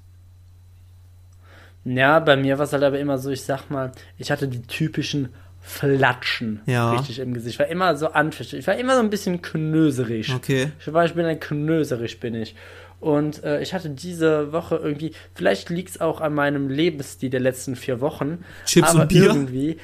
Ja, 1.85 2.21
bei 2.21 2.37
mir 2.37 2.59
war 2.59 2.65
es 2.65 2.73
halt 2.73 2.85
aber 2.85 2.99
immer 3.01 3.19
so, 3.19 3.31
ich 3.31 3.43
sag 3.43 3.69
mal, 3.69 3.93
ich 4.17 4.31
hatte 4.31 4.49
die 4.49 4.63
typischen 4.63 5.31
Flatschen 5.63 6.61
Ja. 6.67 6.93
richtig 6.93 7.21
im 7.21 7.33
Gesicht. 7.35 7.55
Ich 7.55 7.59
war 7.61 7.69
immer 7.69 7.97
so 7.97 8.09
anfischig. 8.09 8.59
Ich 8.59 8.67
war 8.67 8.77
immer 8.77 8.95
so 8.95 9.01
ein 9.01 9.11
bisschen 9.11 9.41
knöserig. 9.43 10.35
Okay. 10.35 10.73
Ich 10.81 10.93
war, 10.93 11.05
ich 11.05 11.15
bin 11.15 11.25
ein 11.25 11.41
knöserig, 11.41 12.21
bin 12.21 12.35
ich. 12.35 12.55
Und 13.01 13.43
äh, 13.43 13.61
ich 13.63 13.73
hatte 13.75 13.91
diese 13.91 14.53
Woche 14.53 14.77
irgendwie, 14.77 15.13
vielleicht 15.35 15.71
liegt 15.71 15.91
es 15.91 16.01
auch 16.01 16.21
an 16.21 16.35
meinem 16.35 16.69
Lebensstil 16.69 17.31
der 17.31 17.41
letzten 17.41 17.75
vier 17.77 18.01
Wochen. 18.01 18.45
Chips 18.67 18.91
aber 18.91 19.03
und 19.03 19.09
Bier? 19.09 19.25
irgendwie 19.25 19.77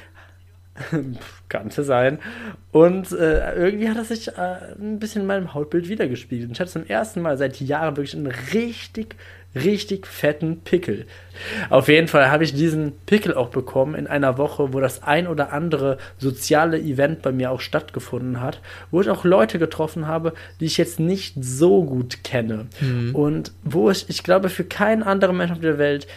könnte 1.49 1.83
sein. 1.83 2.19
Und 2.71 3.11
äh, 3.11 3.55
irgendwie 3.55 3.89
hat 3.89 3.97
das 3.97 4.09
sich 4.09 4.29
äh, 4.29 4.57
ein 4.79 4.99
bisschen 4.99 5.21
in 5.21 5.27
meinem 5.27 5.53
Hautbild 5.53 5.89
wiedergespiegelt. 5.89 6.47
Und 6.49 6.53
ich 6.55 6.59
hatte 6.59 6.71
zum 6.71 6.85
ersten 6.85 7.21
Mal 7.21 7.37
seit 7.37 7.59
Jahren 7.59 7.97
wirklich 7.97 8.15
einen 8.15 8.27
richtig, 8.27 9.15
richtig 9.55 10.05
fetten 10.05 10.61
Pickel. 10.61 11.05
Auf 11.69 11.87
jeden 11.87 12.07
Fall 12.07 12.29
habe 12.29 12.43
ich 12.43 12.53
diesen 12.53 12.91
Pickel 13.05 13.33
auch 13.33 13.49
bekommen 13.49 13.95
in 13.95 14.07
einer 14.07 14.37
Woche, 14.37 14.73
wo 14.73 14.79
das 14.79 15.03
ein 15.03 15.27
oder 15.27 15.53
andere 15.53 15.97
soziale 16.17 16.77
Event 16.79 17.21
bei 17.21 17.31
mir 17.31 17.51
auch 17.51 17.61
stattgefunden 17.61 18.41
hat, 18.41 18.61
wo 18.91 19.01
ich 19.01 19.09
auch 19.09 19.23
Leute 19.23 19.57
getroffen 19.57 20.05
habe, 20.05 20.33
die 20.59 20.65
ich 20.65 20.77
jetzt 20.77 20.99
nicht 20.99 21.35
so 21.39 21.83
gut 21.83 22.23
kenne. 22.23 22.67
Und 23.13 23.53
wo 23.63 23.89
ich, 23.89 24.09
ich 24.09 24.23
glaube, 24.23 24.49
für 24.49 24.65
keinen 24.65 25.03
anderen 25.03 25.37
Menschen 25.37 25.55
auf 25.55 25.61
der 25.61 25.77
Welt 25.77 26.07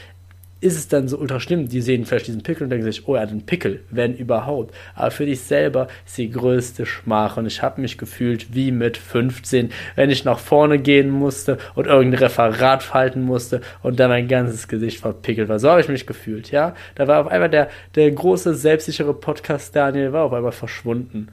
ist 0.62 0.76
es 0.76 0.88
dann 0.88 1.08
so 1.08 1.18
ultra 1.18 1.40
schlimm. 1.40 1.68
Die 1.68 1.80
sehen 1.80 2.06
vielleicht 2.06 2.28
diesen 2.28 2.42
Pickel 2.42 2.64
und 2.64 2.70
denken 2.70 2.84
sich, 2.84 3.08
oh, 3.08 3.16
er 3.16 3.22
hat 3.22 3.30
einen 3.30 3.44
Pickel, 3.44 3.80
wenn 3.90 4.14
überhaupt. 4.14 4.74
Aber 4.94 5.10
für 5.10 5.26
dich 5.26 5.40
selber 5.40 5.88
ist 6.06 6.16
die 6.18 6.30
größte 6.30 6.86
Schmach. 6.86 7.36
Und 7.36 7.46
ich 7.46 7.62
habe 7.62 7.80
mich 7.80 7.98
gefühlt 7.98 8.54
wie 8.54 8.70
mit 8.70 8.96
15, 8.96 9.70
wenn 9.96 10.10
ich 10.10 10.24
nach 10.24 10.38
vorne 10.38 10.78
gehen 10.78 11.10
musste 11.10 11.58
und 11.74 11.86
irgendein 11.88 12.20
Referat 12.20 12.94
halten 12.94 13.22
musste 13.22 13.60
und 13.82 13.98
dann 13.98 14.10
mein 14.10 14.28
ganzes 14.28 14.68
Gesicht 14.68 15.00
verpickelt 15.00 15.48
war. 15.48 15.58
So 15.58 15.68
habe 15.68 15.80
ich 15.80 15.88
mich 15.88 16.06
gefühlt, 16.06 16.52
ja. 16.52 16.74
Da 16.94 17.08
war 17.08 17.20
auf 17.20 17.26
einmal 17.26 17.50
der, 17.50 17.68
der 17.96 18.10
große, 18.10 18.54
selbstsichere 18.54 19.14
Podcast 19.14 19.74
Daniel 19.74 20.12
war 20.12 20.24
auf 20.24 20.32
einmal 20.32 20.52
verschwunden. 20.52 21.28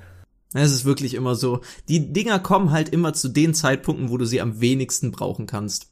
Es 0.56 0.72
ist 0.72 0.86
wirklich 0.86 1.14
immer 1.14 1.36
so. 1.36 1.62
Die 1.88 2.12
Dinger 2.12 2.40
kommen 2.40 2.72
halt 2.72 2.90
immer 2.90 3.14
zu 3.14 3.30
den 3.30 3.54
Zeitpunkten, 3.54 4.10
wo 4.10 4.18
du 4.18 4.26
sie 4.26 4.42
am 4.42 4.60
wenigsten 4.60 5.12
brauchen 5.12 5.46
kannst. 5.46 5.92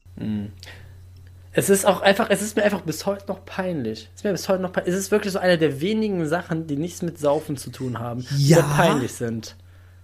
Es 1.57 1.71
ist 1.71 1.87
auch 1.87 2.01
einfach, 2.01 2.29
es 2.29 2.43
ist 2.43 2.55
mir 2.55 2.61
einfach 2.61 2.81
bis 2.81 3.07
heute 3.07 3.25
noch 3.27 3.43
peinlich. 3.43 4.09
Es 4.13 4.19
ist 4.19 4.23
mir 4.23 4.31
bis 4.31 4.47
heute 4.47 4.61
noch 4.61 4.71
peinlich. 4.71 4.93
Es 4.93 4.99
ist 4.99 5.09
wirklich 5.09 5.33
so 5.33 5.39
eine 5.39 5.57
der 5.57 5.81
wenigen 5.81 6.27
Sachen, 6.27 6.67
die 6.67 6.75
nichts 6.77 7.01
mit 7.01 7.17
Saufen 7.17 7.57
zu 7.57 7.71
tun 7.71 7.97
haben, 7.97 8.21
die 8.37 8.49
Ja. 8.49 8.57
sehr 8.57 8.63
peinlich 8.63 9.13
sind. 9.13 9.55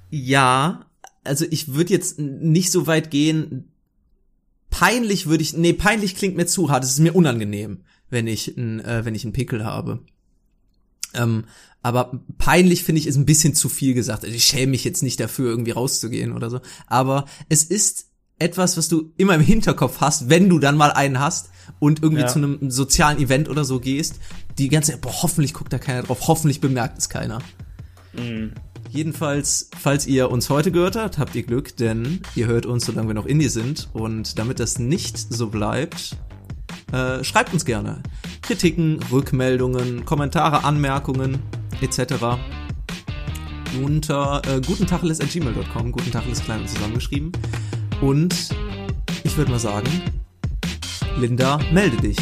Ja, 0.10 0.88
also 1.24 1.46
ich 1.52 1.76
würde 1.76 1.94
jetzt 1.94 2.18
nicht 2.18 2.72
so 2.72 2.88
weit 2.88 3.12
gehen. 3.12 3.72
Peinlich 4.72 5.28
würde 5.28 5.44
ich, 5.44 5.54
nee, 5.56 5.74
peinlich 5.74 6.16
klingt 6.16 6.36
mir 6.36 6.48
zu 6.48 6.72
hart. 6.72 6.84
Es 6.84 6.94
ist 6.94 7.00
mir 7.00 7.14
unangenehm, 7.16 7.84
wenn 8.10 8.26
ich, 8.26 8.58
n, 8.58 8.80
äh, 8.80 9.06
wenn 9.06 9.14
ich 9.14 9.24
einen 9.24 9.34
Pickel 9.34 9.64
habe. 9.64 10.00
Ähm, 11.14 11.44
aber 11.84 12.20
peinlich 12.40 12.84
finde 12.84 12.98
ich 13.00 13.06
ist 13.06 13.16
ein 13.18 13.28
bisschen 13.28 13.54
zu 13.54 13.70
viel 13.70 13.94
gesagt. 13.94 14.24
Also 14.24 14.36
ich 14.36 14.46
schäme 14.46 14.72
mich 14.72 14.84
jetzt 14.84 15.04
nicht 15.04 15.20
dafür, 15.20 15.52
irgendwie 15.52 15.70
rauszugehen 15.70 16.32
oder 16.34 16.50
so. 16.50 16.62
Aber 16.88 17.26
es 17.48 17.64
ist 17.64 18.08
etwas, 18.44 18.78
was 18.78 18.90
du 18.90 19.12
immer 19.18 19.34
im 19.36 19.42
Hinterkopf 19.42 20.02
hast, 20.02 20.30
wenn 20.30 20.50
du 20.50 20.60
dann 20.60 20.76
mal 20.78 20.92
einen 20.92 21.20
hast 21.20 21.50
und 21.80 22.04
irgendwie 22.04 22.24
Ja. 22.24 22.28
zu 22.28 22.40
einem 22.40 22.70
sozialen 22.70 23.18
Event 23.20 23.50
oder 23.50 23.64
so 23.64 23.80
gehst. 23.80 24.20
Die 24.58 24.68
ganze 24.70 24.92
Zeit, 24.92 25.02
boah, 25.02 25.14
hoffentlich 25.24 25.54
guckt 25.54 25.72
da 25.74 25.78
keiner 25.80 26.04
drauf, 26.04 26.28
hoffentlich 26.28 26.60
bemerkt 26.62 26.98
es 26.98 27.10
keiner. 27.10 27.40
Jedenfalls, 28.92 29.70
falls 29.82 30.06
ihr 30.06 30.30
uns 30.30 30.50
heute 30.50 30.72
gehört 30.72 30.96
habt, 30.96 31.18
habt 31.18 31.34
ihr 31.36 31.44
Glück, 31.44 31.76
denn 31.78 32.20
ihr 32.36 32.46
hört 32.48 32.66
uns, 32.68 32.86
solange 32.86 33.08
wir 33.08 33.16
noch 33.16 33.26
Indie 33.26 33.48
sind. 33.50 33.90
Und 33.94 34.38
damit 34.38 34.60
das 34.60 34.78
nicht 34.78 35.18
so 35.18 35.48
bleibt, 35.48 36.18
äh, 36.92 37.24
schreibt 37.24 37.54
uns 37.54 37.66
gerne 37.66 38.04
Kritiken, 38.44 39.00
Rückmeldungen, 39.12 40.06
Kommentare, 40.06 40.64
Anmerkungen 40.64 41.40
etc. 41.82 42.38
unter 43.84 44.42
äh, 44.48 44.62
gutentacheles.gmail.com. 44.62 45.92
Guten 45.92 46.12
Tacheles 46.12 46.44
klein 46.44 46.62
und 46.62 46.70
zusammengeschrieben. 46.70 47.32
Und 48.04 48.50
ich 49.24 49.38
würde 49.38 49.50
mal 49.50 49.60
sagen, 49.62 49.90
Linda, 51.18 51.58
melde 51.72 51.96
dich. 51.96 52.18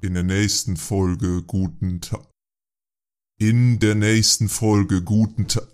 In 0.00 0.14
der 0.14 0.22
nächsten 0.22 0.78
Folge 0.78 1.42
guten 1.42 2.00
Tag. 2.00 2.26
In 3.38 3.78
der 3.78 3.96
nächsten 3.96 4.48
Folge 4.48 5.02
guten 5.02 5.46
Tag. 5.46 5.68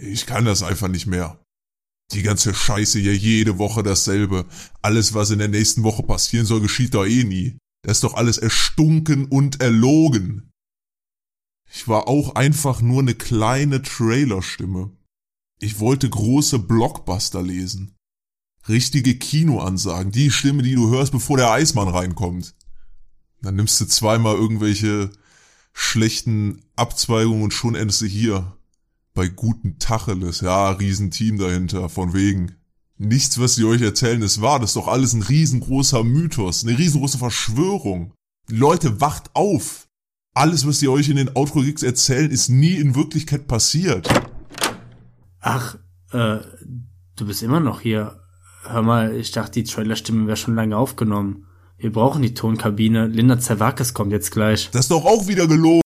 Ich 0.00 0.24
kann 0.24 0.46
das 0.46 0.62
einfach 0.62 0.88
nicht 0.88 1.06
mehr. 1.06 1.38
Die 2.12 2.22
ganze 2.22 2.54
Scheiße 2.54 2.98
hier 2.98 3.14
jede 3.14 3.58
Woche 3.58 3.82
dasselbe. 3.82 4.46
Alles, 4.80 5.12
was 5.12 5.32
in 5.32 5.40
der 5.40 5.48
nächsten 5.48 5.82
Woche 5.82 6.02
passieren 6.02 6.46
soll, 6.46 6.62
geschieht 6.62 6.94
doch 6.94 7.04
eh 7.04 7.24
nie. 7.24 7.58
Das 7.82 7.98
ist 7.98 8.04
doch 8.04 8.14
alles 8.14 8.38
erstunken 8.38 9.26
und 9.26 9.60
erlogen. 9.60 10.50
Ich 11.70 11.86
war 11.86 12.08
auch 12.08 12.34
einfach 12.34 12.80
nur 12.80 13.00
eine 13.00 13.14
kleine 13.14 13.82
Trailerstimme. 13.82 14.90
Ich 15.62 15.78
wollte 15.78 16.08
große 16.08 16.58
Blockbuster 16.58 17.42
lesen. 17.42 17.94
Richtige 18.66 19.16
Kinoansagen. 19.16 20.10
Die 20.10 20.30
Stimme, 20.30 20.62
die 20.62 20.74
du 20.74 20.88
hörst, 20.88 21.12
bevor 21.12 21.36
der 21.36 21.50
Eismann 21.50 21.88
reinkommt. 21.88 22.54
Dann 23.42 23.56
nimmst 23.56 23.78
du 23.78 23.84
zweimal 23.84 24.36
irgendwelche 24.36 25.10
schlechten 25.74 26.62
Abzweigungen 26.76 27.42
und 27.42 27.52
schon 27.52 27.74
endest 27.74 28.00
du 28.00 28.06
hier. 28.06 28.56
Bei 29.12 29.28
guten 29.28 29.78
Tacheles. 29.78 30.40
Ja, 30.40 30.70
Riesenteam 30.70 31.36
dahinter, 31.36 31.90
von 31.90 32.14
wegen. 32.14 32.56
Nichts, 32.96 33.38
was 33.38 33.54
sie 33.54 33.64
euch 33.64 33.82
erzählen, 33.82 34.22
ist 34.22 34.40
wahr. 34.40 34.60
Das 34.60 34.70
ist 34.70 34.76
doch 34.76 34.88
alles 34.88 35.12
ein 35.12 35.22
riesengroßer 35.22 36.04
Mythos, 36.04 36.64
eine 36.64 36.78
riesengroße 36.78 37.18
Verschwörung. 37.18 38.14
Leute, 38.48 39.00
wacht 39.02 39.30
auf! 39.34 39.88
Alles, 40.32 40.66
was 40.66 40.78
sie 40.78 40.88
euch 40.88 41.10
in 41.10 41.16
den 41.16 41.36
Outro 41.36 41.60
Gigs 41.60 41.82
erzählen, 41.82 42.30
ist 42.30 42.48
nie 42.48 42.76
in 42.76 42.94
Wirklichkeit 42.94 43.46
passiert. 43.46 44.08
Ach, 45.40 45.76
äh, 46.12 46.38
du 47.16 47.26
bist 47.26 47.42
immer 47.42 47.60
noch 47.60 47.80
hier. 47.80 48.20
Hör 48.64 48.82
mal, 48.82 49.14
ich 49.14 49.32
dachte, 49.32 49.52
die 49.52 49.64
Trailerstimme 49.64 50.26
wäre 50.26 50.36
schon 50.36 50.54
lange 50.54 50.76
aufgenommen. 50.76 51.46
Wir 51.78 51.92
brauchen 51.92 52.22
die 52.22 52.34
Tonkabine. 52.34 53.06
Linda 53.06 53.38
Zerwakis 53.38 53.94
kommt 53.94 54.12
jetzt 54.12 54.32
gleich. 54.32 54.70
Das 54.70 54.82
ist 54.82 54.90
doch 54.90 55.06
auch 55.06 55.28
wieder 55.28 55.46
gelogen. 55.46 55.80